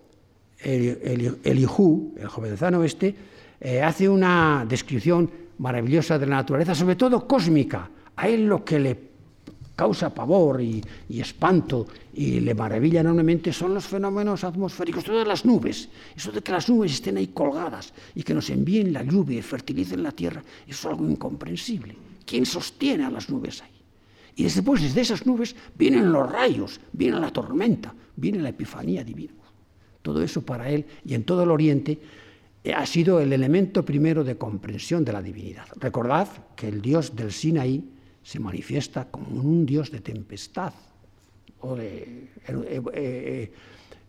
Elihu, 0.61 2.15
el 2.17 2.27
jovenzano 2.27 2.83
este, 2.83 3.38
eh, 3.61 3.81
hace 3.81 4.07
una 4.07 4.65
descripción 4.67 5.29
maravillosa 5.57 6.17
de 6.17 6.25
la 6.25 6.37
naturaleza, 6.37 6.73
sobre 6.73 6.95
todo 6.95 7.27
cósmica. 7.27 7.89
A 8.15 8.27
él 8.27 8.45
lo 8.45 8.63
que 8.63 8.79
le 8.79 9.09
causa 9.75 10.13
pavor 10.13 10.59
y, 10.59 10.83
espanto 11.07 11.87
y 12.13 12.41
le 12.41 12.53
maravilla 12.53 12.99
enormemente 12.99 13.53
son 13.53 13.73
los 13.73 13.85
fenómenos 13.85 14.43
atmosféricos, 14.43 15.05
todas 15.05 15.25
las 15.25 15.45
nubes. 15.45 15.87
Eso 16.15 16.33
de 16.33 16.41
que 16.41 16.51
las 16.51 16.67
nubes 16.67 16.91
estén 16.91 17.15
ahí 17.15 17.27
colgadas 17.27 17.93
y 18.13 18.23
que 18.23 18.33
nos 18.33 18.49
envíen 18.49 18.91
la 18.91 19.03
lluvia 19.03 19.39
y 19.39 19.41
fertilicen 19.41 20.03
la 20.03 20.11
tierra, 20.11 20.43
es 20.67 20.85
algo 20.85 21.07
incomprensible. 21.07 21.95
¿Quién 22.25 22.45
sostiene 22.45 23.05
a 23.05 23.09
las 23.09 23.29
nubes 23.29 23.61
ahí? 23.61 23.79
Y 24.35 24.43
después, 24.43 24.81
desde 24.81 25.01
esas 25.01 25.25
nubes, 25.25 25.55
vienen 25.77 26.11
los 26.11 26.29
rayos, 26.29 26.79
viene 26.91 27.19
la 27.19 27.31
tormenta, 27.31 27.93
viene 28.15 28.39
la 28.39 28.49
epifanía 28.49 29.03
divina. 29.03 29.33
Todo 30.01 30.21
eso 30.21 30.41
para 30.41 30.69
él 30.69 30.85
y 31.05 31.13
en 31.13 31.23
todo 31.23 31.43
el 31.43 31.51
Oriente 31.51 31.99
ha 32.75 32.85
sido 32.85 33.19
el 33.19 33.33
elemento 33.33 33.85
primero 33.85 34.23
de 34.23 34.37
comprensión 34.37 35.05
de 35.05 35.13
la 35.13 35.21
divinidad. 35.21 35.65
Recordad 35.77 36.27
que 36.55 36.67
el 36.67 36.81
Dios 36.81 37.15
del 37.15 37.31
Sinaí 37.31 37.83
se 38.21 38.39
manifiesta 38.39 39.09
como 39.09 39.41
un 39.41 39.65
Dios 39.65 39.91
de 39.91 40.01
tempestad 40.01 40.73
o 41.61 41.75
de 41.75 42.29
eh, 42.47 42.81
eh, 42.93 43.51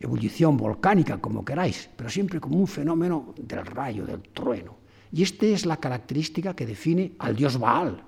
ebullición 0.00 0.56
volcánica, 0.56 1.18
como 1.18 1.44
queráis, 1.44 1.88
pero 1.96 2.10
siempre 2.10 2.40
como 2.40 2.58
un 2.58 2.66
fenómeno 2.66 3.34
del 3.36 3.64
rayo, 3.66 4.04
del 4.04 4.20
trueno. 4.20 4.76
Y 5.12 5.22
esta 5.22 5.46
es 5.46 5.66
la 5.66 5.78
característica 5.78 6.54
que 6.54 6.66
define 6.66 7.12
al 7.18 7.36
Dios 7.36 7.58
Baal, 7.58 8.02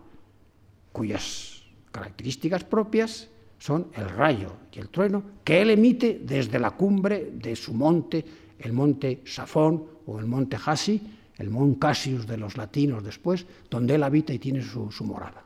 cuyas 0.92 1.62
características 1.90 2.64
propias 2.64 3.28
son 3.58 3.88
el 3.94 4.08
rayo 4.08 4.52
y 4.72 4.78
el 4.80 4.88
trueno 4.88 5.22
que 5.44 5.62
él 5.62 5.70
emite 5.70 6.20
desde 6.24 6.58
la 6.58 6.72
cumbre 6.72 7.30
de 7.34 7.54
su 7.54 7.74
monte, 7.74 8.24
el 8.62 8.72
monte 8.72 9.22
Safón 9.24 9.84
o 10.06 10.18
el 10.18 10.26
monte 10.26 10.56
Hasi, 10.64 11.00
el 11.38 11.50
Mont 11.50 11.78
Cassius 11.78 12.26
de 12.26 12.36
los 12.36 12.56
latinos 12.56 13.02
después, 13.02 13.46
donde 13.68 13.96
él 13.96 14.02
habita 14.02 14.32
y 14.32 14.38
tiene 14.38 14.62
su, 14.62 14.90
morada. 15.04 15.44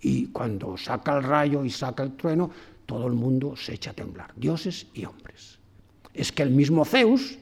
Y 0.00 0.28
cuando 0.28 0.76
saca 0.76 1.16
el 1.16 1.22
rayo 1.22 1.64
y 1.64 1.70
saca 1.70 2.02
el 2.02 2.16
trueno, 2.16 2.50
todo 2.86 3.06
el 3.06 3.14
mundo 3.14 3.56
se 3.56 3.74
echa 3.74 3.90
a 3.90 3.94
temblar, 3.94 4.32
dioses 4.36 4.86
y 4.94 5.04
hombres. 5.04 5.58
Es 6.12 6.32
que 6.32 6.42
el 6.42 6.50
mismo 6.50 6.84
Zeus, 6.84 7.38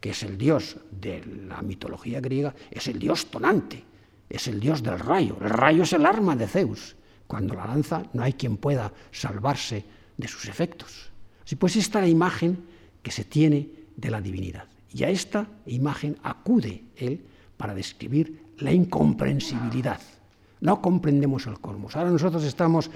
que 0.00 0.10
es 0.10 0.22
el 0.22 0.38
dios 0.38 0.76
de 0.90 1.24
la 1.48 1.62
mitología 1.62 2.20
griega, 2.20 2.54
es 2.70 2.88
el 2.88 2.98
dios 2.98 3.26
tonante, 3.26 3.82
es 4.28 4.48
el 4.48 4.58
dios 4.60 4.82
del 4.82 4.98
rayo. 4.98 5.36
El 5.40 5.50
rayo 5.50 5.82
es 5.82 5.92
el 5.92 6.06
arma 6.06 6.36
de 6.36 6.46
Zeus, 6.46 6.96
cuando 7.26 7.54
la 7.54 7.66
lanza 7.66 8.02
no 8.12 8.22
hay 8.22 8.32
quien 8.32 8.56
pueda 8.56 8.92
salvarse 9.12 9.84
de 10.16 10.28
sus 10.28 10.46
efectos. 10.46 11.10
Así 11.44 11.56
pues, 11.56 11.76
esta 11.76 11.98
es 11.98 12.04
la 12.04 12.08
imagen 12.08 12.64
que 13.02 13.10
se 13.10 13.24
tiene 13.24 13.79
de 14.00 14.10
la 14.10 14.20
divinidad. 14.20 14.64
Y 14.92 15.04
a 15.04 15.10
esta 15.10 15.46
imagen 15.66 16.16
acude 16.22 16.82
él 16.96 17.20
para 17.56 17.74
describir 17.74 18.40
la 18.58 18.72
incomprensibilidad. 18.72 20.00
No 20.60 20.80
comprendemos 20.80 21.46
el 21.46 21.58
cosmos. 21.58 21.96
Ahora 21.96 22.10
nosotros 22.10 22.44
estamos, 22.44 22.90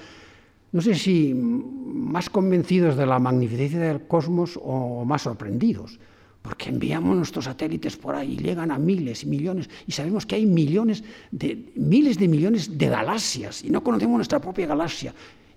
no 0.71 0.81
sé 0.81 0.95
si 0.95 1.33
más 1.33 2.29
convencidos 2.29 2.95
de 2.95 3.05
la 3.05 3.19
magnificencia 3.19 3.79
del 3.79 4.07
cosmos 4.07 4.59
o 4.61 5.05
más 5.05 5.23
sorprendidos, 5.23 5.99
porque 6.41 6.69
enviamos 6.69 7.17
nuestros 7.17 7.45
satélites 7.45 7.97
por 7.97 8.15
ahí 8.15 8.33
y 8.33 8.37
llegan 8.37 8.69
a 8.69 8.77
miles 8.77 9.23
y 9.23 9.25
millones 9.25 9.67
y 9.87 9.91
sabemos 9.91 10.27
que 10.27 10.35
hay 10.35 10.45
millones 10.45 11.03
de 11.31 11.71
miles 11.75 12.19
de 12.19 12.27
millones 12.27 12.77
de 12.77 12.87
galaxias 12.87 13.63
y 13.63 13.71
no 13.71 13.83
conocemos 13.83 14.17
nuestra 14.17 14.39
propia 14.39 14.67
galaxia. 14.67 15.13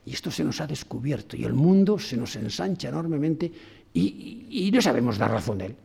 Y 0.06 0.12
esto 0.12 0.30
se 0.30 0.42
nos 0.44 0.62
ha 0.62 0.66
descubierto 0.66 1.36
y 1.36 1.44
el 1.44 1.52
mundo 1.52 1.98
se 1.98 2.16
nos 2.16 2.34
ensancha 2.36 2.88
enormemente 2.88 3.52
y, 3.94 4.70
no 4.72 4.82
sabemos 4.82 5.18
dar 5.18 5.30
razón 5.30 5.58
de 5.58 5.66
él. 5.66 5.76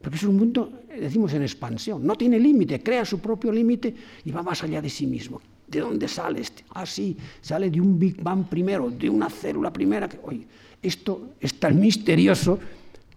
Porque 0.00 0.16
es 0.16 0.22
un 0.22 0.36
mundo, 0.36 0.84
decimos, 0.88 1.32
en 1.34 1.42
expansión. 1.42 2.06
No 2.06 2.16
tiene 2.16 2.38
límite, 2.38 2.82
crea 2.82 3.04
su 3.04 3.18
propio 3.18 3.50
límite 3.50 3.94
y 4.24 4.30
va 4.30 4.42
más 4.42 4.62
allá 4.62 4.80
de 4.80 4.88
sí 4.88 5.06
mismo. 5.06 5.40
¿De 5.66 5.80
dónde 5.80 6.08
sale 6.08 6.40
este? 6.40 6.64
Ah, 6.70 6.86
sí, 6.86 7.16
sale 7.40 7.70
de 7.70 7.80
un 7.80 7.98
Big 7.98 8.22
Bang 8.22 8.48
primero, 8.48 8.90
de 8.90 9.10
una 9.10 9.28
célula 9.28 9.72
primera. 9.72 10.08
Que, 10.08 10.18
oye, 10.22 10.46
esto 10.82 11.34
es 11.40 11.58
tan 11.58 11.78
misterioso 11.78 12.58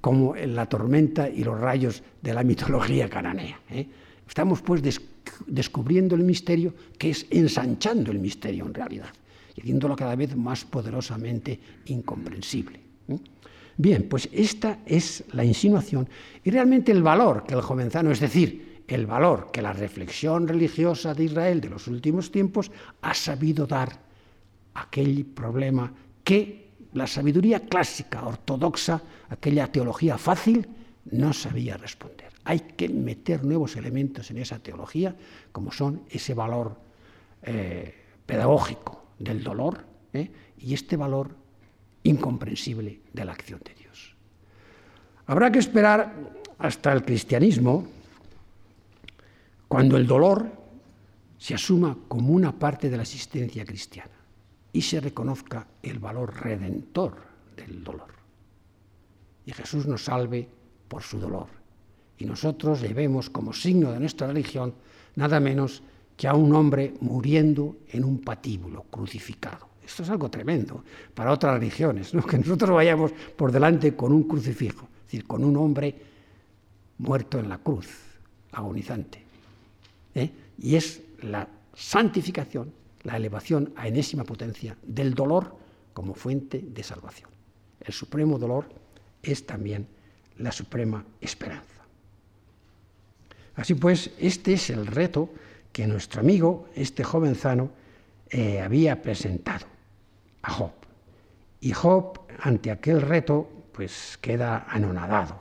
como 0.01 0.35
en 0.35 0.55
la 0.55 0.65
tormenta 0.65 1.29
y 1.29 1.43
los 1.43 1.59
rayos 1.59 2.01
de 2.21 2.33
la 2.33 2.43
mitología 2.43 3.09
cananea. 3.09 3.61
¿eh? 3.69 3.87
Estamos 4.27 4.61
pues 4.61 4.81
descubriendo 5.45 6.15
el 6.15 6.23
misterio 6.23 6.73
que 6.97 7.11
es 7.11 7.27
ensanchando 7.29 8.11
el 8.11 8.19
misterio 8.19 8.65
en 8.65 8.73
realidad 8.73 9.09
y 9.55 9.61
haciéndolo 9.61 9.95
cada 9.95 10.15
vez 10.15 10.35
más 10.35 10.65
poderosamente 10.65 11.59
incomprensible. 11.85 12.79
¿eh? 13.09 13.17
Bien, 13.81 14.07
pues 14.07 14.29
esta 14.31 14.77
es 14.85 15.23
la 15.31 15.43
insinuación 15.43 16.07
y 16.43 16.51
realmente 16.51 16.91
el 16.91 17.01
valor 17.01 17.45
que 17.47 17.55
el 17.55 17.61
jovenzano, 17.61 18.11
es 18.11 18.19
decir, 18.19 18.83
el 18.87 19.07
valor 19.07 19.49
que 19.51 19.63
la 19.63 19.73
reflexión 19.73 20.47
religiosa 20.47 21.15
de 21.15 21.23
Israel 21.23 21.59
de 21.59 21.69
los 21.69 21.87
últimos 21.87 22.31
tiempos 22.31 22.69
ha 23.01 23.15
sabido 23.15 23.65
dar 23.65 23.89
a 24.75 24.83
aquel 24.83 25.25
problema 25.25 25.91
que 26.23 26.69
la 26.93 27.07
sabiduría 27.07 27.61
clásica, 27.61 28.23
ortodoxa, 28.23 29.01
aquella 29.29 29.71
teología 29.71 30.15
fácil, 30.19 30.67
no 31.09 31.33
sabía 31.33 31.75
responder. 31.75 32.29
Hay 32.43 32.59
que 32.59 32.87
meter 32.87 33.43
nuevos 33.43 33.75
elementos 33.77 34.29
en 34.29 34.37
esa 34.37 34.59
teología, 34.59 35.15
como 35.51 35.71
son 35.71 36.03
ese 36.07 36.35
valor 36.35 36.77
eh, 37.41 37.95
pedagógico 38.27 39.05
del 39.17 39.43
dolor 39.43 39.83
¿eh? 40.13 40.29
y 40.59 40.75
este 40.75 40.97
valor 40.97 41.40
incomprensible 42.03 43.01
de 43.13 43.25
la 43.25 43.33
acción 43.33 43.59
de 43.63 43.73
Dios. 43.75 44.15
Habrá 45.27 45.51
que 45.51 45.59
esperar 45.59 46.13
hasta 46.59 46.91
el 46.93 47.03
cristianismo, 47.03 47.87
cuando 49.67 49.97
el 49.97 50.05
dolor 50.05 50.51
se 51.37 51.55
asuma 51.55 51.97
como 52.07 52.33
una 52.33 52.51
parte 52.51 52.89
de 52.89 52.97
la 52.97 53.03
existencia 53.03 53.65
cristiana 53.65 54.11
y 54.73 54.81
se 54.81 54.99
reconozca 54.99 55.65
el 55.81 55.97
valor 55.97 56.35
redentor 56.43 57.15
del 57.55 57.83
dolor. 57.83 58.13
Y 59.45 59.53
Jesús 59.53 59.87
nos 59.87 60.03
salve 60.03 60.47
por 60.87 61.01
su 61.01 61.19
dolor. 61.19 61.47
Y 62.17 62.25
nosotros 62.25 62.81
llevemos 62.81 63.29
como 63.29 63.53
signo 63.53 63.91
de 63.91 63.99
nuestra 63.99 64.27
religión 64.27 64.75
nada 65.15 65.39
menos 65.39 65.81
que 66.15 66.27
a 66.27 66.35
un 66.35 66.53
hombre 66.53 66.93
muriendo 67.01 67.77
en 67.89 68.03
un 68.03 68.19
patíbulo, 68.19 68.83
crucificado. 68.83 69.70
Esto 69.85 70.03
es 70.03 70.09
algo 70.09 70.29
tremendo 70.29 70.83
para 71.13 71.31
otras 71.31 71.55
religiones, 71.55 72.11
que 72.29 72.37
nosotros 72.37 72.71
vayamos 72.71 73.11
por 73.35 73.51
delante 73.51 73.95
con 73.95 74.11
un 74.13 74.23
crucifijo, 74.23 74.87
es 74.99 75.05
decir, 75.05 75.27
con 75.27 75.43
un 75.43 75.57
hombre 75.57 75.95
muerto 76.99 77.39
en 77.39 77.49
la 77.49 77.57
cruz, 77.57 77.87
agonizante. 78.51 79.23
¿eh? 80.15 80.29
Y 80.59 80.75
es 80.75 81.01
la 81.23 81.47
santificación, 81.73 82.71
la 83.03 83.17
elevación 83.17 83.73
a 83.75 83.87
enésima 83.87 84.23
potencia 84.23 84.77
del 84.83 85.13
dolor 85.13 85.55
como 85.93 86.13
fuente 86.13 86.63
de 86.65 86.83
salvación. 86.83 87.29
El 87.79 87.93
supremo 87.93 88.37
dolor 88.37 88.65
es 89.23 89.45
también 89.45 89.87
la 90.37 90.51
suprema 90.51 91.03
esperanza. 91.19 91.65
Así 93.55 93.73
pues, 93.73 94.11
este 94.19 94.53
es 94.53 94.69
el 94.69 94.87
reto 94.87 95.29
que 95.71 95.87
nuestro 95.87 96.21
amigo, 96.21 96.69
este 96.75 97.03
jovenzano, 97.03 97.71
eh, 98.29 98.61
había 98.61 99.01
presentado 99.01 99.70
a 100.43 100.51
Job. 100.51 100.71
Y 101.59 101.71
Job, 101.71 102.19
ante 102.39 102.71
aquel 102.71 103.01
reto, 103.01 103.49
pues 103.71 104.17
queda 104.19 104.65
anonadado. 104.67 105.37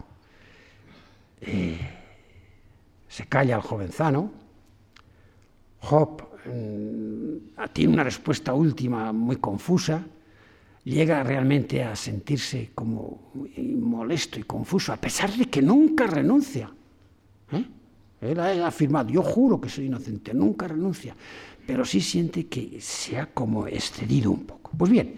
Eh, 1.41 1.79
se 3.09 3.27
calla 3.27 3.57
el 3.57 3.63
jovenzano. 3.63 4.31
Job 5.81 6.23
mm, 6.47 7.65
tiene 7.73 7.95
una 7.95 8.05
respuesta 8.05 8.53
última 8.55 9.13
muy 9.13 9.37
confusa. 9.37 10.05
Llega 10.85 11.23
realmente 11.23 11.83
a 11.83 11.95
sentirse 11.97 12.71
como 12.75 13.33
molesto 13.35 14.41
y 14.41 14.45
confuso, 14.45 14.93
a 14.93 14.97
pesar 14.97 15.31
de 15.33 15.47
que 15.47 15.61
nunca 15.61 16.07
renuncia. 16.07 16.71
¿eh? 17.53 17.65
Él 18.21 18.41
ha 18.41 18.67
afirmado, 18.67 19.11
yo 19.11 19.23
juro 19.23 19.61
que 19.61 19.69
soy 19.69 19.87
inocente, 19.87 20.33
nunca 20.35 20.69
renuncia, 20.69 21.15
pero 21.71 21.85
sí 21.85 22.01
siente 22.01 22.49
que 22.49 22.81
se 22.81 23.16
ha 23.16 23.27
como 23.27 23.68
excedido 23.68 24.33
un 24.33 24.45
poco. 24.45 24.73
Pues 24.77 24.91
bien, 24.91 25.14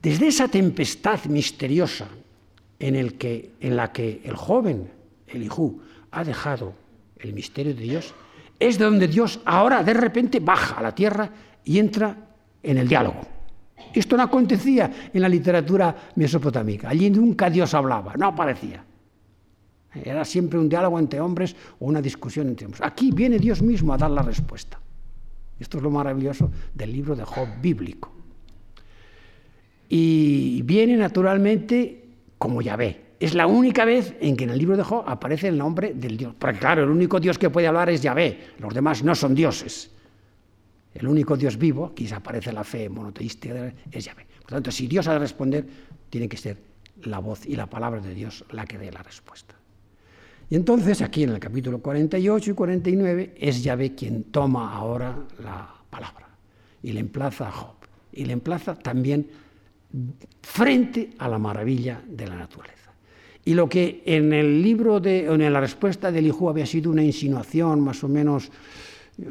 desde 0.00 0.28
esa 0.28 0.48
tempestad 0.48 1.26
misteriosa 1.26 2.08
en, 2.78 3.76
la 3.76 3.92
que 3.92 4.22
el 4.24 4.34
joven 4.34 4.88
Elijú 5.26 5.78
ha 6.10 6.24
dejado 6.24 6.72
el 7.18 7.34
misterio 7.34 7.74
de 7.74 7.82
Dios, 7.82 8.14
es 8.58 8.78
de 8.78 8.86
donde 8.86 9.08
Dios 9.08 9.40
ahora 9.44 9.82
de 9.82 9.92
repente 9.92 10.40
baja 10.40 10.76
a 10.76 10.82
la 10.82 10.94
tierra 10.94 11.30
y 11.66 11.78
entra 11.78 12.16
en 12.62 12.78
el 12.78 12.88
diálogo. 12.88 13.20
Esto 13.92 14.16
no 14.16 14.22
acontecía 14.22 15.10
en 15.12 15.20
la 15.20 15.28
literatura 15.28 16.12
mesopotámica. 16.14 16.88
Allí 16.88 17.10
nunca 17.10 17.50
Dios 17.50 17.74
hablaba, 17.74 18.14
no 18.16 18.28
aparecía. 18.28 18.82
Era 20.02 20.24
siempre 20.24 20.58
un 20.58 20.70
diálogo 20.70 20.98
entre 20.98 21.20
hombres 21.20 21.54
o 21.78 21.84
una 21.84 22.00
discusión 22.00 22.48
entre 22.48 22.64
hombres. 22.64 22.80
Aquí 22.82 23.10
viene 23.12 23.38
Dios 23.38 23.60
mismo 23.60 23.92
a 23.92 23.98
dar 23.98 24.10
la 24.10 24.22
respuesta. 24.22 24.78
Esto 25.58 25.78
es 25.78 25.82
lo 25.82 25.90
maravilloso 25.90 26.50
del 26.74 26.92
libro 26.92 27.14
de 27.14 27.24
Job 27.24 27.48
bíblico. 27.60 28.12
Y 29.88 30.62
viene 30.62 30.96
naturalmente 30.96 32.04
como 32.38 32.62
Yahvé. 32.62 33.12
Es 33.20 33.34
la 33.34 33.46
única 33.46 33.84
vez 33.84 34.16
en 34.20 34.36
que 34.36 34.44
en 34.44 34.50
el 34.50 34.58
libro 34.58 34.76
de 34.76 34.82
Job 34.82 35.04
aparece 35.06 35.48
el 35.48 35.56
nombre 35.56 35.94
del 35.94 36.16
Dios. 36.16 36.34
Porque 36.36 36.58
claro, 36.58 36.82
el 36.82 36.90
único 36.90 37.20
Dios 37.20 37.38
que 37.38 37.50
puede 37.50 37.68
hablar 37.68 37.88
es 37.90 38.02
Yahvé. 38.02 38.54
Los 38.58 38.74
demás 38.74 39.04
no 39.04 39.14
son 39.14 39.34
dioses. 39.34 39.90
El 40.94 41.06
único 41.06 41.36
Dios 41.36 41.56
vivo, 41.56 41.86
aquí 41.86 42.10
aparece 42.12 42.52
la 42.52 42.64
fe 42.64 42.88
monoteística, 42.88 43.72
es 43.90 44.04
Yahvé. 44.04 44.26
Por 44.42 44.52
lo 44.52 44.56
tanto, 44.56 44.70
si 44.72 44.86
Dios 44.86 45.06
ha 45.06 45.12
de 45.12 45.20
responder, 45.20 45.66
tiene 46.10 46.28
que 46.28 46.36
ser 46.36 46.58
la 47.04 47.18
voz 47.18 47.46
y 47.46 47.56
la 47.56 47.66
palabra 47.66 48.00
de 48.00 48.14
Dios 48.14 48.44
la 48.50 48.66
que 48.66 48.78
dé 48.78 48.90
la 48.90 49.02
respuesta. 49.02 49.54
Y 50.52 50.56
entonces, 50.56 51.00
aquí 51.00 51.22
en 51.22 51.30
el 51.30 51.38
capítulo 51.38 51.78
48 51.78 52.50
y 52.50 52.52
49, 52.52 53.34
es 53.38 53.64
Yahvé 53.64 53.94
quien 53.94 54.24
toma 54.24 54.76
ahora 54.76 55.16
la 55.42 55.66
palabra 55.88 56.28
y 56.82 56.92
le 56.92 57.00
emplaza 57.00 57.48
a 57.48 57.50
Job. 57.50 57.76
Y 58.12 58.26
le 58.26 58.34
emplaza 58.34 58.74
también 58.74 59.26
frente 60.42 61.12
a 61.16 61.28
la 61.28 61.38
maravilla 61.38 62.02
de 62.06 62.28
la 62.28 62.36
naturaleza. 62.36 62.92
Y 63.46 63.54
lo 63.54 63.66
que 63.66 64.02
en 64.04 64.34
el 64.34 64.62
libro 64.62 65.00
de, 65.00 65.24
en 65.24 65.50
la 65.50 65.58
respuesta 65.58 66.12
del 66.12 66.26
hijo 66.26 66.50
había 66.50 66.66
sido 66.66 66.90
una 66.90 67.02
insinuación 67.02 67.80
más 67.80 68.04
o 68.04 68.08
menos 68.08 68.50
eh, 69.22 69.24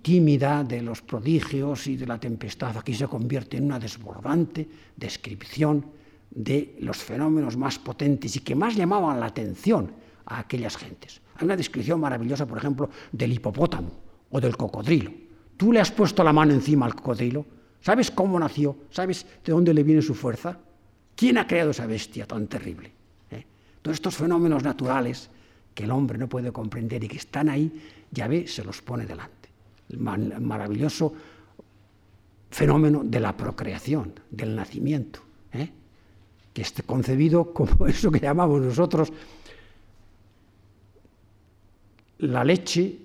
tímida 0.00 0.62
de 0.62 0.80
los 0.80 1.02
prodigios 1.02 1.88
y 1.88 1.96
de 1.96 2.06
la 2.06 2.20
tempestad, 2.20 2.76
aquí 2.76 2.94
se 2.94 3.08
convierte 3.08 3.56
en 3.56 3.64
una 3.64 3.80
desbordante 3.80 4.68
descripción 4.94 5.84
de 6.30 6.76
los 6.78 6.98
fenómenos 6.98 7.56
más 7.56 7.80
potentes 7.80 8.36
y 8.36 8.40
que 8.40 8.54
más 8.54 8.76
llamaban 8.76 9.18
la 9.18 9.26
atención 9.26 10.01
a 10.26 10.40
aquellas 10.40 10.76
gentes. 10.76 11.20
Hay 11.36 11.44
una 11.44 11.56
descripción 11.56 12.00
maravillosa, 12.00 12.46
por 12.46 12.58
ejemplo, 12.58 12.90
del 13.10 13.32
hipopótamo 13.32 13.90
o 14.30 14.40
del 14.40 14.56
cocodrilo. 14.56 15.12
Tú 15.56 15.72
le 15.72 15.80
has 15.80 15.90
puesto 15.90 16.24
la 16.24 16.32
mano 16.32 16.52
encima 16.52 16.86
al 16.86 16.94
cocodrilo 16.94 17.44
¿Sabes 17.82 18.12
cómo 18.12 18.38
nació? 18.38 18.76
¿Sabes 18.90 19.26
de 19.44 19.52
dónde 19.52 19.74
le 19.74 19.82
viene 19.82 20.02
su 20.02 20.14
fuerza? 20.14 20.56
¿Quién 21.16 21.36
ha 21.36 21.46
creado 21.46 21.72
esa 21.72 21.84
bestia 21.84 22.26
tan 22.26 22.46
terrible? 22.46 22.92
¿Eh? 23.30 23.44
Todos 23.82 23.96
estos 23.96 24.16
fenómenos 24.16 24.62
naturales 24.62 25.28
que 25.74 25.84
el 25.84 25.90
hombre 25.90 26.16
no 26.16 26.28
puede 26.28 26.52
comprender 26.52 27.02
y 27.02 27.08
que 27.08 27.16
están 27.16 27.48
ahí, 27.48 27.82
Yahvé 28.12 28.46
se 28.46 28.64
los 28.64 28.80
pone 28.82 29.04
delante. 29.04 29.48
El 29.88 29.98
maravilloso 29.98 31.12
fenómeno 32.50 33.02
de 33.04 33.18
la 33.18 33.36
procreación, 33.36 34.14
del 34.30 34.54
nacimiento, 34.54 35.20
¿eh? 35.52 35.70
que 36.52 36.62
esté 36.62 36.84
concebido 36.84 37.52
como 37.52 37.86
eso 37.88 38.12
que 38.12 38.20
llamamos 38.20 38.60
nosotros 38.60 39.12
la 42.22 42.44
leche 42.44 42.98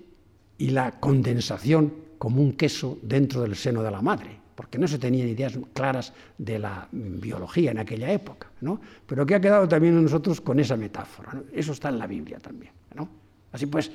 y 0.58 0.70
la 0.70 1.00
condensación 1.00 1.92
como 2.18 2.40
un 2.40 2.52
queso 2.52 2.98
dentro 3.02 3.42
del 3.42 3.56
seno 3.56 3.82
de 3.82 3.90
la 3.90 4.00
madre, 4.00 4.30
porque 4.54 4.78
no 4.78 4.86
se 4.86 4.98
tenían 4.98 5.28
ideas 5.28 5.58
claras 5.72 6.12
de 6.36 6.58
la 6.58 6.88
biología 6.92 7.72
en 7.72 7.78
aquella 7.78 8.12
época, 8.12 8.50
¿no? 8.60 8.80
pero 9.06 9.26
que 9.26 9.34
ha 9.34 9.40
quedado 9.40 9.66
también 9.68 9.96
en 9.96 10.04
nosotros 10.04 10.40
con 10.40 10.60
esa 10.60 10.76
metáfora. 10.76 11.42
Eso 11.52 11.72
está 11.72 11.88
en 11.88 11.98
la 11.98 12.06
Biblia 12.06 12.38
también. 12.38 12.72
¿no? 12.94 13.08
Así 13.50 13.66
pues, 13.66 13.90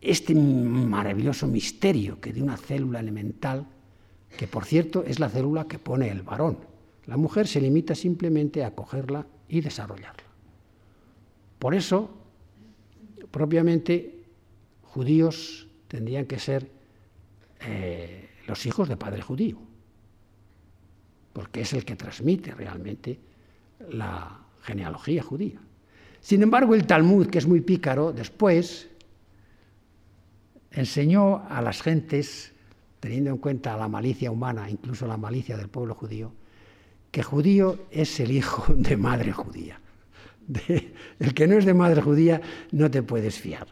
este 0.00 0.34
maravilloso 0.34 1.46
misterio 1.46 2.20
que 2.20 2.32
de 2.32 2.42
una 2.42 2.56
célula 2.56 2.98
elemental, 3.00 3.66
que 4.36 4.48
por 4.48 4.64
cierto 4.64 5.04
es 5.04 5.20
la 5.20 5.28
célula 5.28 5.66
que 5.66 5.78
pone 5.78 6.08
el 6.10 6.22
varón, 6.22 6.58
la 7.06 7.16
mujer 7.16 7.46
se 7.46 7.60
limita 7.60 7.94
simplemente 7.94 8.64
a 8.64 8.74
cogerla 8.74 9.26
y 9.48 9.60
desarrollarla. 9.60 10.24
Por 11.58 11.74
eso, 11.74 12.17
propiamente, 13.30 14.24
judíos 14.82 15.68
tendrían 15.88 16.26
que 16.26 16.38
ser 16.38 16.70
eh, 17.60 18.28
los 18.46 18.66
hijos 18.66 18.88
de 18.88 18.96
padre 18.96 19.22
judío, 19.22 19.58
porque 21.32 21.62
es 21.62 21.72
el 21.72 21.84
que 21.84 21.96
transmite 21.96 22.54
realmente 22.54 23.18
la 23.90 24.40
genealogía 24.62 25.22
judía. 25.22 25.60
Sin 26.20 26.42
embargo, 26.42 26.74
el 26.74 26.86
Talmud, 26.86 27.28
que 27.28 27.38
es 27.38 27.46
muy 27.46 27.60
pícaro, 27.60 28.12
después 28.12 28.88
enseñó 30.70 31.46
a 31.48 31.62
las 31.62 31.82
gentes, 31.82 32.52
teniendo 33.00 33.30
en 33.30 33.38
cuenta 33.38 33.76
la 33.76 33.88
malicia 33.88 34.30
humana, 34.30 34.68
incluso 34.68 35.06
la 35.06 35.16
malicia 35.16 35.56
del 35.56 35.68
pueblo 35.68 35.94
judío, 35.94 36.32
que 37.10 37.22
judío 37.22 37.78
es 37.90 38.20
el 38.20 38.32
hijo 38.32 38.72
de 38.74 38.96
madre 38.96 39.32
judía. 39.32 39.80
El 41.18 41.34
que 41.34 41.46
no 41.46 41.58
es 41.58 41.64
de 41.64 41.74
madre 41.74 42.00
judía 42.00 42.40
no 42.72 42.90
te 42.90 43.02
puedes 43.02 43.38
fiar. 43.38 43.66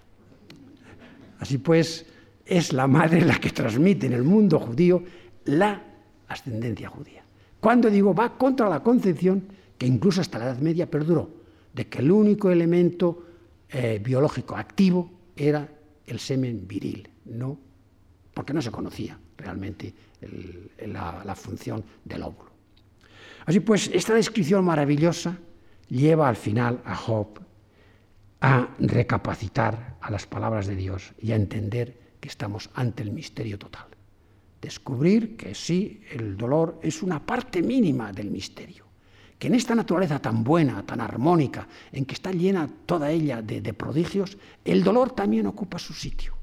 Así 1.39 1.59
pues, 1.59 2.07
es 2.45 2.73
la 2.73 2.87
madre 2.87 3.23
la 3.23 3.39
que 3.39 3.51
transmite 3.51 4.07
en 4.07 4.13
el 4.13 4.23
mundo 4.23 4.59
judío 4.59 5.03
la 5.45 5.83
ascendencia 6.29 6.89
judía. 6.89 7.25
Cuando 7.61 7.91
digo 7.91 8.15
va 8.15 8.37
contra 8.37 8.69
la 8.69 8.83
concepción 8.83 9.45
que 9.79 9.87
incluso 9.87 10.21
hasta 10.21 10.39
la 10.39 10.47
Edad 10.47 10.59
Media 10.59 10.91
perduró, 10.91 11.31
de 11.75 11.89
que 11.89 11.99
el 11.99 12.11
único 12.11 12.51
elemento 12.51 13.27
eh, 13.69 14.01
biológico 14.03 14.57
activo 14.57 15.11
era 15.37 15.69
el 16.07 16.19
semen 16.19 16.67
viril, 16.67 17.09
no, 17.27 17.59
porque 18.33 18.55
no 18.55 18.63
se 18.63 18.71
conocía 18.71 19.19
realmente 19.37 19.93
la 20.87 21.35
función 21.35 21.85
del 22.05 22.23
óvulo. 22.23 22.57
Así 23.47 23.61
pues, 23.61 23.89
esta 23.93 24.15
descripción 24.15 24.65
maravillosa 24.65 25.39
lleva 25.89 26.29
al 26.29 26.37
final 26.37 26.81
a 26.85 26.97
Job 26.97 27.41
a 28.41 28.69
recapacitar 28.79 29.97
a 30.01 30.11
las 30.11 30.27
palabras 30.27 30.67
de 30.67 30.77
Dios 30.77 31.15
y 31.21 31.33
a 31.33 31.37
entender 31.37 31.99
que 32.21 32.29
estamos 32.29 32.71
ante 32.75 33.03
el 33.03 33.11
misterio 33.11 33.59
total. 33.59 33.87
Descubrir 34.61 35.37
que 35.37 35.55
sí, 35.55 36.03
el 36.11 36.37
dolor 36.37 36.79
es 36.83 37.03
una 37.03 37.25
parte 37.25 37.63
mínima 37.63 38.13
del 38.13 38.31
misterio, 38.31 38.85
que 39.39 39.49
en 39.49 39.55
esta 39.55 39.75
naturaleza 39.75 40.19
tan 40.19 40.43
buena, 40.43 40.85
tan 40.85 41.01
armónica, 41.01 41.69
en 41.93 42.05
que 42.05 42.15
está 42.15 42.33
llena 42.33 42.69
toda 42.87 43.11
ella 43.11 43.43
de, 43.43 43.61
prodigios, 43.75 44.39
el 44.65 44.83
dolor 44.83 45.13
también 45.13 45.47
ocupa 45.47 45.79
su 45.79 45.93
sitio, 45.93 46.35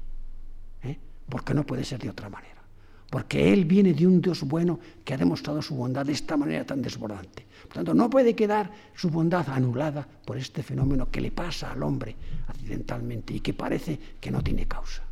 ¿eh? 0.82 0.98
porque 1.28 1.54
no 1.54 1.66
puede 1.66 1.84
ser 1.84 2.00
de 2.00 2.10
otra 2.10 2.28
manera, 2.28 2.62
porque 3.10 3.52
Él 3.52 3.64
viene 3.64 3.92
de 3.94 4.06
un 4.06 4.20
Dios 4.20 4.42
bueno 4.42 4.78
que 5.04 5.14
ha 5.14 5.18
demostrado 5.18 5.60
su 5.60 5.74
bondad 5.74 6.06
de 6.06 6.12
esta 6.12 6.36
manera 6.36 6.64
tan 6.64 6.80
desbordante. 6.80 7.46
Tanto, 7.74 7.92
no 7.92 8.08
puede 8.08 8.36
quedar 8.36 8.70
su 8.94 9.10
bondad 9.10 9.48
anulada 9.50 10.06
por 10.24 10.38
este 10.38 10.62
fenómeno 10.62 11.10
que 11.10 11.20
le 11.20 11.32
pasa 11.32 11.72
al 11.72 11.82
hombre 11.82 12.14
accidentalmente 12.46 13.34
y 13.34 13.40
que 13.40 13.52
parece 13.52 13.98
que 14.20 14.30
no 14.30 14.44
tiene 14.44 14.68
causa. 14.68 15.02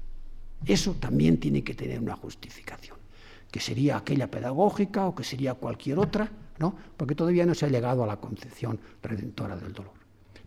Eso 0.64 0.94
también 0.94 1.40
tiene 1.40 1.64
que 1.64 1.74
tener 1.74 1.98
una 1.98 2.14
justificación, 2.14 2.96
que 3.50 3.58
sería 3.58 3.96
aquella 3.96 4.30
pedagógica 4.30 5.08
o 5.08 5.14
que 5.16 5.24
sería 5.24 5.54
cualquier 5.54 5.98
otra, 5.98 6.30
¿no? 6.60 6.72
porque 6.96 7.16
todavía 7.16 7.44
no 7.44 7.54
se 7.56 7.66
ha 7.66 7.68
llegado 7.68 8.04
a 8.04 8.06
la 8.06 8.20
concepción 8.20 8.78
redentora 9.02 9.56
del 9.56 9.72
dolor. 9.72 9.94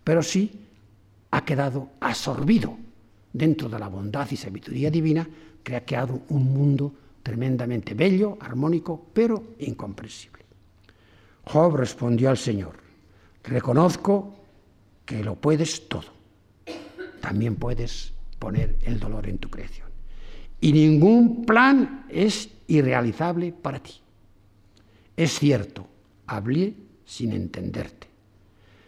Pero 0.02 0.24
sí 0.24 0.68
ha 1.32 1.44
quedado 1.44 1.90
absorbido 2.00 2.78
dentro 3.34 3.68
de 3.68 3.78
la 3.78 3.90
bondad 3.90 4.32
y 4.32 4.38
sabiduría 4.38 4.90
divina 4.90 5.28
que 5.62 5.76
ha 5.76 5.84
creado 5.84 6.22
un 6.30 6.46
mundo 6.54 6.94
tremendamente 7.24 7.94
bello, 7.94 8.38
armónico, 8.40 9.08
pero 9.14 9.56
incomprensible. 9.60 10.35
Job 11.46 11.76
respondió 11.76 12.30
al 12.30 12.38
Señor, 12.38 12.76
reconozco 13.44 14.36
que 15.06 15.24
lo 15.24 15.36
puedes 15.36 15.88
todo, 15.88 16.12
también 17.22 17.56
puedes 17.56 18.14
poner 18.40 18.78
el 18.84 19.00
dolor 19.00 19.28
en 19.28 19.38
tu 19.38 19.50
creación 19.50 19.86
y 20.66 20.74
ningún 20.74 21.46
plan 21.46 22.06
es 22.10 22.50
irrealizable 22.68 23.52
para 23.52 23.78
ti. 23.80 23.94
Es 25.16 25.38
cierto, 25.38 25.88
hablé 26.28 26.74
sin 27.06 27.34
entenderte, 27.34 28.08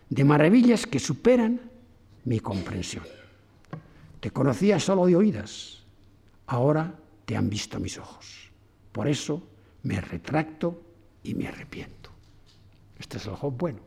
de 0.10 0.24
maravillas 0.24 0.88
que 0.88 0.99
superan 0.99 1.62
mi 2.26 2.39
comprensión. 2.39 3.03
Te 4.20 4.32
conocía 4.32 4.80
solo 4.80 5.05
de 5.05 5.16
oídas, 5.16 5.84
ahora 6.47 6.95
te 7.26 7.38
han 7.38 7.49
visto 7.49 7.80
mis 7.80 7.97
ojos. 7.97 8.49
Por 8.91 9.08
eso 9.08 9.43
me 9.84 10.01
retracto 10.01 10.82
y 11.24 11.36
me 11.36 11.47
arrepiento. 11.47 12.07
Este 13.00 13.18
es 13.18 13.26
el 13.26 13.36
Job 13.36 13.54
bueno. 13.58 13.80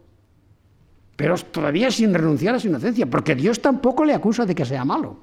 Pero 1.17 1.37
todavía 1.37 1.91
sin 1.91 2.15
renunciar 2.15 2.55
a 2.55 2.59
su 2.59 2.69
inocencia, 2.69 3.07
porque 3.07 3.35
Dios 3.35 3.61
tampoco 3.61 4.05
le 4.05 4.15
acusa 4.15 4.47
de 4.47 4.55
que 4.55 4.65
sea 4.65 4.85
malo. 4.85 5.19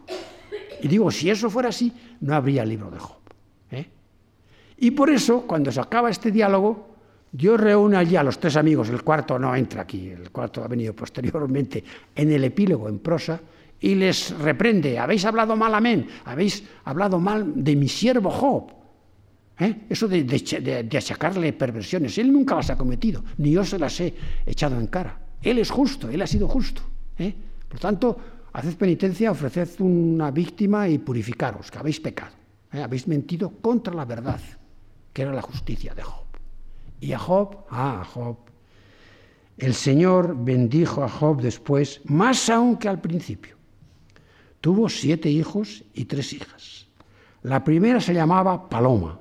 Y 0.81 0.87
digo, 0.87 1.09
si 1.09 1.29
eso 1.29 1.49
fuera 1.49 1.69
así, 1.69 1.91
no 2.21 2.35
habría 2.35 2.63
libro 2.63 2.91
de 2.91 2.99
Job. 2.99 3.17
¿eh? 3.71 3.89
Y 4.77 4.91
por 4.91 5.09
eso, 5.09 5.41
cuando 5.47 5.71
se 5.71 5.79
acaba 5.79 6.09
este 6.09 6.31
diálogo, 6.31 6.87
Dios 7.31 7.59
reúne 7.59 7.97
allí 7.97 8.15
a 8.15 8.23
los 8.23 8.39
tres 8.39 8.55
amigos, 8.57 8.89
el 8.89 9.03
cuarto 9.03 9.37
no 9.37 9.55
entra 9.55 9.81
aquí, 9.81 10.09
el 10.09 10.29
cuarto 10.31 10.63
ha 10.63 10.67
venido 10.67 10.93
posteriormente 10.93 11.83
en 12.15 12.31
el 12.31 12.43
epílogo 12.43 12.87
en 12.87 12.99
prosa, 12.99 13.39
y 13.79 13.95
les 13.95 14.37
reprende, 14.37 14.97
habéis 14.97 15.25
hablado 15.25 15.55
mal, 15.55 15.73
amén, 15.75 16.07
habéis 16.25 16.63
hablado 16.85 17.19
mal 17.19 17.63
de 17.63 17.75
mi 17.75 17.87
siervo 17.87 18.29
Job. 18.31 18.76
¿Eh? 19.59 19.85
Eso 19.89 20.07
de, 20.07 20.89
achacarle 20.97 21.53
perversiones, 21.53 22.17
él 22.17 22.31
nunca 22.31 22.55
las 22.55 22.69
ha 22.69 22.77
cometido, 22.77 23.23
ni 23.37 23.51
yo 23.51 23.63
se 23.63 23.79
las 23.79 23.99
he 23.99 24.13
echado 24.45 24.79
en 24.79 24.87
cara. 24.87 25.19
Él 25.41 25.59
es 25.59 25.69
justo, 25.69 26.09
él 26.09 26.21
ha 26.21 26.27
sido 26.27 26.47
justo. 26.47 26.81
¿eh? 27.17 27.33
Por 27.67 27.79
tanto, 27.79 28.17
haced 28.53 28.75
penitencia, 28.75 29.31
ofreced 29.31 29.69
una 29.79 30.31
víctima 30.31 30.87
y 30.87 30.97
purificaros, 30.97 31.71
que 31.71 31.77
habéis 31.77 31.99
pecado. 31.99 32.35
¿eh? 32.71 32.81
Habéis 32.81 33.07
mentido 33.07 33.49
contra 33.61 33.93
la 33.93 34.05
verdad, 34.05 34.41
que 35.13 35.21
era 35.21 35.33
la 35.33 35.41
justicia 35.41 35.93
de 35.93 36.03
Job. 36.03 36.25
Y 36.99 37.13
a 37.13 37.19
Job, 37.19 37.65
ah, 37.69 38.01
a 38.01 38.05
Job, 38.05 38.37
el 39.57 39.73
Señor 39.73 40.35
bendijo 40.37 41.03
a 41.03 41.09
Job 41.09 41.41
después, 41.41 42.01
más 42.05 42.49
aún 42.49 42.77
que 42.77 42.87
al 42.87 43.01
principio. 43.01 43.55
Tuvo 44.61 44.89
siete 44.89 45.29
hijos 45.29 45.83
y 45.93 46.05
tres 46.05 46.33
hijas. 46.33 46.87
La 47.43 47.63
primera 47.63 48.01
se 48.01 48.13
llamaba 48.13 48.67
Paloma, 48.69 49.19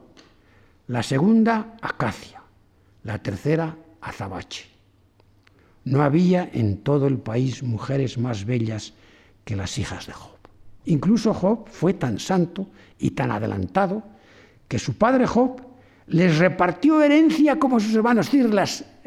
la 0.89 1.03
segunda 1.03 1.77
Acacia, 1.83 2.43
la 3.03 3.19
tercera 3.19 3.77
Azabache. 4.01 4.67
No 5.85 6.03
había 6.03 6.49
en 6.53 6.79
todo 6.79 7.07
el 7.07 7.19
país 7.19 7.63
mujeres 7.63 8.19
más 8.19 8.45
bellas 8.45 8.95
que 9.45 9.57
las 9.57 9.79
hijas 9.79 10.07
de 10.07 10.13
Job. 10.13 10.37
Incluso 10.85 11.35
Job 11.35 11.69
fue 11.69 11.95
tan 11.95 12.19
santo 12.19 12.69
y 12.99 13.11
tan 13.11 13.31
adelantado 13.31 14.03
que 14.69 14.79
su 14.79 14.95
padre 14.95 15.27
Job 15.27 15.61
les 16.09 16.39
repartió 16.39 17.03
herencia 17.03 17.59
como 17.59 17.81
sus 17.81 17.95
hermanos. 17.95 18.31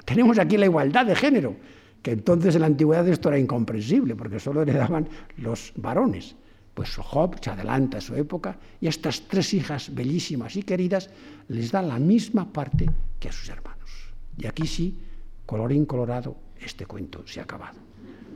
Tenemos 0.06 0.40
aquí 0.40 0.58
la 0.58 0.66
igualdad 0.66 1.06
de 1.06 1.16
género, 1.16 1.56
que 2.02 2.12
entonces 2.12 2.56
en 2.56 2.62
la 2.62 2.68
antigüedad 2.68 3.08
esto 3.08 3.30
era 3.30 3.40
incomprensible, 3.40 4.16
porque 4.16 4.40
solo 4.40 4.62
heredaban 4.62 5.08
los 5.38 5.74
varones. 5.76 6.36
Pues 6.80 6.96
Job 6.96 7.36
se 7.42 7.50
adelanta 7.50 7.98
a 7.98 8.02
su 8.02 8.16
época 8.16 8.58
y 8.80 8.88
a 8.88 8.90
estas 8.90 9.24
tres 9.28 9.54
hijas 9.54 9.94
bellísimas 9.94 10.56
y 10.56 10.64
queridas 10.64 11.10
les 11.50 11.74
da 11.74 11.82
la 11.82 12.00
misma 12.00 12.54
parte 12.54 12.90
que 13.20 13.28
a 13.28 13.34
sus 13.34 13.50
hermanos. 13.50 13.92
Y 14.38 14.48
aquí 14.48 14.66
sí, 14.66 14.98
colorín 15.46 15.86
colorado, 15.86 16.38
este 16.58 16.86
cuento 16.86 17.28
se 17.28 17.42
ha 17.42 17.44
acabado. 17.44 17.78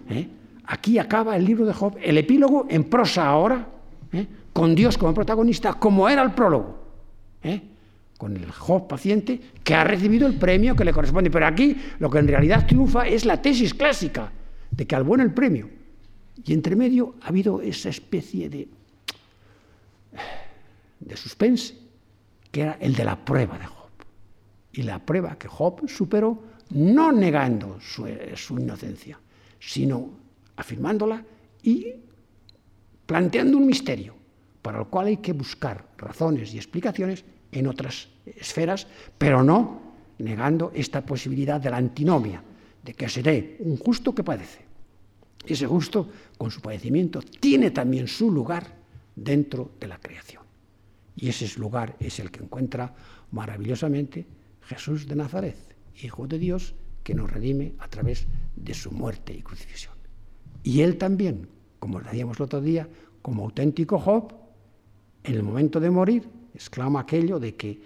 ¿eh? 0.09 0.27
Aquí 0.65 0.99
acaba 0.99 1.37
el 1.37 1.45
libro 1.45 1.65
de 1.65 1.71
Job, 1.71 1.95
el 2.01 2.17
epílogo 2.17 2.67
en 2.69 2.83
prosa 2.83 3.27
ahora, 3.27 3.65
¿eh? 4.11 4.27
con 4.51 4.75
Dios 4.75 4.97
como 4.97 5.13
protagonista, 5.13 5.75
como 5.75 6.09
era 6.09 6.21
el 6.21 6.33
prólogo, 6.33 6.83
¿eh? 7.43 7.61
con 8.17 8.35
el 8.35 8.51
Job 8.51 8.89
paciente 8.89 9.39
que 9.63 9.73
ha 9.73 9.85
recibido 9.85 10.27
el 10.27 10.35
premio 10.37 10.75
que 10.75 10.83
le 10.83 10.91
corresponde. 10.91 11.31
Pero 11.31 11.47
aquí 11.47 11.77
lo 11.97 12.09
que 12.09 12.17
en 12.17 12.27
realidad 12.27 12.67
triunfa 12.67 13.07
es 13.07 13.23
la 13.23 13.41
tesis 13.41 13.73
clásica 13.73 14.33
de 14.69 14.85
que 14.85 14.95
al 14.97 15.05
bueno 15.05 15.23
el 15.23 15.31
premio. 15.31 15.82
Y 16.45 16.53
entre 16.53 16.75
medio 16.75 17.15
ha 17.21 17.27
habido 17.27 17.61
esa 17.61 17.89
especie 17.89 18.49
de, 18.49 18.67
de 20.99 21.17
suspense, 21.17 21.75
que 22.51 22.61
era 22.61 22.77
el 22.79 22.95
de 22.95 23.05
la 23.05 23.23
prueba 23.23 23.57
de 23.57 23.65
Job. 23.65 23.89
Y 24.73 24.84
la 24.84 24.99
prueba 24.99 25.38
que 25.38 25.47
Job 25.47 25.88
superó 25.88 26.43
no 26.71 27.11
negando 27.11 27.79
su, 27.79 28.07
su 28.36 28.57
inocencia, 28.57 29.19
sino 29.59 30.09
afirmándola 30.55 31.23
y 31.61 31.88
planteando 33.05 33.57
un 33.57 33.65
misterio, 33.65 34.15
para 34.61 34.79
el 34.79 34.88
cual 34.88 35.07
hay 35.07 35.17
que 35.17 35.34
buscar 35.34 35.86
razones 35.97 36.53
y 36.53 36.57
explicaciones 36.57 37.23
en 37.51 37.67
otras 37.67 38.09
esferas, 38.25 38.88
pero 39.17 39.43
no 39.43 39.81
negando 40.19 40.71
esta 40.73 41.05
posibilidad 41.05 41.59
de 41.59 41.69
la 41.69 41.77
antinomia, 41.77 42.41
de 42.84 42.93
que 42.93 43.09
seré 43.09 43.57
un 43.59 43.77
justo 43.77 44.13
que 44.13 44.23
padece. 44.23 44.62
Ese 45.45 45.67
justo, 45.67 46.09
con 46.37 46.51
su 46.51 46.61
padecimiento, 46.61 47.21
tiene 47.21 47.71
también 47.71 48.07
su 48.07 48.31
lugar 48.31 48.75
dentro 49.15 49.71
de 49.79 49.87
la 49.87 49.99
creación. 49.99 50.43
Y 51.15 51.29
ese 51.29 51.59
lugar 51.59 51.95
es 51.99 52.19
el 52.19 52.31
que 52.31 52.43
encuentra 52.43 52.93
maravillosamente 53.31 54.25
Jesús 54.61 55.07
de 55.07 55.15
Nazaret, 55.15 55.57
Hijo 56.01 56.27
de 56.27 56.39
Dios, 56.39 56.73
que 57.03 57.13
nos 57.13 57.29
redime 57.29 57.73
a 57.79 57.87
través 57.87 58.25
de 58.55 58.73
su 58.73 58.91
muerte 58.91 59.33
y 59.33 59.41
crucifixión. 59.41 59.93
Y 60.63 60.81
él 60.81 60.97
también, 60.97 61.47
como 61.79 61.99
decíamos 61.99 62.37
el 62.37 62.43
otro 62.43 62.61
día, 62.61 62.87
como 63.21 63.43
auténtico 63.43 63.99
Job, 63.99 64.33
en 65.23 65.35
el 65.35 65.43
momento 65.43 65.79
de 65.79 65.89
morir, 65.89 66.27
exclama 66.53 67.01
aquello 67.01 67.39
de 67.39 67.55
que, 67.55 67.81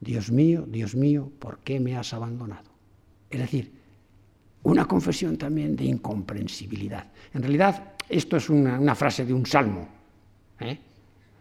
Dios 0.00 0.30
mío, 0.30 0.64
Dios 0.68 0.94
mío, 0.94 1.30
¿por 1.38 1.58
qué 1.60 1.80
me 1.80 1.96
has 1.96 2.12
abandonado? 2.12 2.70
Es 3.30 3.40
decir, 3.40 3.72
una 4.62 4.86
confesión 4.86 5.36
también 5.36 5.76
de 5.76 5.84
incomprensibilidad. 5.84 7.06
En 7.32 7.42
realidad, 7.42 7.94
esto 8.08 8.36
es 8.36 8.48
una, 8.48 8.94
frase 8.94 9.24
de 9.24 9.32
un 9.32 9.46
salmo, 9.46 9.88
¿eh? 10.60 10.78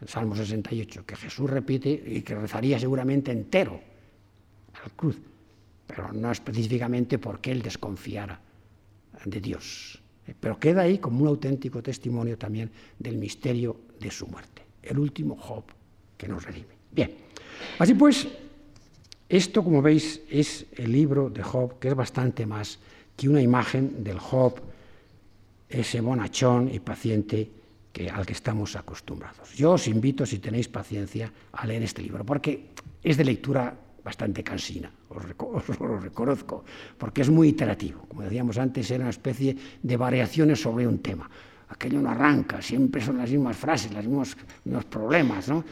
el 0.01 0.07
Salmo 0.07 0.36
68, 0.36 1.05
que 1.05 1.15
Jesús 1.15 1.49
repite 1.49 1.89
y 1.89 2.22
que 2.22 2.36
rezaría 2.36 2.80
seguramente 2.80 3.32
entero 3.32 3.80
al 4.84 4.91
cruz, 4.91 5.18
pero 5.88 6.13
no 6.13 6.32
específicamente 6.32 7.18
porque 7.18 7.51
él 7.51 7.61
desconfiara 7.61 8.39
de 9.26 9.41
Dios. 9.41 9.99
Pero 10.39 10.59
queda 10.59 10.82
ahí 10.82 10.99
como 10.99 11.22
un 11.22 11.28
auténtico 11.28 11.82
testimonio 11.82 12.38
también 12.38 12.70
del 12.99 13.18
misterio 13.18 13.80
de 13.99 14.11
su 14.11 14.28
muerte, 14.28 14.61
el 14.84 14.99
último 14.99 15.36
Job 15.38 15.63
que 16.18 16.28
nos 16.28 16.43
redime. 16.43 16.76
Bien, 16.91 17.11
así 17.80 17.93
pues, 17.93 18.28
esto 19.30 19.63
como 19.63 19.82
veis 19.82 20.22
es 20.30 20.65
el 20.76 20.91
libro 20.91 21.30
de 21.30 21.43
Job, 21.43 21.80
que 21.80 21.88
es 21.89 21.95
bastante 21.95 22.45
más 22.45 22.80
que 23.18 23.28
una 23.28 23.41
imagen 23.41 24.03
del 24.03 24.20
Job, 24.20 24.61
ese 25.68 25.99
bonachón 25.99 26.70
y 26.72 26.80
paciente 26.80 27.49
que, 27.91 28.09
al 28.09 28.26
que 28.26 28.34
estamos 28.34 28.76
acostumbrados. 28.76 29.53
Yo 29.55 29.74
os 29.74 29.88
invito, 29.88 30.26
si 30.26 30.38
tenéis 30.38 30.70
paciencia, 30.70 31.34
a 31.51 31.65
leer 31.65 31.84
este 31.84 32.03
libro, 32.03 32.24
porque 32.24 32.70
es 33.03 33.18
de 33.18 33.26
lectura 33.26 33.76
bastante 34.03 34.43
cansina, 34.43 34.91
os, 35.09 35.26
lo 35.80 35.99
reconozco, 35.99 36.63
porque 36.97 37.22
es 37.22 37.30
muy 37.30 37.49
iterativo. 37.49 38.05
Como 38.07 38.22
decíamos 38.22 38.57
antes, 38.57 38.89
era 38.91 39.03
una 39.03 39.09
especie 39.09 39.57
de 39.82 39.97
variaciones 39.97 40.61
sobre 40.61 40.88
un 40.88 40.99
tema. 40.99 41.30
Aquello 41.70 41.99
no 41.99 42.11
arranca, 42.11 42.61
siempre 42.61 43.01
son 43.01 43.18
las 43.18 43.30
mismas 43.30 43.57
frases, 43.57 43.91
los 43.91 44.05
mismos, 44.05 44.38
mismos 44.63 44.86
problemas, 44.86 45.49
¿no? 45.49 45.65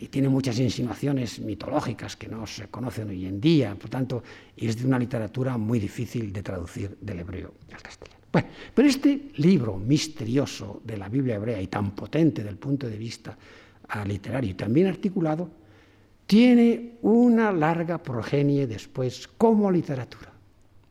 Y 0.00 0.08
tiene 0.08 0.28
muchas 0.28 0.58
insinuaciones 0.58 1.38
mitológicas 1.40 2.16
que 2.16 2.28
no 2.28 2.46
se 2.46 2.68
conocen 2.68 3.08
hoy 3.10 3.26
en 3.26 3.40
día, 3.40 3.74
por 3.74 3.90
tanto, 3.90 4.22
es 4.56 4.76
de 4.76 4.86
una 4.86 4.98
literatura 4.98 5.56
muy 5.56 5.78
difícil 5.78 6.32
de 6.32 6.42
traducir 6.42 6.96
del 7.00 7.20
hebreo 7.20 7.54
al 7.72 7.82
castellano. 7.82 8.20
Bueno, 8.32 8.48
pero 8.74 8.88
este 8.88 9.30
libro 9.36 9.76
misterioso 9.76 10.80
de 10.84 10.96
la 10.96 11.08
Biblia 11.08 11.36
hebrea 11.36 11.62
y 11.62 11.68
tan 11.68 11.94
potente 11.94 12.42
desde 12.42 12.50
el 12.50 12.58
punto 12.58 12.88
de 12.88 12.98
vista 12.98 13.36
ah, 13.88 14.04
literario 14.04 14.50
y 14.50 14.54
también 14.54 14.88
articulado, 14.88 15.48
tiene 16.26 16.94
una 17.02 17.52
larga 17.52 18.02
progenie 18.02 18.66
después 18.66 19.28
como 19.38 19.70
literatura. 19.70 20.32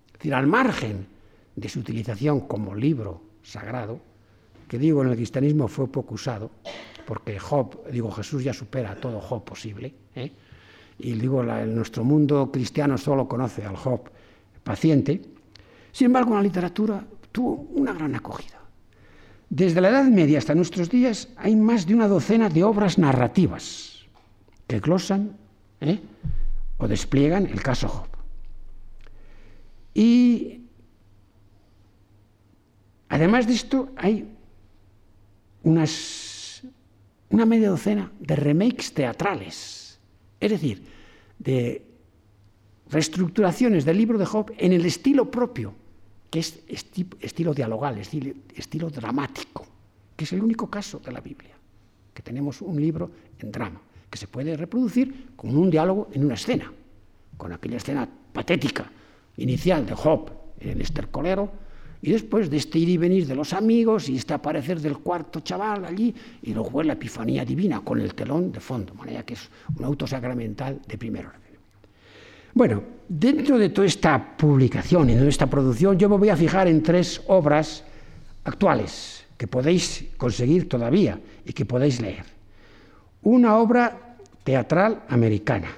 Es 0.07 0.13
decir, 0.13 0.33
al 0.33 0.47
margen 0.47 1.05
de 1.55 1.69
su 1.69 1.79
utilización 1.79 2.41
como 2.41 2.73
libro 2.73 3.21
sagrado, 3.43 3.99
que 4.67 4.79
digo 4.79 5.01
en 5.03 5.09
el 5.09 5.15
cristianismo 5.15 5.67
fue 5.67 5.87
poco 5.87 6.15
usado, 6.15 6.49
porque 7.05 7.39
Job, 7.39 7.89
digo, 7.91 8.11
Jesús 8.11 8.43
ya 8.43 8.53
supera 8.53 8.95
todo 8.95 9.19
Job 9.19 9.43
posible, 9.43 9.93
¿eh? 10.15 10.31
y 10.99 11.13
digo, 11.13 11.43
nuestro 11.43 12.03
mundo 12.03 12.51
cristiano 12.51 12.97
solo 12.97 13.27
conoce 13.27 13.65
al 13.65 13.75
Job 13.75 14.09
paciente, 14.63 15.21
sin 15.91 16.05
embargo, 16.07 16.33
la 16.33 16.41
literatura 16.41 17.05
tuvo 17.31 17.67
una 17.75 17.93
gran 17.93 18.15
acogida. 18.15 18.59
Desde 19.49 19.81
la 19.81 19.89
Edad 19.89 20.05
Media 20.05 20.39
hasta 20.39 20.55
nuestros 20.55 20.89
días 20.89 21.29
hay 21.37 21.55
más 21.55 21.85
de 21.85 21.93
una 21.93 22.07
docena 22.07 22.49
de 22.49 22.63
obras 22.63 22.97
narrativas 22.97 24.05
que 24.65 24.79
glosan 24.79 25.37
¿eh? 25.79 25.99
o 26.77 26.87
despliegan 26.87 27.45
el 27.45 27.61
caso 27.61 27.87
Job. 27.87 28.07
Y 29.93 30.61
además 33.09 33.45
de 33.45 33.53
esto 33.53 33.89
hay 33.95 34.27
unas 35.61 36.32
una 37.33 37.47
media 37.47 37.71
docena 37.71 38.11
de 38.19 38.35
remakes 38.35 38.93
teatrales, 38.93 39.99
es 40.39 40.51
decir, 40.51 40.85
de 41.39 41.83
reestructuraciones 42.91 43.85
del 43.85 43.97
libro 43.97 44.19
de 44.19 44.25
Job 44.27 44.53
en 44.55 44.71
el 44.71 44.85
estilo 44.85 45.31
propio, 45.31 45.73
que 46.29 46.37
es 46.37 46.59
estilo 46.67 47.55
dialogal, 47.55 47.97
estilo, 47.97 48.35
estilo 48.55 48.91
dramático, 48.91 49.65
que 50.15 50.25
es 50.25 50.33
el 50.33 50.43
único 50.43 50.69
caso 50.69 50.99
de 50.99 51.11
la 51.11 51.21
Biblia, 51.21 51.55
que 52.13 52.21
tenemos 52.21 52.61
un 52.61 52.79
libro 52.79 53.09
en 53.39 53.51
drama, 53.51 53.81
que 54.11 54.19
se 54.19 54.27
puede 54.27 54.55
reproducir 54.55 55.31
con 55.35 55.57
un 55.57 55.71
diálogo 55.71 56.09
en 56.13 56.25
una 56.25 56.35
escena, 56.35 56.71
con 57.35 57.51
aquella 57.51 57.77
escena 57.77 58.07
patética 58.31 58.91
inicial 59.37 59.87
de 59.87 59.95
Job 59.95 60.29
en 60.59 60.69
el 60.69 60.81
estercolero, 60.81 61.51
y 62.03 62.11
después 62.11 62.49
de 62.49 62.57
este 62.57 62.79
ir 62.79 62.89
y 62.89 62.97
venir 62.97 63.25
de 63.25 63.33
los 63.33 63.53
amigos 63.53 64.09
y 64.09 64.17
este 64.17 64.33
aparecer 64.33 64.81
del 64.81 64.97
cuarto 64.97 65.39
chaval 65.39 65.85
allí, 65.85 66.13
y 66.41 66.53
luego 66.53 66.83
la 66.83 66.93
epifanía 66.93 67.45
divina 67.45 67.79
con 67.79 68.01
el 68.01 68.13
telón 68.13 68.51
de 68.51 68.59
fondo, 68.59 68.91
de 68.91 68.99
manera 68.99 69.23
que 69.23 69.35
es 69.35 69.49
un 69.77 69.85
auto 69.85 70.05
sacramental 70.05 70.81
de 70.85 70.97
primer 70.97 71.27
orden. 71.27 71.41
Bueno, 72.53 72.83
dentro 73.07 73.57
de 73.57 73.69
toda 73.69 73.87
esta 73.87 74.35
publicación 74.35 75.11
y 75.11 75.15
de 75.15 75.29
esta 75.29 75.47
producción, 75.47 75.97
yo 75.97 76.09
me 76.09 76.17
voy 76.17 76.27
a 76.27 76.35
fijar 76.35 76.67
en 76.67 76.83
tres 76.83 77.21
obras 77.27 77.85
actuales 78.43 79.23
que 79.37 79.47
podéis 79.47 80.07
conseguir 80.17 80.67
todavía 80.67 81.17
y 81.45 81.53
que 81.53 81.63
podéis 81.63 82.01
leer. 82.01 82.25
Una 83.21 83.55
obra 83.59 84.17
teatral 84.43 85.03
americana, 85.07 85.69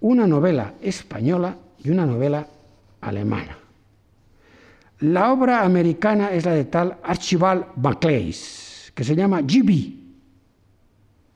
una 0.00 0.26
novela 0.26 0.74
española 0.82 1.56
y 1.84 1.90
una 1.90 2.04
novela 2.04 2.48
alemana. 3.00 3.65
La 5.00 5.32
obra 5.32 5.62
americana 5.62 6.30
es 6.32 6.46
la 6.46 6.52
de 6.52 6.64
tal 6.64 6.96
Archibald 7.02 7.66
MacLeis, 7.76 8.92
que 8.94 9.04
se 9.04 9.14
llama 9.14 9.42
GB. 9.42 9.92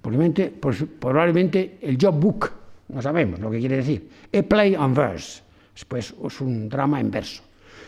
Probablemente, 0.00 1.78
el 1.82 1.98
Job 2.00 2.18
Book, 2.18 2.50
no 2.88 3.02
sabemos 3.02 3.38
lo 3.38 3.50
que 3.50 3.58
quiere 3.60 3.76
decir. 3.76 4.08
A 4.32 4.42
Play 4.42 4.74
on 4.74 4.94
Verse, 4.94 5.42
pues 5.86 6.14
es 6.24 6.40
un 6.40 6.70
drama 6.70 7.00
en 7.00 7.10
verso. 7.10 7.42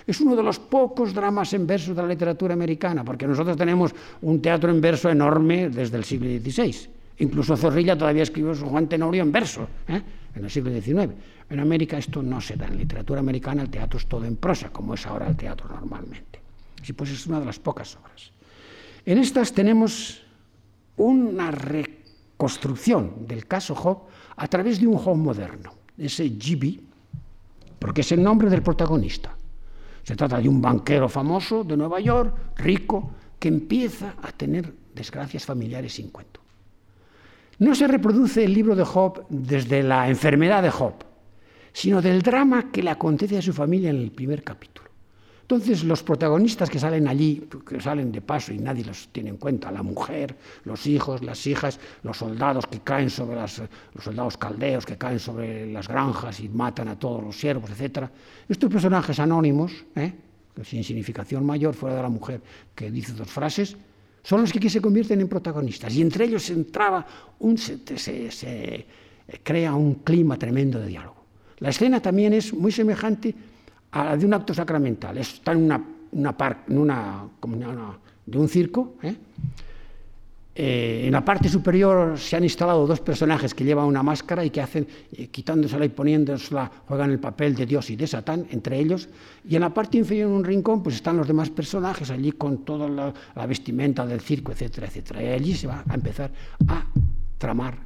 Es 0.06 0.20
uno 0.20 0.36
de 0.36 0.42
los 0.42 0.58
pocos 0.58 1.14
dramas 1.14 1.54
en 1.54 1.66
verso 1.66 1.94
de 1.94 2.02
la 2.02 2.08
literatura 2.08 2.52
americana, 2.52 3.02
porque 3.02 3.26
nosotros 3.26 3.56
tenemos 3.56 3.94
un 4.20 4.42
teatro 4.42 4.70
en 4.70 4.80
verso 4.80 5.08
enorme 5.08 5.70
desde 5.70 5.96
el 5.96 6.04
siglo 6.04 6.28
XVI. 6.28 6.90
Incluso 7.18 7.56
Zorrilla 7.56 7.96
todavía 7.96 8.24
escribió 8.24 8.54
su 8.54 8.66
Juan 8.66 8.88
Tenorio 8.88 9.22
en 9.22 9.32
verso, 9.32 9.66
¿eh? 9.88 10.02
En 10.34 10.44
el 10.44 10.50
siglo 10.50 10.70
XIX. 10.70 11.12
En 11.50 11.60
América 11.60 11.98
esto 11.98 12.22
no 12.22 12.40
se 12.40 12.56
da. 12.56 12.66
En 12.66 12.78
literatura 12.78 13.20
americana 13.20 13.62
el 13.62 13.70
teatro 13.70 13.98
es 13.98 14.06
todo 14.06 14.24
en 14.24 14.36
prosa, 14.36 14.70
como 14.70 14.94
es 14.94 15.06
ahora 15.06 15.28
el 15.28 15.36
teatro 15.36 15.68
normalmente. 15.68 16.40
Así 16.80 16.92
pues 16.92 17.10
es 17.10 17.26
una 17.26 17.40
de 17.40 17.46
las 17.46 17.58
pocas 17.58 17.96
obras. 17.96 18.32
En 19.04 19.18
estas 19.18 19.52
tenemos 19.52 20.22
una 20.96 21.50
reconstrucción 21.50 23.26
del 23.26 23.46
caso 23.46 23.74
Job 23.74 24.06
a 24.36 24.48
través 24.48 24.80
de 24.80 24.86
un 24.86 24.96
Job 24.96 25.16
moderno, 25.16 25.74
ese 25.98 26.28
Gibi, 26.28 26.80
porque 27.78 28.00
es 28.00 28.12
el 28.12 28.22
nombre 28.22 28.48
del 28.48 28.62
protagonista. 28.62 29.36
Se 30.02 30.16
trata 30.16 30.40
de 30.40 30.48
un 30.48 30.60
banquero 30.60 31.08
famoso 31.08 31.62
de 31.62 31.76
Nueva 31.76 32.00
York, 32.00 32.56
rico, 32.56 33.12
que 33.38 33.48
empieza 33.48 34.14
a 34.22 34.32
tener 34.32 34.72
desgracias 34.94 35.44
familiares 35.44 35.94
sin 35.94 36.10
cuento. 36.10 36.40
No 37.58 37.74
se 37.74 37.86
reproduce 37.86 38.44
el 38.44 38.54
libro 38.54 38.74
de 38.74 38.84
Job 38.84 39.24
desde 39.28 39.82
la 39.82 40.08
enfermedad 40.08 40.62
de 40.62 40.70
Job, 40.70 40.94
sino 41.72 42.02
del 42.02 42.22
drama 42.22 42.70
que 42.70 42.82
le 42.82 42.90
acontece 42.90 43.38
a 43.38 43.42
su 43.42 43.52
familia 43.52 43.90
en 43.90 43.96
el 43.96 44.10
primer 44.10 44.42
capítulo. 44.42 44.82
Entonces 45.42 45.84
los 45.84 46.02
protagonistas 46.02 46.70
que 46.70 46.78
salen 46.78 47.06
allí, 47.08 47.46
que 47.68 47.78
salen 47.78 48.10
de 48.10 48.22
paso 48.22 48.54
y 48.54 48.58
nadie 48.58 48.84
los 48.84 49.08
tiene 49.08 49.28
en 49.28 49.36
cuenta, 49.36 49.70
la 49.70 49.82
mujer, 49.82 50.34
los 50.64 50.86
hijos, 50.86 51.22
las 51.22 51.46
hijas, 51.46 51.78
los 52.02 52.16
soldados 52.16 52.66
que 52.66 52.80
caen 52.80 53.10
sobre 53.10 53.36
las, 53.36 53.60
los 53.92 54.02
soldados 54.02 54.38
caldeos 54.38 54.86
que 54.86 54.96
caen 54.96 55.18
sobre 55.18 55.70
las 55.70 55.88
granjas 55.88 56.40
y 56.40 56.48
matan 56.48 56.88
a 56.88 56.98
todos 56.98 57.22
los 57.22 57.38
siervos, 57.38 57.70
etc. 57.70 58.08
Estos 58.48 58.70
personajes 58.70 59.18
anónimos, 59.18 59.72
¿eh? 59.94 60.14
sin 60.64 60.84
significación 60.84 61.44
mayor 61.44 61.74
fuera 61.74 61.96
de 61.96 62.02
la 62.02 62.08
mujer 62.08 62.40
que 62.74 62.90
dice 62.90 63.12
dos 63.12 63.28
frases, 63.28 63.76
son 64.22 64.40
los 64.40 64.52
que 64.52 64.58
aquí 64.58 64.70
se 64.70 64.80
convierten 64.80 65.20
en 65.20 65.28
protagonistas. 65.28 65.94
Y 65.94 66.00
entre 66.00 66.26
ellos 66.26 66.48
entraba 66.50 67.06
un, 67.40 67.58
se, 67.58 68.86
crea 69.42 69.74
un 69.74 69.96
clima 69.96 70.38
tremendo 70.38 70.78
de 70.78 70.86
diálogo. 70.86 71.24
La 71.58 71.70
escena 71.70 72.00
también 72.00 72.32
es 72.32 72.52
muy 72.52 72.72
semejante 72.72 73.34
a 73.90 74.04
la 74.04 74.16
de 74.16 74.26
un 74.26 74.34
acto 74.34 74.54
sacramental. 74.54 75.18
Está 75.18 75.52
en 75.52 75.58
una, 75.64 75.84
una, 76.12 76.36
una, 76.68 77.98
de 78.26 78.38
un 78.38 78.48
circo, 78.48 78.94
¿eh? 79.02 79.14
Eh, 80.54 81.04
en 81.06 81.12
la 81.12 81.24
parte 81.24 81.48
superior 81.48 82.18
se 82.18 82.36
han 82.36 82.44
instalado 82.44 82.86
dos 82.86 83.00
personajes 83.00 83.54
que 83.54 83.64
llevan 83.64 83.86
una 83.86 84.02
máscara 84.02 84.44
y 84.44 84.50
que 84.50 84.60
hacen, 84.60 84.86
eh, 85.12 85.28
quitándosela 85.28 85.86
y 85.86 85.88
poniéndosela, 85.88 86.70
juegan 86.86 87.10
el 87.10 87.18
papel 87.18 87.54
de 87.54 87.64
Dios 87.64 87.88
y 87.88 87.96
de 87.96 88.06
Satán 88.06 88.46
entre 88.50 88.78
ellos. 88.78 89.08
Y 89.48 89.54
en 89.56 89.62
la 89.62 89.72
parte 89.72 89.96
inferior, 89.96 90.28
en 90.28 90.36
un 90.36 90.44
rincón, 90.44 90.82
pues 90.82 90.96
están 90.96 91.16
los 91.16 91.26
demás 91.26 91.48
personajes 91.48 92.10
allí 92.10 92.32
con 92.32 92.64
toda 92.64 92.88
la, 92.88 93.46
vestimenta 93.46 94.04
del 94.04 94.20
circo, 94.20 94.52
etcétera, 94.52 94.88
etcétera. 94.88 95.22
Y 95.22 95.28
allí 95.28 95.54
se 95.54 95.66
va 95.66 95.84
a 95.88 95.94
empezar 95.94 96.30
a 96.68 96.84
tramar 97.38 97.78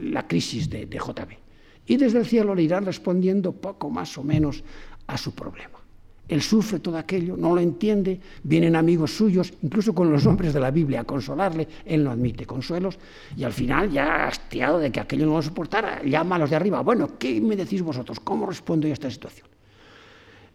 la, 0.00 0.26
crisis 0.26 0.68
de, 0.68 0.84
de 0.84 0.98
JB. 0.98 1.38
Y 1.86 1.96
desde 1.96 2.18
el 2.18 2.26
cielo 2.26 2.54
le 2.54 2.64
irán 2.64 2.84
respondiendo 2.84 3.52
poco 3.52 3.88
más 3.88 4.18
o 4.18 4.22
menos 4.22 4.62
a 5.06 5.16
su 5.16 5.34
problema. 5.34 5.85
Él 6.28 6.42
sufre 6.42 6.80
todo 6.80 6.98
aquello, 6.98 7.36
no 7.36 7.54
lo 7.54 7.60
entiende, 7.60 8.20
vienen 8.42 8.74
amigos 8.74 9.16
suyos, 9.16 9.52
incluso 9.62 9.94
con 9.94 10.10
los 10.10 10.24
nombres 10.24 10.52
de 10.52 10.60
la 10.60 10.70
Biblia, 10.70 11.00
a 11.00 11.04
consolarle, 11.04 11.68
él 11.84 12.02
no 12.02 12.10
admite 12.10 12.44
consuelos, 12.44 12.98
y 13.36 13.44
al 13.44 13.52
final, 13.52 13.90
ya 13.90 14.26
hastiado 14.26 14.78
de 14.78 14.90
que 14.90 15.00
aquello 15.00 15.26
no 15.26 15.36
lo 15.36 15.42
soportara, 15.42 16.02
llama 16.02 16.36
a 16.36 16.38
los 16.40 16.50
de 16.50 16.56
arriba, 16.56 16.80
bueno, 16.80 17.10
¿qué 17.18 17.40
me 17.40 17.54
decís 17.54 17.82
vosotros? 17.82 18.18
¿Cómo 18.20 18.46
respondo 18.46 18.88
yo 18.88 18.92
a 18.92 18.94
esta 18.94 19.10
situación? 19.10 19.46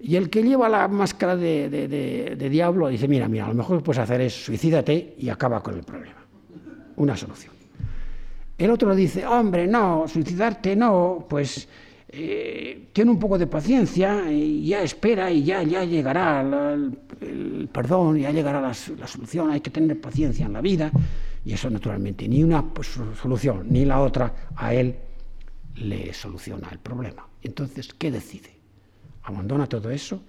Y 0.04 0.16
el 0.16 0.30
que 0.30 0.42
lleva 0.42 0.68
la 0.68 0.88
máscara 0.88 1.36
de, 1.38 2.50
diablo 2.50 2.88
dice, 2.88 3.08
mira, 3.08 3.28
mira, 3.28 3.48
lo 3.48 3.54
mejor 3.54 3.78
que 3.78 3.84
puedes 3.84 4.00
hacer 4.00 4.22
es 4.22 4.34
suicídate 4.34 5.16
y 5.20 5.30
acaba 5.30 5.62
con 5.62 5.76
el 5.76 5.84
problema. 5.84 6.26
Una 6.96 7.16
solución. 7.16 7.54
El 8.58 8.72
otro 8.72 8.96
dice, 8.96 9.26
hombre, 9.26 9.68
no, 9.68 10.08
suicidarte 10.08 10.76
no, 10.76 11.26
pues 11.30 11.68
eh, 12.14 12.90
tiene 12.92 13.10
un 13.10 13.20
poco 13.20 13.38
de 13.38 13.48
paciencia 13.48 14.30
y 14.30 14.66
ya 14.66 14.82
espera 14.84 15.32
y 15.32 15.46
ya, 15.46 15.64
ya 15.64 15.86
llegará 15.86 16.42
el, 16.42 17.70
perdón, 17.72 18.18
ya 18.18 18.32
llegará 18.32 18.60
la, 18.60 18.74
solución, 18.74 19.50
hay 19.50 19.62
que 19.62 19.70
tener 19.70 20.00
paciencia 20.02 20.46
en 20.46 20.52
la 20.52 20.60
vida 20.60 20.92
y 21.46 21.54
eso 21.54 21.70
naturalmente 21.70 22.28
ni 22.28 22.44
una 22.44 22.66
pues, 22.74 23.00
solución 23.22 23.68
ni 23.70 23.86
la 23.86 24.02
otra 24.02 24.52
a 24.58 24.74
él 24.74 24.94
le 25.76 26.14
soluciona 26.14 26.68
el 26.70 26.80
problema. 26.80 27.26
Entonces, 27.42 27.94
¿qué 27.94 28.12
decide? 28.12 28.60
Abandona 29.24 29.68
todo 29.68 29.90
eso 29.90 30.22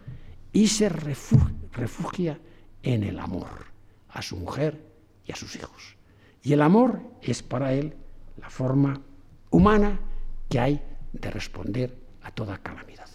y 0.53 0.69
se 0.69 0.89
refugia 0.89 2.39
en 2.85 3.03
el 3.03 3.19
amor 3.19 3.73
a 4.11 4.23
su 4.23 4.37
mujer 4.37 4.81
y 5.27 5.33
a 5.33 5.37
sus 5.37 5.57
hijos. 5.57 5.97
Y 6.45 6.53
el 6.53 6.63
amor 6.63 7.03
es 7.23 7.43
para 7.43 7.73
él 7.75 7.95
la 8.41 8.51
forma 8.51 9.01
humana 9.51 9.99
que 10.49 10.61
hay 10.61 10.83
de 11.13 11.31
responder 11.31 11.95
a 12.23 12.31
toda 12.31 12.59
calamidad. 12.59 13.09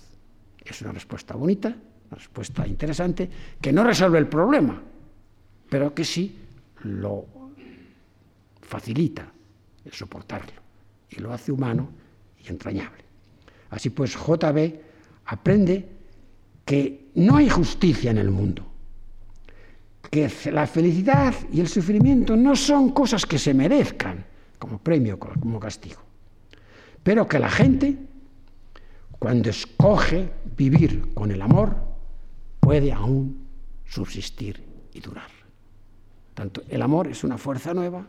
Es 0.63 0.81
una 0.81 0.91
respuesta 0.91 1.35
bonita, 1.35 1.69
una 1.69 2.17
respuesta 2.17 2.67
interesante, 2.67 3.29
que 3.59 3.71
no 3.71 3.83
resuelve 3.83 4.19
el 4.19 4.27
problema, 4.27 4.81
pero 5.69 5.93
que 5.93 6.03
sí 6.03 6.37
lo 6.83 7.25
facilita 8.61 9.31
el 9.85 9.91
soportarlo 9.91 10.61
y 11.09 11.19
lo 11.19 11.33
hace 11.33 11.51
humano 11.51 11.89
y 12.43 12.49
entrañable. 12.49 13.03
Así 13.69 13.89
pues, 13.89 14.15
JB 14.15 14.73
aprende 15.25 15.87
que 16.65 17.11
no 17.15 17.37
hay 17.37 17.49
justicia 17.49 18.11
en 18.11 18.17
el 18.17 18.29
mundo, 18.29 18.65
que 20.09 20.29
la 20.51 20.67
felicidad 20.67 21.33
y 21.51 21.61
el 21.61 21.67
sufrimiento 21.67 22.35
no 22.35 22.55
son 22.55 22.91
cosas 22.91 23.25
que 23.25 23.39
se 23.39 23.53
merezcan 23.53 24.25
como 24.59 24.79
premio, 24.79 25.17
como 25.17 25.59
castigo 25.59 26.06
pero 27.07 27.25
que 27.25 27.39
la 27.39 27.49
gente, 27.49 27.95
cuando 29.17 29.49
escoge 29.49 30.29
vivir 30.57 31.13
con 31.13 31.31
el 31.31 31.41
amor, 31.41 31.73
puede 32.59 32.91
aún 32.91 33.47
subsistir 33.85 34.61
y 34.93 34.99
durar. 34.99 35.29
Tanto 36.33 36.63
el 36.67 36.81
amor 36.81 37.07
es 37.07 37.23
una 37.23 37.37
fuerza 37.37 37.73
nueva 37.73 38.05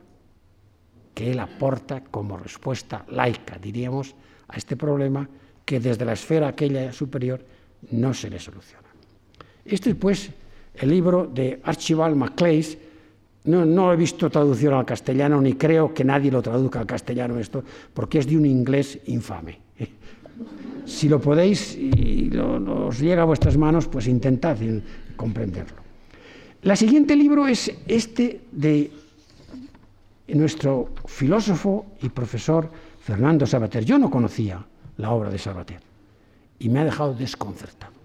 que 1.15 1.31
él 1.31 1.39
aporta 1.39 2.03
como 2.03 2.39
respuesta 2.39 3.05
laica, 3.11 3.57
diríamos, 3.57 4.17
a 4.49 4.57
este 4.57 4.77
problema 4.77 5.29
que 5.65 5.79
desde 5.79 6.05
la 6.05 6.15
esfera 6.15 6.49
aquella 6.49 6.93
superior 6.93 7.47
no 7.93 8.13
se 8.13 8.29
le 8.29 8.41
soluciona. 8.41 8.89
Este 9.65 9.91
es, 9.91 9.95
pues, 9.95 10.31
el 10.75 10.89
libro 10.89 11.25
de 11.33 11.61
Archibald 11.63 12.17
MacLeish, 12.17 12.77
no, 13.45 13.93
he 13.93 13.97
visto 13.97 14.29
traducción 14.29 14.75
al 14.75 14.85
castellano, 14.85 15.41
ni 15.41 15.55
creo 15.55 15.95
que 15.95 16.05
nadie 16.05 16.31
lo 16.31 16.43
traduzca 16.43 16.81
al 16.81 16.87
castellano 16.87 17.39
esto, 17.39 17.63
porque 17.95 18.19
es 18.19 18.27
de 18.27 18.37
un 18.37 18.47
inglés 18.47 18.99
infame. 19.07 19.61
Si 20.85 21.07
lo 21.07 21.21
podéis 21.21 21.77
y 21.77 22.31
lo, 22.31 22.87
os 22.87 22.99
llega 22.99 23.21
a 23.21 23.27
vuestras 23.27 23.59
manos, 23.59 23.87
pues 23.89 24.07
intentad 24.07 24.57
comprenderlo. 25.17 25.83
El 26.63 26.77
siguiente 26.79 27.15
libro 27.15 27.47
es 27.47 27.71
este 27.87 28.41
de 28.51 28.91
nuestro 30.29 30.89
filósofo 31.07 31.87
y 32.01 32.09
profesor 32.09 32.71
Fernando 33.01 33.47
Sabater. 33.47 33.85
Yo 33.85 33.99
no 33.99 34.11
conocía 34.11 34.65
la 34.97 35.11
obra 35.11 35.29
de 35.29 35.39
Sabater 35.39 35.81
y 36.59 36.69
me 36.69 36.81
ha 36.81 36.85
dejado 36.85 37.15
desconcertado. 37.15 37.98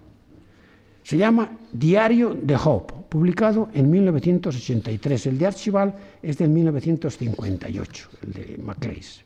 Se 1.04 1.18
llama 1.18 1.50
Diario 1.70 2.34
de 2.34 2.56
Job, 2.56 2.90
publicado 3.10 3.68
en 3.74 3.90
1983. 3.90 5.26
El 5.26 5.38
de 5.38 5.46
Archibald 5.46 5.92
es 6.22 6.38
del 6.38 6.48
1958, 6.48 8.08
el 8.22 8.32
de 8.32 8.58
Macleis. 8.64 9.22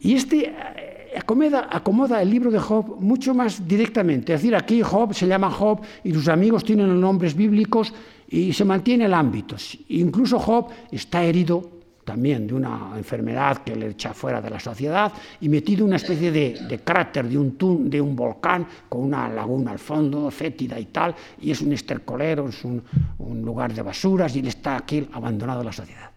Y 0.00 0.14
este 0.14 0.50
eh, 0.50 1.16
acomoda, 1.16 1.68
acomoda, 1.70 2.20
el 2.20 2.28
libro 2.28 2.50
de 2.50 2.58
Job 2.58 3.00
mucho 3.00 3.32
más 3.34 3.66
directamente. 3.66 4.34
Es 4.34 4.42
decir, 4.42 4.54
aquí 4.54 4.82
Job 4.82 5.14
se 5.14 5.26
llama 5.26 5.50
Job 5.50 5.80
y 6.04 6.12
sus 6.12 6.28
amigos 6.28 6.64
tienen 6.64 7.00
nombres 7.00 7.34
bíblicos 7.34 7.94
y 8.28 8.52
se 8.52 8.66
mantiene 8.66 9.06
el 9.06 9.14
ámbito. 9.14 9.56
Incluso 9.88 10.38
Job 10.38 10.68
está 10.90 11.24
herido 11.24 11.81
también 12.04 12.46
de 12.46 12.54
una 12.54 12.92
enfermedad 12.96 13.58
que 13.58 13.76
le 13.76 13.90
echa 13.90 14.12
fuera 14.12 14.40
de 14.40 14.50
la 14.50 14.58
sociedad 14.58 15.12
y 15.40 15.48
metido 15.48 15.84
una 15.84 15.96
especie 15.96 16.32
de, 16.32 16.80
cráter 16.84 17.28
de 17.28 17.38
un, 17.38 17.56
de 17.88 18.00
un 18.00 18.16
volcán 18.16 18.66
con 18.88 19.02
una 19.02 19.28
laguna 19.28 19.70
al 19.70 19.78
fondo, 19.78 20.30
fétida 20.30 20.78
y 20.78 20.86
tal, 20.86 21.14
y 21.40 21.50
es 21.50 21.60
un 21.60 21.72
estercolero, 21.72 22.48
es 22.48 22.64
un, 22.64 22.82
un 23.18 23.42
lugar 23.42 23.72
de 23.72 23.82
basuras 23.82 24.34
y 24.34 24.40
él 24.40 24.48
está 24.48 24.76
aquí 24.76 25.08
abandonado 25.12 25.60
de 25.60 25.64
la 25.66 25.72
sociedad. 25.72 26.10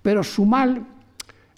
Pero 0.00 0.24
su 0.24 0.44
mal 0.46 0.86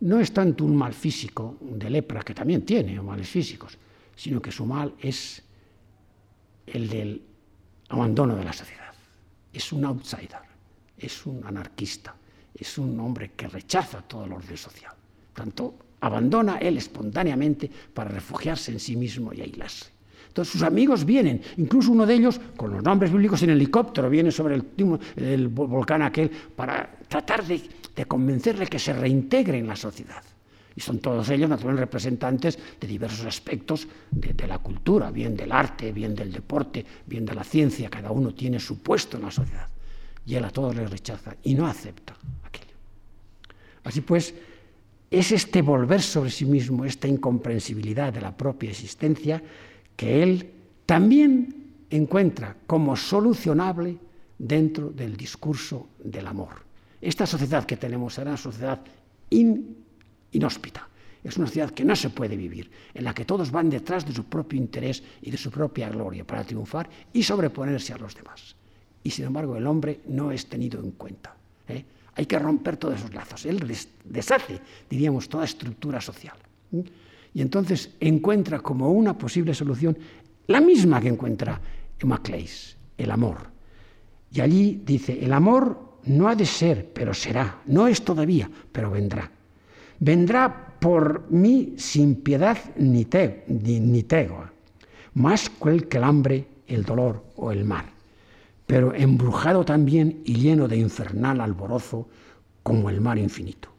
no 0.01 0.20
es 0.20 0.33
tanto 0.33 0.64
un 0.64 0.76
mal 0.76 0.93
físico 0.93 1.57
de 1.61 1.91
lepra, 1.91 2.22
que 2.22 2.35
también 2.35 2.62
tiene 2.62 3.01
males 3.01 3.29
físicos, 3.29 3.79
sino 4.14 4.41
que 4.43 4.51
su 4.51 4.66
mal 4.66 4.95
es 5.01 5.43
el 6.66 6.89
del 6.89 7.22
abandono 7.91 8.35
de 8.35 8.45
la 8.45 8.53
sociedad. 8.53 8.93
Es 9.53 9.72
un 9.72 9.85
outsider, 9.85 10.43
es 10.99 11.26
un 11.26 11.45
anarquista 11.45 12.14
es 12.59 12.78
un 12.78 12.98
hombre 13.00 13.32
que 13.36 13.48
rechaza 13.48 14.02
todo 14.02 14.24
el 14.24 14.32
orden 14.32 14.56
social. 14.56 14.92
Tanto 15.34 15.74
abandona 16.00 16.59
él 16.59 16.76
espontáneamente 16.78 17.70
para 17.94 18.11
refugiarse 18.11 18.72
en 18.72 18.80
sí 18.80 18.96
mismo 18.96 19.32
y 19.32 19.40
aislarse. 19.40 19.86
Entonces 20.28 20.52
sus 20.52 20.62
amigos 20.62 21.04
vienen, 21.04 21.40
incluso 21.56 21.90
uno 21.90 22.06
de 22.06 22.14
ellos, 22.14 22.40
con 22.56 22.72
los 22.72 22.82
nombres 22.82 23.11
bíblicos 23.11 23.42
en 23.42 23.50
helicóptero, 23.50 24.11
viene 24.11 24.30
sobre 24.30 24.61
el, 25.16 25.48
volcán 25.48 26.02
aquel 26.02 26.30
para 26.30 26.98
tratar 27.09 27.44
de, 27.44 27.61
convencerle 28.06 28.66
que 28.66 28.78
se 28.78 28.92
reintegre 28.92 29.59
en 29.59 29.66
la 29.66 29.74
sociedad. 29.74 30.22
Y 30.76 30.80
son 30.80 31.00
todos 31.00 31.28
ellos 31.30 31.50
naturalmente 31.50 31.86
representantes 31.86 32.56
de 32.80 32.86
diversos 32.86 33.26
aspectos 33.26 33.88
de, 34.12 34.32
de, 34.32 34.46
la 34.46 34.59
cultura, 34.59 35.11
bien 35.11 35.36
del 35.36 35.50
arte, 35.50 35.90
bien 35.90 36.14
del 36.14 36.30
deporte, 36.30 36.86
bien 37.04 37.26
de 37.26 37.34
la 37.34 37.42
ciencia, 37.42 37.90
cada 37.90 38.12
uno 38.12 38.32
tiene 38.32 38.61
su 38.61 38.80
puesto 38.80 39.16
en 39.16 39.24
la 39.24 39.32
sociedad. 39.32 39.68
Y 40.29 40.35
él 40.35 40.45
a 40.45 40.51
todos 40.51 40.76
les 40.76 40.91
rechaza 40.91 41.35
y 41.43 41.55
no 41.55 41.66
acepta. 41.66 42.14
Así 43.85 44.03
pues, 44.03 44.35
es 45.11 45.33
este 45.33 45.62
volver 45.62 46.03
sobre 46.03 46.31
sí 46.31 46.45
mismo, 46.45 46.85
esta 46.85 47.09
incomprensibilidad 47.09 48.12
de 48.12 48.20
la 48.20 48.37
propia 48.37 48.68
existencia, 48.68 49.43
que 49.97 50.22
él 50.22 50.51
también 50.85 51.87
encuentra 51.89 52.55
como 52.66 52.95
solucionable 52.95 53.97
dentro 54.37 54.91
del 54.91 55.16
discurso 55.16 55.89
del 56.05 56.26
amor. 56.26 56.61
Esta 57.01 57.24
sociedad 57.24 57.64
que 57.64 57.79
tenemos 57.79 58.12
será 58.12 58.33
una 58.33 58.37
sociedad 58.37 58.81
inhóspita, 59.31 60.87
es 61.24 61.39
una 61.39 61.47
sociedad 61.47 61.70
que 61.70 61.87
no 61.87 61.97
se 61.97 62.11
puede 62.11 62.37
vivir, 62.37 62.70
en 62.93 63.05
la 63.05 63.14
que 63.14 63.24
todos 63.24 63.51
van 63.51 63.70
detrás 63.70 64.05
de 64.05 64.12
su 64.12 64.24
propio 64.24 64.59
interés 64.59 65.03
y 65.22 65.31
de 65.31 65.39
su 65.39 65.51
propia 65.51 65.89
gloria 65.89 66.26
para 66.26 66.45
triunfar 66.45 66.91
y 67.14 67.22
sobreponerse 67.22 67.95
a 67.95 67.99
los 67.99 68.14
demás. 68.14 68.57
Y 69.09 69.11
sin 69.11 69.24
embargo 69.24 69.56
el 69.56 69.66
hombre 69.66 70.00
no 70.09 70.30
es 70.30 70.44
tenido 70.50 70.78
en 70.80 70.90
cuenta. 70.90 71.34
¿eh? 71.66 71.82
Hay 72.14 72.26
que 72.26 72.38
romper 72.38 72.76
todos 72.76 72.96
esos 72.96 73.14
lazos. 73.14 73.46
Él 73.46 73.59
deshace, 74.04 74.61
diríamos, 74.90 75.30
toda 75.30 75.46
estructura 75.46 75.98
social. 75.98 76.36
Y 77.32 77.40
entonces 77.40 77.94
encuentra 78.00 78.61
como 78.61 78.90
una 78.90 79.16
posible 79.16 79.54
solución 79.54 79.96
la 80.48 80.61
misma 80.61 81.00
que 81.00 81.09
encuentra 81.09 81.59
Macleis, 82.04 82.76
el 82.98 83.11
amor. 83.11 83.38
Y 84.30 84.42
allí 84.42 84.82
dice, 84.84 85.18
el 85.24 85.32
amor 85.32 86.00
no 86.04 86.28
ha 86.28 86.34
de 86.34 86.44
ser, 86.44 86.90
pero 86.92 87.14
será. 87.14 87.62
No 87.64 87.88
es 87.88 88.04
todavía, 88.04 88.50
pero 88.70 88.90
vendrá. 88.90 89.30
Vendrá 90.00 90.76
por 90.78 91.30
mí 91.30 91.76
sin 91.78 92.16
piedad 92.16 92.59
ni, 92.76 93.06
te, 93.06 93.44
ni, 93.48 93.80
ni 93.80 94.02
tregua, 94.02 94.52
más 95.14 95.48
cruel 95.48 95.88
que 95.88 95.96
el 95.96 96.04
hambre, 96.04 96.46
el 96.66 96.84
dolor 96.84 97.24
o 97.36 97.50
el 97.50 97.64
mar 97.64 97.96
pero 98.68 98.94
embrujado 98.94 99.64
también 99.64 100.20
y 100.26 100.34
lleno 100.34 100.68
de 100.68 100.76
infernal 100.76 101.40
alborozo, 101.40 102.06
como 102.62 102.90
el 102.90 103.00
mar 103.00 103.16
infinito. 103.16 103.70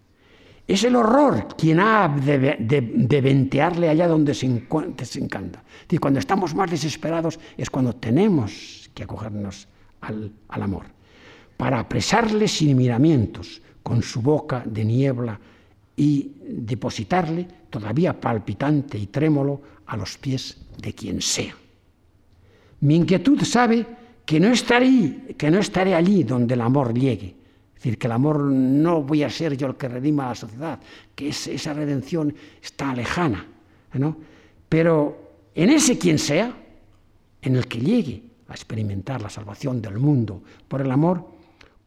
Es 0.68 0.84
el 0.84 0.96
horror 0.96 1.50
quien 1.56 1.80
ha 1.80 2.08
de, 2.10 3.22
ventearle 3.22 3.88
allá 3.88 4.08
donde 4.08 4.34
se, 4.34 4.48
encanta. 4.48 5.64
Y 5.88 6.00
cuando 6.00 6.20
estamos 6.20 6.56
más 6.56 6.72
desesperados 6.72 7.40
es 7.56 7.70
cuando 7.70 7.94
tenemos 7.94 8.90
que 8.96 9.04
acogernos 9.04 9.68
al, 10.02 10.32
al 10.48 10.64
amor, 10.64 10.86
para 11.56 11.82
apresarle 11.82 12.48
sin 12.48 12.76
miramientos, 12.76 13.62
con 13.84 14.02
su 14.02 14.24
boca 14.24 14.64
de 14.66 14.86
niebla 14.86 15.40
y 15.96 16.32
depositarle, 16.48 17.48
todavía 17.70 18.20
palpitante 18.20 18.98
y 18.98 19.06
trémolo, 19.06 19.62
a 19.86 19.96
los 19.96 20.18
pies 20.18 20.58
de 20.82 20.94
quien 20.94 21.22
sea. 21.22 21.54
Mi 22.80 22.96
inquietud 22.96 23.44
sabe 23.44 23.99
que 24.30 24.40
no 24.40 24.50
estaré, 24.52 25.34
que 25.36 25.50
no 25.50 25.58
estaré 25.58 25.96
allí 25.96 26.24
donde 26.24 26.54
el 26.54 26.62
amor 26.62 26.94
llegue. 26.94 27.36
Es 27.70 27.74
decir, 27.74 27.98
que 27.98 28.06
el 28.06 28.14
amor 28.14 28.40
no 28.44 29.02
voy 29.02 29.24
a 29.24 29.30
ser 29.32 29.58
yo 29.58 29.66
el 29.66 29.76
que 29.76 29.88
redima 29.88 30.26
a 30.26 30.30
la 30.30 30.36
sociedad, 30.36 30.80
que 31.16 31.30
esa 31.30 31.74
redención 31.74 32.36
está 32.62 32.94
lejana. 32.94 33.44
¿no? 33.94 34.16
Pero 34.70 35.48
en 35.56 35.72
ese 35.72 35.98
quien 35.98 36.20
sea, 36.20 36.56
en 37.42 37.56
el 37.56 37.66
que 37.66 37.80
llegue 37.80 38.22
a 38.48 38.54
experimentar 38.54 39.20
la 39.20 39.32
salvación 39.32 39.82
del 39.82 39.98
mundo 39.98 40.44
por 40.68 40.82
el 40.82 40.92
amor, 40.92 41.26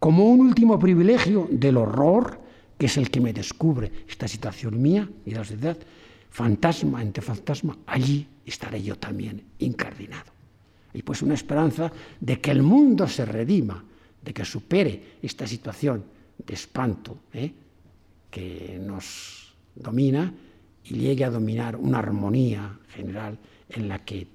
como 0.00 0.24
un 0.24 0.40
último 0.40 0.80
privilegio 0.80 1.46
del 1.48 1.76
horror 1.76 2.40
que 2.76 2.86
es 2.86 2.96
el 2.96 3.08
que 3.08 3.20
me 3.20 3.32
descubre 3.32 3.92
esta 4.08 4.26
situación 4.26 4.82
mía 4.82 5.08
y 5.24 5.30
de 5.30 5.36
la 5.36 5.44
sociedad, 5.44 5.78
fantasma 6.28 7.02
entre 7.02 7.22
fantasma, 7.22 7.78
allí 7.86 8.26
estaré 8.44 8.82
yo 8.82 8.98
también 8.98 9.44
incardinado. 9.60 10.41
Y 10.94 11.02
pues 11.02 11.22
una 11.22 11.34
esperanza 11.34 11.90
de 12.20 12.40
que 12.40 12.50
el 12.50 12.62
mundo 12.62 13.08
se 13.08 13.24
redima, 13.24 13.82
de 14.22 14.32
que 14.32 14.44
supere 14.44 15.18
esta 15.22 15.46
situación 15.46 16.04
de 16.38 16.54
espanto 16.54 17.18
¿eh? 17.32 17.52
que 18.30 18.80
nos 18.80 19.54
domina 19.74 20.32
y 20.84 20.94
llegue 20.94 21.24
a 21.24 21.30
dominar 21.30 21.76
una 21.76 21.98
armonía 21.98 22.78
general 22.88 23.38
en 23.70 23.88
la 23.88 24.04
que 24.04 24.26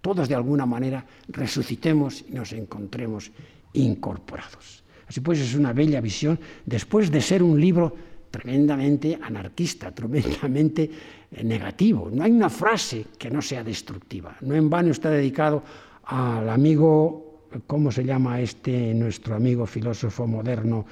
todos 0.00 0.28
de 0.28 0.34
alguna 0.34 0.66
manera 0.66 1.06
resucitemos 1.28 2.24
y 2.28 2.32
nos 2.32 2.52
encontremos 2.52 3.30
incorporados. 3.72 4.84
Así 5.08 5.20
pues, 5.20 5.40
es 5.40 5.54
una 5.54 5.72
bella 5.72 6.00
visión, 6.00 6.38
después 6.66 7.10
de 7.10 7.20
ser 7.20 7.42
un 7.42 7.60
libro 7.60 7.94
tremendamente 8.30 9.18
anarquista, 9.20 9.92
tremendamente 9.92 10.90
eh, 11.30 11.44
negativo. 11.44 12.10
No 12.12 12.24
hay 12.24 12.32
una 12.32 12.50
frase 12.50 13.06
que 13.16 13.30
no 13.30 13.40
sea 13.40 13.62
destructiva. 13.62 14.36
No 14.40 14.54
en 14.54 14.68
vano 14.68 14.90
está 14.90 15.08
dedicado 15.10 15.62
al 16.06 16.48
amigo, 16.48 17.48
¿cómo 17.66 17.90
se 17.90 18.04
llama 18.04 18.40
este 18.40 18.94
nuestro 18.94 19.34
amigo 19.34 19.66
filósofo 19.66 20.26
moderno? 20.26 20.86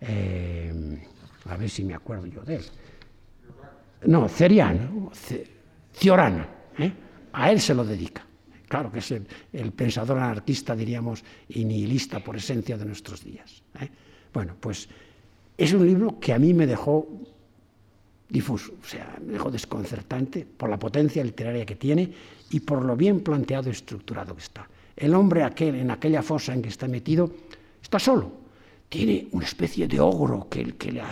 Eh, 0.00 1.02
a 1.46 1.56
ver 1.56 1.70
si 1.70 1.84
me 1.84 1.94
acuerdo 1.94 2.26
yo 2.26 2.42
de 2.42 2.56
él. 2.56 2.64
No, 4.06 4.28
Ceriano, 4.28 5.10
Ciorano. 5.94 6.46
¿eh? 6.78 6.92
A 7.32 7.50
él 7.50 7.60
se 7.60 7.74
lo 7.74 7.84
dedica. 7.84 8.24
Claro 8.68 8.90
que 8.90 8.98
es 8.98 9.12
el, 9.12 9.72
pensador 9.72 10.18
anarquista, 10.18 10.74
diríamos, 10.74 11.22
y 11.48 11.64
nihilista 11.64 12.20
por 12.20 12.36
esencia 12.36 12.76
de 12.76 12.84
nuestros 12.84 13.24
días. 13.24 13.62
¿eh? 13.80 13.88
Bueno, 14.32 14.56
pues 14.58 14.88
es 15.56 15.72
un 15.72 15.86
libro 15.86 16.18
que 16.18 16.32
a 16.32 16.38
mí 16.38 16.52
me 16.52 16.66
dejó 16.66 17.08
difuso, 18.28 18.74
o 18.82 18.86
sea, 18.86 19.18
me 19.24 19.34
dejó 19.34 19.50
desconcertante 19.52 20.44
por 20.44 20.68
la 20.68 20.78
potencia 20.78 21.22
literaria 21.22 21.64
que 21.64 21.76
tiene 21.76 22.12
y 22.50 22.60
por 22.60 22.84
lo 22.84 22.96
bien 22.96 23.20
planteado 23.20 23.68
y 23.68 23.72
estructurado 23.72 24.34
que 24.34 24.42
está. 24.42 24.68
El 24.96 25.14
hombre 25.14 25.42
aquel, 25.42 25.74
en 25.74 25.90
aquella 25.90 26.22
fosa 26.22 26.54
en 26.54 26.62
que 26.62 26.68
está 26.68 26.88
metido, 26.88 27.30
está 27.82 27.98
solo. 27.98 28.32
Tiene 28.88 29.28
una 29.32 29.44
especie 29.44 29.88
de 29.88 30.00
ogro 30.00 30.48
que, 30.48 30.74
que 30.76 30.92
le, 30.92 31.02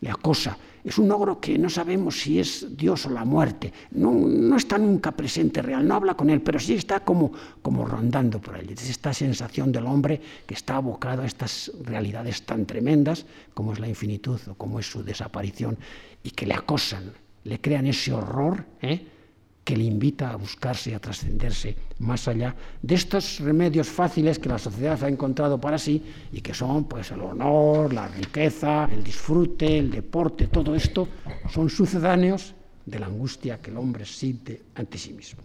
le 0.00 0.10
acosa 0.10 0.56
es 0.84 0.98
un 0.98 1.10
ogro 1.12 1.38
que 1.38 1.56
no 1.58 1.70
sabemos 1.70 2.20
si 2.20 2.40
es 2.40 2.76
Dios 2.76 3.06
o 3.06 3.10
la 3.10 3.24
muerte. 3.24 3.72
No, 3.92 4.56
está 4.56 4.78
nunca 4.78 5.12
presente 5.12 5.62
real, 5.62 5.86
no 5.86 5.94
habla 5.94 6.14
con 6.14 6.28
él, 6.28 6.42
pero 6.42 6.58
sí 6.58 6.74
está 6.74 7.00
como, 7.00 7.32
como 7.62 7.84
rondando 7.84 8.40
por 8.40 8.56
él. 8.56 8.70
Es 8.70 8.90
esta 8.90 9.14
sensación 9.14 9.70
del 9.70 9.86
hombre 9.86 10.20
que 10.44 10.54
está 10.54 10.76
abocado 10.76 11.22
a 11.22 11.26
estas 11.26 11.70
realidades 11.84 12.42
tan 12.42 12.66
tremendas 12.66 13.26
como 13.54 13.72
es 13.72 13.78
la 13.78 13.88
infinitud 13.88 14.40
o 14.48 14.54
como 14.54 14.80
es 14.80 14.86
su 14.90 15.04
desaparición 15.04 15.78
y 16.24 16.30
que 16.30 16.46
le 16.46 16.54
acosan, 16.54 17.12
le 17.44 17.60
crean 17.60 17.86
ese 17.86 18.12
horror. 18.12 18.64
¿eh? 18.80 19.06
Que 19.64 19.76
le 19.76 19.84
invita 19.84 20.30
a 20.30 20.36
buscarse 20.36 20.94
a 20.94 20.98
trascenderse 20.98 21.76
más 22.00 22.26
allá 22.26 22.54
de 22.82 22.94
estos 22.94 23.38
remedios 23.38 23.88
fáciles 23.88 24.38
que 24.38 24.48
la 24.48 24.58
sociedad 24.58 25.02
ha 25.04 25.08
encontrado 25.08 25.60
para 25.60 25.78
sí 25.78 26.02
y 26.32 26.40
que 26.40 26.52
son 26.52 26.84
pues 26.84 27.12
el 27.12 27.20
honor, 27.20 27.92
la 27.92 28.08
riqueza, 28.08 28.88
el 28.90 29.04
disfrute, 29.04 29.78
el 29.78 29.90
deporte, 29.90 30.48
todo 30.48 30.74
esto 30.74 31.08
son 31.48 31.70
sucedáneos 31.70 32.54
de 32.84 32.98
la 32.98 33.06
angustia 33.06 33.60
que 33.60 33.70
el 33.70 33.76
hombre 33.76 34.04
siente 34.04 34.62
ante 34.74 34.98
sí 34.98 35.12
mismo. 35.12 35.42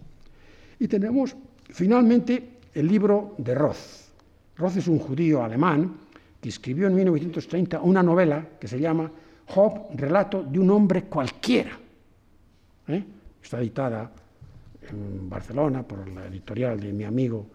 Y 0.80 0.88
tenemos 0.88 1.36
finalmente 1.70 2.58
el 2.74 2.88
libro 2.88 3.34
de 3.38 3.54
Roth. 3.54 4.08
Roth 4.56 4.76
es 4.76 4.88
un 4.88 4.98
judío 4.98 5.44
alemán 5.44 5.94
que 6.40 6.48
escribió 6.48 6.88
en 6.88 6.94
1930 6.94 7.80
una 7.80 8.02
novela 8.02 8.44
que 8.58 8.66
se 8.66 8.80
llama 8.80 9.10
Job, 9.46 9.88
relato 9.94 10.42
de 10.42 10.58
un 10.58 10.70
hombre 10.70 11.04
cualquiera. 11.04 11.78
¿Eh? 12.88 13.04
Está 13.42 13.60
editada 13.60 14.10
en 14.90 15.28
Barcelona 15.28 15.82
por 15.82 16.08
la 16.08 16.26
editorial 16.26 16.80
de 16.80 16.92
mi 16.92 17.04
amigo 17.04 17.46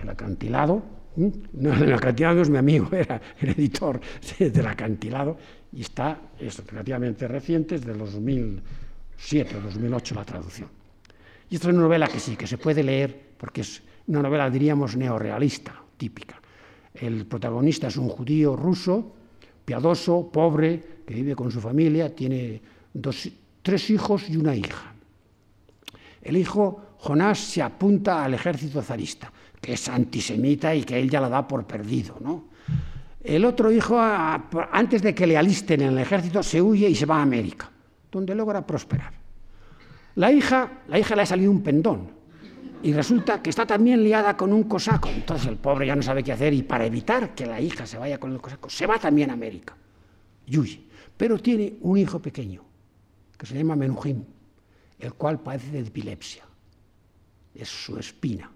El 0.00 0.08
Acantilado. 0.08 0.82
No, 1.16 1.74
el 1.74 1.92
Acantilado 1.92 2.42
es 2.42 2.50
mi 2.50 2.58
amigo, 2.58 2.88
era 2.92 3.20
el 3.40 3.50
editor 3.50 4.00
del 4.38 4.66
Acantilado 4.66 5.36
y 5.72 5.82
está, 5.82 6.18
es 6.38 6.64
relativamente 6.66 7.26
reciente, 7.26 7.74
es 7.74 7.84
de 7.84 7.94
los 7.94 8.12
2007 8.12 9.56
o 9.56 9.60
2008 9.60 10.14
la 10.14 10.24
traducción. 10.24 10.68
Y 11.50 11.56
esta 11.56 11.68
es 11.68 11.74
una 11.74 11.82
novela 11.82 12.06
que 12.08 12.20
sí, 12.20 12.36
que 12.36 12.46
se 12.46 12.58
puede 12.58 12.82
leer 12.82 13.28
porque 13.36 13.62
es 13.62 13.82
una 14.06 14.22
novela, 14.22 14.50
diríamos, 14.50 14.96
neorealista, 14.96 15.74
típica. 15.96 16.40
El 16.94 17.26
protagonista 17.26 17.88
es 17.88 17.96
un 17.96 18.08
judío 18.08 18.56
ruso, 18.56 19.14
piadoso, 19.64 20.30
pobre, 20.32 20.82
que 21.06 21.14
vive 21.14 21.34
con 21.34 21.50
su 21.50 21.60
familia, 21.60 22.14
tiene 22.14 22.60
dos, 22.92 23.28
tres 23.62 23.90
hijos 23.90 24.28
y 24.28 24.36
una 24.36 24.54
hija. 24.54 24.94
El 26.22 26.36
hijo 26.36 26.94
Jonás 26.98 27.38
se 27.38 27.62
apunta 27.62 28.24
al 28.24 28.34
ejército 28.34 28.82
zarista, 28.82 29.32
que 29.60 29.74
es 29.74 29.88
antisemita 29.88 30.74
y 30.74 30.82
que 30.82 30.98
él 30.98 31.08
ya 31.08 31.20
la 31.20 31.28
da 31.28 31.46
por 31.46 31.64
perdido. 31.66 32.16
¿no? 32.20 32.48
El 33.22 33.44
otro 33.44 33.70
hijo, 33.70 33.98
antes 34.00 35.02
de 35.02 35.14
que 35.14 35.26
le 35.26 35.36
alisten 35.36 35.82
en 35.82 35.88
el 35.90 35.98
ejército, 35.98 36.42
se 36.42 36.60
huye 36.60 36.88
y 36.88 36.94
se 36.94 37.06
va 37.06 37.18
a 37.18 37.22
América, 37.22 37.70
donde 38.10 38.34
logra 38.34 38.66
prosperar. 38.66 39.12
La 40.16 40.32
hija, 40.32 40.82
la 40.88 40.98
hija 40.98 41.14
le 41.14 41.22
ha 41.22 41.26
salido 41.26 41.50
un 41.50 41.62
pendón 41.62 42.10
y 42.82 42.92
resulta 42.92 43.42
que 43.42 43.50
está 43.50 43.66
también 43.66 44.02
liada 44.02 44.36
con 44.36 44.52
un 44.52 44.64
cosaco. 44.64 45.08
Entonces 45.08 45.46
el 45.46 45.56
pobre 45.56 45.86
ya 45.86 45.94
no 45.94 46.02
sabe 46.02 46.24
qué 46.24 46.32
hacer 46.32 46.52
y 46.52 46.62
para 46.62 46.86
evitar 46.86 47.34
que 47.34 47.46
la 47.46 47.60
hija 47.60 47.86
se 47.86 47.98
vaya 47.98 48.18
con 48.18 48.32
el 48.32 48.40
cosaco, 48.40 48.68
se 48.68 48.86
va 48.86 48.98
también 48.98 49.30
a 49.30 49.34
América 49.34 49.76
y 50.46 50.58
huye. 50.58 50.84
Pero 51.16 51.38
tiene 51.38 51.76
un 51.82 51.98
hijo 51.98 52.20
pequeño 52.20 52.62
que 53.36 53.46
se 53.46 53.54
llama 53.54 53.76
Menujim 53.76 54.24
el 54.98 55.14
cual 55.14 55.40
padece 55.40 55.70
de 55.70 55.80
epilepsia. 55.80 56.44
Es 57.54 57.68
su 57.68 57.98
espina. 57.98 58.50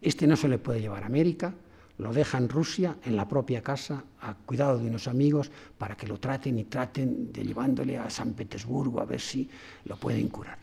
Este 0.00 0.26
no 0.26 0.36
se 0.36 0.48
le 0.48 0.58
puede 0.58 0.80
llevar 0.80 1.04
a 1.04 1.06
América, 1.06 1.54
lo 1.98 2.12
deja 2.12 2.38
en 2.38 2.48
Rusia, 2.48 2.96
en 3.04 3.16
la 3.16 3.28
propia 3.28 3.62
casa, 3.62 4.02
a 4.20 4.34
cuidado 4.34 4.78
de 4.78 4.88
unos 4.88 5.06
amigos, 5.06 5.50
para 5.78 5.96
que 5.96 6.06
lo 6.06 6.18
traten 6.18 6.58
y 6.58 6.64
traten 6.64 7.32
de 7.32 7.44
llevándole 7.44 7.96
a 7.98 8.10
San 8.10 8.32
Petersburgo 8.32 9.00
a 9.00 9.04
ver 9.04 9.20
si 9.20 9.48
lo 9.84 9.96
pueden 9.96 10.28
curar. 10.28 10.58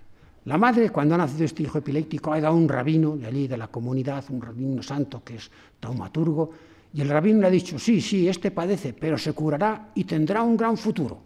La 0.45 0.57
madre, 0.57 0.89
cuando 0.89 1.15
ha 1.15 1.17
nacido 1.17 1.45
este 1.45 1.63
hijo 1.63 1.77
epiléptico, 1.77 2.33
ha 2.33 2.41
dado 2.41 2.55
un 2.55 2.67
rabino 2.67 3.15
de 3.15 3.27
allí, 3.27 3.47
de 3.47 3.57
la 3.57 3.67
comunidad, 3.67 4.25
un 4.29 4.41
rabino 4.41 4.81
santo 4.81 5.23
que 5.23 5.35
es 5.35 5.51
taumaturgo, 5.79 6.51
y 6.93 7.01
el 7.01 7.09
rabino 7.09 7.41
le 7.41 7.47
ha 7.47 7.51
dicho, 7.51 7.77
sí, 7.77 8.01
sí, 8.01 8.27
este 8.27 8.49
padece, 8.49 8.93
pero 8.93 9.17
se 9.17 9.33
curará 9.33 9.91
y 9.93 10.05
tendrá 10.05 10.41
un 10.41 10.57
gran 10.57 10.75
futuro. 10.75 11.21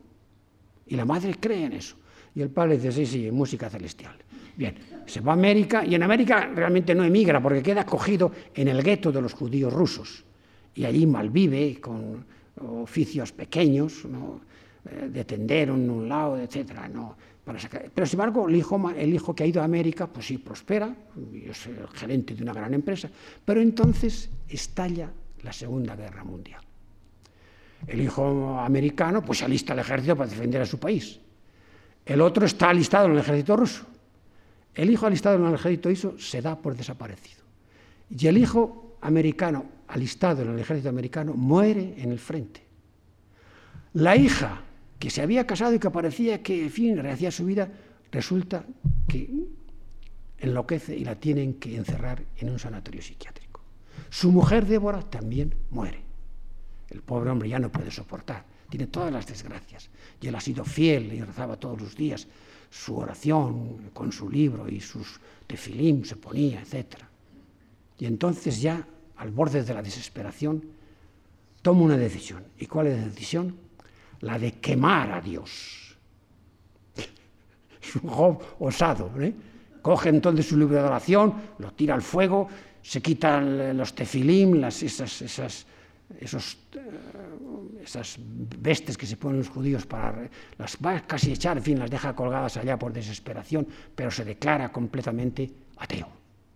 Y 0.85 0.95
la 0.95 1.05
madre 1.05 1.35
cree 1.39 1.65
en 1.65 1.73
eso. 1.73 1.95
Y 2.35 2.41
el 2.41 2.49
padre 2.49 2.77
dice, 2.77 2.91
sí, 2.91 3.05
sí, 3.05 3.31
música 3.31 3.69
celestial. 3.69 4.15
Bien, 4.55 4.75
se 5.05 5.21
va 5.21 5.31
a 5.31 5.35
América 5.35 5.85
y 5.85 5.95
en 5.95 6.03
América 6.03 6.49
realmente 6.53 6.93
no 6.93 7.03
emigra 7.03 7.41
porque 7.41 7.61
queda 7.61 7.81
acogido 7.81 8.31
en 8.53 8.67
el 8.67 8.83
gueto 8.83 9.11
de 9.11 9.21
los 9.21 9.33
judíos 9.33 9.73
rusos. 9.73 10.23
Y 10.75 10.85
allí 10.85 11.05
malvive 11.05 11.79
con 11.79 12.25
oficios 12.55 13.31
pequeños. 13.31 14.05
Eh, 14.85 15.07
de 15.07 15.23
tender 15.23 15.69
en 15.69 15.89
un 15.89 16.09
lado, 16.09 16.37
etc. 16.37 16.73
¿no? 16.93 17.15
Pero 17.45 18.05
sin 18.05 18.19
embargo, 18.19 18.49
el 18.49 18.55
hijo, 18.57 18.89
el 18.89 19.13
hijo 19.13 19.33
que 19.33 19.43
ha 19.43 19.45
ido 19.45 19.61
a 19.61 19.65
América, 19.65 20.07
pues 20.07 20.27
sí, 20.27 20.37
prospera, 20.37 20.93
es 21.45 21.67
el 21.67 21.87
gerente 21.93 22.35
de 22.35 22.43
una 22.43 22.51
gran 22.51 22.73
empresa, 22.73 23.09
pero 23.45 23.61
entonces 23.61 24.29
estalla 24.49 25.09
la 25.41 25.53
Segunda 25.53 25.95
Guerra 25.95 26.25
Mundial. 26.25 26.61
El 27.87 28.01
hijo 28.01 28.59
americano 28.59 29.23
pues 29.23 29.39
se 29.39 29.45
alista 29.45 29.71
al 29.71 29.79
ejército 29.79 30.17
para 30.17 30.29
defender 30.29 30.61
a 30.61 30.65
su 30.65 30.79
país. 30.79 31.19
El 32.05 32.21
otro 32.21 32.45
está 32.45 32.69
alistado 32.69 33.05
en 33.05 33.13
el 33.13 33.19
ejército 33.19 33.55
ruso. 33.55 33.85
El 34.75 34.89
hijo 34.89 35.05
alistado 35.05 35.37
en 35.37 35.45
el 35.45 35.55
ejército 35.55 35.89
ruso 35.89 36.15
se 36.19 36.41
da 36.41 36.57
por 36.57 36.75
desaparecido. 36.75 37.43
Y 38.09 38.27
el 38.27 38.37
hijo 38.37 38.97
americano 39.01 39.65
alistado 39.87 40.41
en 40.41 40.49
el 40.49 40.59
ejército 40.59 40.89
americano 40.89 41.33
muere 41.33 41.95
en 41.97 42.11
el 42.11 42.19
frente. 42.19 42.63
La 43.93 44.15
hija 44.15 44.61
que 44.97 45.09
se 45.09 45.21
había 45.21 45.45
casado 45.45 45.73
y 45.73 45.79
que 45.79 45.89
parecía 45.91 46.41
que, 46.41 46.63
en 46.63 46.71
fin, 46.71 46.97
rehacía 46.97 47.29
su 47.31 47.45
vida, 47.45 47.69
resulta 48.11 48.65
que 49.07 49.29
enloquece 50.39 50.95
y 50.95 51.03
la 51.03 51.15
tienen 51.15 51.55
que 51.55 51.75
encerrar 51.75 52.23
en 52.37 52.49
un 52.49 52.59
sanatorio 52.59 53.01
psiquiátrico. 53.01 53.61
Su 54.09 54.31
mujer, 54.31 54.65
Débora, 54.65 55.01
también 55.01 55.53
muere. 55.69 55.99
El 56.89 57.01
pobre 57.01 57.29
hombre 57.29 57.49
ya 57.49 57.59
no 57.59 57.71
puede 57.71 57.91
soportar, 57.91 58.45
tiene 58.69 58.87
todas 58.87 59.11
las 59.11 59.27
desgracias. 59.27 59.89
Y 60.21 60.27
él 60.27 60.35
ha 60.35 60.41
sido 60.41 60.63
fiel 60.63 61.13
y 61.13 61.21
rezaba 61.21 61.57
todos 61.57 61.81
los 61.81 61.95
días 61.95 62.27
su 62.69 62.97
oración 62.97 63.91
con 63.93 64.11
su 64.11 64.29
libro 64.29 64.67
y 64.67 64.79
sus 64.79 65.19
tefilim 65.45 66.03
se 66.03 66.15
ponía, 66.15 66.61
etc. 66.61 66.97
Y 67.99 68.05
entonces 68.05 68.59
ya, 68.61 68.85
al 69.17 69.29
borde 69.29 69.63
de 69.63 69.73
la 69.73 69.81
desesperación, 69.83 70.63
toma 71.61 71.81
una 71.81 71.97
decisión. 71.97 72.43
¿Y 72.57 72.65
cuál 72.65 72.87
es 72.87 72.97
la 72.97 73.05
decisión? 73.05 73.55
La 74.21 74.39
de 74.39 74.53
quemar 74.53 75.11
a 75.11 75.21
Dios. 75.21 75.95
es 77.81 77.95
un 77.97 78.09
Job 78.09 78.41
osado. 78.59 79.11
¿eh? 79.21 79.33
Coge 79.81 80.09
entonces 80.09 80.47
su 80.47 80.57
libro 80.57 80.75
de 80.75 80.83
oración, 80.83 81.33
lo 81.59 81.73
tira 81.73 81.93
al 81.93 82.01
fuego, 82.01 82.47
se 82.81 83.01
quitan 83.01 83.77
los 83.77 83.93
tefilim, 83.93 84.55
las, 84.59 84.81
esas, 84.81 85.21
esas, 85.21 85.67
esos, 86.19 86.57
eh, 86.73 87.83
esas 87.83 88.17
vestes 88.19 88.97
que 88.97 89.05
se 89.05 89.17
ponen 89.17 89.39
los 89.39 89.49
judíos 89.49 89.85
para 89.85 90.29
las 90.57 90.77
va 90.77 90.99
casi 91.01 91.31
echar, 91.31 91.57
en 91.57 91.63
fin, 91.63 91.79
las 91.79 91.89
deja 91.89 92.15
colgadas 92.15 92.57
allá 92.57 92.77
por 92.77 92.93
desesperación, 92.93 93.67
pero 93.95 94.11
se 94.11 94.23
declara 94.23 94.71
completamente 94.71 95.49
ateo. 95.77 96.07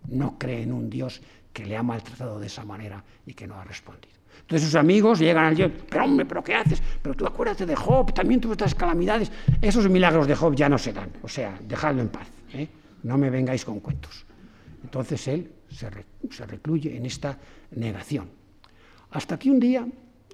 No 0.09 0.37
cree 0.37 0.63
en 0.63 0.71
un 0.71 0.89
Dios 0.89 1.21
que 1.51 1.65
le 1.65 1.75
ha 1.75 1.83
maltratado 1.83 2.39
de 2.39 2.47
esa 2.47 2.63
manera 2.63 3.03
y 3.25 3.33
que 3.33 3.47
no 3.47 3.55
ha 3.59 3.63
respondido. 3.63 4.15
Entonces 4.41 4.67
sus 4.67 4.75
amigos 4.75 5.19
llegan 5.19 5.45
al 5.45 5.55
Dios, 5.55 5.71
pero 5.89 6.05
hombre, 6.05 6.25
pero 6.25 6.43
¿qué 6.43 6.55
haces? 6.55 6.81
Pero 7.01 7.15
tú 7.15 7.25
acuérdate 7.25 7.65
de 7.65 7.75
Job, 7.75 8.13
también 8.13 8.39
tuvo 8.39 8.53
estas 8.53 8.75
calamidades. 8.75 9.31
Esos 9.61 9.89
milagros 9.89 10.27
de 10.27 10.35
Job 10.35 10.55
ya 10.55 10.69
no 10.69 10.77
se 10.77 10.93
dan, 10.93 11.11
o 11.23 11.27
sea, 11.27 11.59
dejadlo 11.67 12.01
en 12.01 12.09
paz, 12.09 12.27
¿eh? 12.53 12.67
no 13.03 13.17
me 13.17 13.29
vengáis 13.29 13.65
con 13.65 13.79
cuentos. 13.79 14.25
Entonces 14.83 15.27
él 15.27 15.51
se, 15.69 15.89
se 16.29 16.45
recluye 16.45 16.95
en 16.95 17.05
esta 17.05 17.37
negación. 17.71 18.36
Hasta 19.11 19.39
que 19.39 19.49
un 19.49 19.59
día 19.59 19.87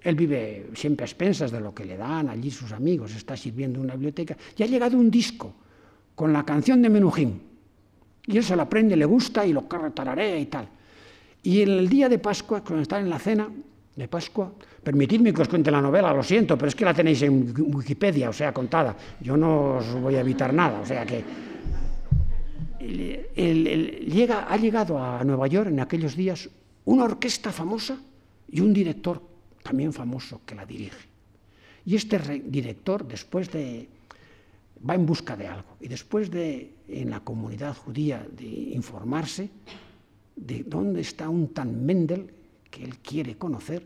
él 0.03 0.15
vive 0.15 0.67
siempre 0.75 1.05
a 1.05 1.07
expensas 1.07 1.51
de 1.51 1.61
lo 1.61 1.73
que 1.73 1.85
le 1.85 1.97
dan 1.97 2.29
allí 2.29 2.51
sus 2.51 2.71
amigos, 2.71 3.15
está 3.15 3.37
sirviendo 3.37 3.79
en 3.79 3.85
una 3.85 3.93
biblioteca, 3.93 4.35
y 4.57 4.63
ha 4.63 4.65
llegado 4.65 4.97
un 4.97 5.09
disco 5.09 5.53
con 6.15 6.33
la 6.33 6.43
canción 6.43 6.81
de 6.81 6.89
Menujín. 6.89 7.41
Y 8.25 8.37
él 8.37 8.43
se 8.43 8.55
la 8.55 8.63
aprende, 8.63 8.95
le 8.95 9.05
gusta 9.05 9.45
y 9.45 9.53
lo 9.53 9.63
tararea 9.63 10.37
y 10.37 10.45
tal. 10.45 10.67
Y 11.43 11.61
en 11.61 11.69
el 11.69 11.89
día 11.89 12.07
de 12.07 12.19
Pascua, 12.19 12.63
cuando 12.63 12.81
están 12.83 13.03
en 13.03 13.09
la 13.09 13.19
cena 13.19 13.49
de 13.95 14.07
Pascua, 14.07 14.51
permitidme 14.83 15.33
que 15.33 15.41
os 15.41 15.49
cuente 15.49 15.71
la 15.71 15.81
novela, 15.81 16.13
lo 16.13 16.23
siento, 16.23 16.57
pero 16.57 16.69
es 16.69 16.75
que 16.75 16.85
la 16.85 16.93
tenéis 16.93 17.21
en 17.21 17.53
Wikipedia, 17.75 18.29
o 18.29 18.33
sea, 18.33 18.53
contada. 18.53 18.95
Yo 19.19 19.35
no 19.35 19.77
os 19.77 19.93
voy 19.95 20.15
a 20.15 20.21
evitar 20.21 20.53
nada, 20.53 20.79
o 20.79 20.85
sea 20.85 21.05
que. 21.05 21.23
llega, 22.79 24.47
ha 24.49 24.57
llegado 24.57 25.01
a 25.01 25.23
Nueva 25.23 25.47
York 25.47 25.69
en 25.69 25.79
aquellos 25.79 26.15
días 26.15 26.49
una 26.85 27.05
orquesta 27.05 27.51
famosa 27.51 27.97
y 28.49 28.61
un 28.61 28.73
director 28.73 29.21
también 29.63 29.93
famoso 29.93 30.41
que 30.45 30.55
la 30.55 30.65
dirige. 30.65 31.07
Y 31.85 31.95
este 31.95 32.17
director, 32.45 33.07
después 33.07 33.51
de, 33.51 33.87
va 34.87 34.95
en 34.95 35.05
busca 35.05 35.35
de 35.35 35.47
algo, 35.47 35.77
y 35.79 35.87
después 35.87 36.31
de, 36.31 36.75
en 36.87 37.09
la 37.09 37.19
comunidad 37.21 37.75
judía, 37.75 38.25
de 38.37 38.45
informarse 38.45 39.49
de 40.35 40.63
dónde 40.63 41.01
está 41.01 41.29
un 41.29 41.53
tan 41.53 41.85
Mendel 41.85 42.31
que 42.69 42.83
él 42.83 42.97
quiere 42.99 43.37
conocer, 43.37 43.85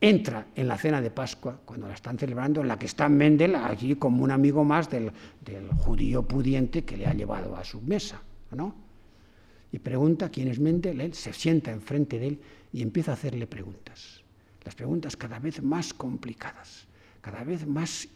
entra 0.00 0.46
en 0.54 0.68
la 0.68 0.78
cena 0.78 1.00
de 1.00 1.10
Pascua, 1.10 1.60
cuando 1.64 1.88
la 1.88 1.94
están 1.94 2.18
celebrando, 2.18 2.60
en 2.60 2.68
la 2.68 2.78
que 2.78 2.86
está 2.86 3.08
Mendel 3.08 3.56
allí 3.56 3.96
como 3.96 4.22
un 4.22 4.30
amigo 4.30 4.64
más 4.64 4.88
del, 4.88 5.10
judío 5.78 6.22
pudiente 6.22 6.84
que 6.84 6.96
le 6.96 7.06
ha 7.06 7.14
llevado 7.14 7.56
a 7.56 7.64
su 7.64 7.80
mesa, 7.80 8.20
¿no? 8.52 8.74
Y 9.72 9.78
pregunta 9.80 10.30
quién 10.30 10.48
es 10.48 10.60
Mendel, 10.60 11.00
él 11.00 11.14
se 11.14 11.32
sienta 11.32 11.72
enfrente 11.72 12.18
de 12.18 12.28
él 12.28 12.40
y 12.72 12.82
empieza 12.82 13.12
a 13.12 13.14
hacerle 13.14 13.46
preguntas. 13.46 14.22
Las 14.64 14.74
preguntas 14.74 15.16
cada 15.16 15.38
vez 15.38 15.62
más 15.62 15.94
complicadas, 15.94 16.86
cada 17.20 17.44
vez 17.44 17.66
más 17.66 18.08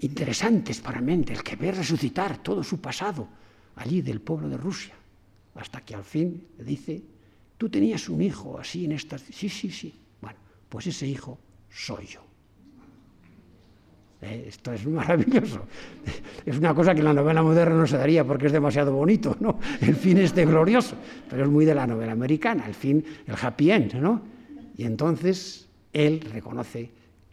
interesantes 0.00 0.80
para 0.80 1.00
Mendel, 1.00 1.42
que 1.42 1.56
ve 1.56 1.72
resucitar 1.72 2.42
todo 2.42 2.62
su 2.62 2.80
pasado 2.80 3.28
allí 3.76 4.02
del 4.02 4.20
pueblo 4.20 4.48
de 4.48 4.56
Rusia, 4.56 4.94
hasta 5.54 5.80
que 5.80 5.94
al 5.94 6.04
fin 6.04 6.48
le 6.58 6.64
dice, 6.64 7.02
tú 7.56 7.68
tenías 7.68 8.08
un 8.08 8.20
hijo 8.22 8.58
así 8.58 8.84
en 8.84 8.92
estas... 8.92 9.22
Sí, 9.22 9.48
sí, 9.48 9.70
sí. 9.70 9.94
Bueno, 10.20 10.38
pues 10.68 10.86
ese 10.88 11.06
hijo 11.06 11.38
soy 11.70 12.06
yo. 12.06 12.31
¿Eh? 14.22 14.44
Esto 14.48 14.72
es 14.72 14.86
maravilloso. 14.86 15.62
Es 16.46 16.56
una 16.56 16.74
cosa 16.74 16.94
que 16.94 17.00
en 17.00 17.06
la 17.06 17.12
novela 17.12 17.42
moderna 17.42 17.74
no 17.74 17.86
se 17.86 17.96
daría 17.96 18.24
porque 18.24 18.46
es 18.46 18.52
demasiado 18.52 18.92
bonito, 18.92 19.36
¿no? 19.40 19.58
El 19.80 19.96
fin 19.96 20.18
es 20.18 20.34
de 20.34 20.46
glorioso, 20.46 20.96
pero 21.28 21.44
es 21.44 21.50
muy 21.50 21.64
de 21.64 21.74
la 21.74 21.86
novela 21.86 22.12
americana, 22.12 22.64
el 22.66 22.74
fin, 22.74 23.04
el 23.26 23.34
happy 23.40 23.70
end, 23.70 23.94
¿no? 23.94 24.22
Y 24.76 24.84
entonces 24.84 25.68
él 25.92 26.20
reconoce 26.32 26.90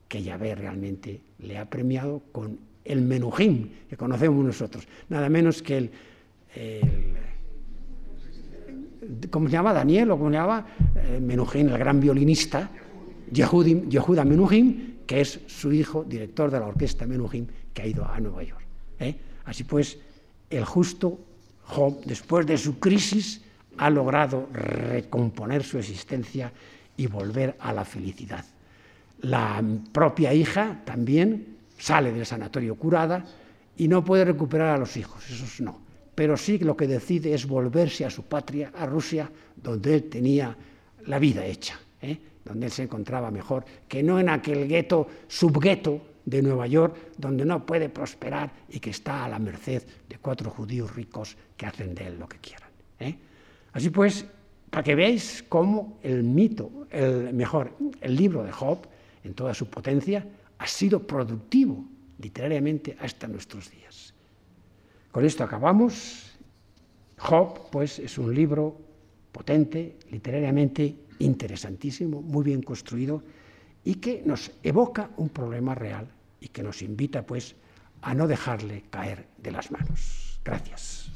que 0.08 0.24
Yahvé 0.24 0.56
realmente 0.56 1.22
le 1.40 1.58
ha 1.58 1.66
premiado 1.66 2.24
con 2.32 2.58
el 2.84 3.02
menujín 3.02 3.72
que 3.88 3.96
conocemos 3.96 4.44
nosotros, 4.44 4.88
nada 5.10 5.30
menos 5.30 5.62
que 5.62 5.78
el, 5.78 5.92
¿cómo 9.30 9.48
se 9.48 9.54
llama? 9.54 9.74
Daniel, 9.74 10.12
o 10.12 10.18
cómo 10.18 10.30
se 10.30 10.36
llama, 10.36 10.66
eh, 10.96 11.20
Menujín, 11.22 11.70
el 11.70 11.78
gran 11.78 12.00
violinista, 12.00 12.70
Yehuda 13.32 14.26
Menujín, 14.26 14.89
que 15.10 15.22
es 15.22 15.40
su 15.48 15.74
hijo, 15.74 16.04
director 16.04 16.52
de 16.52 16.60
la 16.60 16.68
orquesta 16.68 17.08
Menujín, 17.08 17.50
que 17.74 17.82
ha 17.82 17.88
ido 17.88 18.06
a 18.06 18.20
Nueva 18.20 18.44
York. 18.44 18.62
¿eh? 19.00 19.16
Así 19.46 19.64
pues, 19.64 19.98
el 20.52 20.64
justo 20.64 21.20
Job, 21.64 22.02
después 22.06 22.46
de 22.46 22.60
su 22.60 22.78
crisis, 22.78 23.42
ha 23.78 23.90
logrado 23.90 24.48
recomponer 24.54 25.64
su 25.64 25.80
existencia 25.80 26.54
y 26.96 27.08
volver 27.08 27.56
a 27.60 27.74
la 27.74 27.86
felicidad. 27.86 28.46
La 29.22 29.64
propia 29.92 30.32
hija 30.32 30.80
también 30.86 31.58
sale 31.80 32.12
del 32.12 32.28
sanatorio 32.28 32.76
curada 32.76 33.26
y 33.78 33.88
no 33.88 34.06
puede 34.06 34.26
recuperar 34.26 34.76
a 34.76 34.78
los 34.78 34.96
hijos, 34.96 35.28
esos 35.28 35.60
no. 35.60 35.82
Pero 36.14 36.38
sí 36.38 36.60
lo 36.60 36.78
que 36.78 36.86
decide 36.86 37.34
es 37.34 37.48
volverse 37.48 38.06
a 38.06 38.12
su 38.12 38.26
patria, 38.26 38.72
a 38.78 38.86
Rusia, 38.86 39.28
donde 39.56 39.96
él 39.96 40.04
tenía 40.04 40.56
la 41.08 41.18
vida 41.18 41.44
hecha. 41.48 41.80
¿eh? 42.00 42.29
Donde 42.50 42.66
él 42.66 42.72
se 42.72 42.84
encontraba 42.84 43.30
mejor, 43.30 43.64
que 43.88 44.02
no 44.02 44.20
en 44.20 44.28
aquel 44.28 44.68
gueto, 44.68 45.08
subgueto 45.28 46.02
de 46.26 46.42
Nueva 46.42 46.66
York, 46.66 47.14
donde 47.16 47.46
no 47.46 47.64
puede 47.64 47.90
prosperar 47.90 48.52
y 48.70 48.80
que 48.80 48.90
está 48.90 49.24
a 49.26 49.30
la 49.30 49.38
merced 49.38 49.84
de 50.10 50.18
cuatro 50.18 50.50
judíos 50.50 50.96
ricos 50.96 51.38
que 51.56 51.68
hacen 51.68 51.94
de 51.94 52.08
él 52.08 52.18
lo 52.20 52.28
que 52.28 52.40
quieran. 52.40 52.70
¿eh? 53.00 53.16
Así 53.74 53.92
pues, 53.92 54.26
para 54.72 54.84
que 54.84 54.96
veáis 54.96 55.46
cómo 55.48 56.00
el 56.02 56.24
mito, 56.24 56.88
el 56.90 57.34
mejor, 57.36 57.72
el 58.02 58.16
libro 58.16 58.44
de 58.44 58.52
Job, 58.52 58.80
en 59.24 59.36
toda 59.36 59.54
su 59.54 59.68
potencia, 59.68 60.26
ha 60.58 60.66
sido 60.66 61.06
productivo 61.06 61.86
literariamente 62.18 62.98
hasta 63.00 63.28
nuestros 63.28 63.70
días. 63.70 64.16
Con 65.12 65.24
esto 65.24 65.44
acabamos. 65.44 66.26
Job, 67.18 67.70
pues, 67.70 68.00
es 68.00 68.18
un 68.18 68.34
libro 68.34 68.76
potente, 69.32 69.98
literariamente 70.10 70.96
interesantísimo, 71.20 72.22
muy 72.22 72.44
bien 72.44 72.62
construido 72.62 73.24
y 73.84 73.96
que 73.96 74.24
nos 74.26 74.52
evoca 74.64 75.12
un 75.18 75.30
problema 75.30 75.76
real 75.76 76.08
y 76.42 76.50
que 76.50 76.64
nos 76.64 76.82
invita 76.82 77.26
pues 77.26 77.56
a 78.02 78.14
no 78.14 78.28
dejarle 78.28 78.84
caer 78.90 79.28
de 79.38 79.52
las 79.52 79.72
manos. 79.72 80.40
Gracias. 80.44 81.12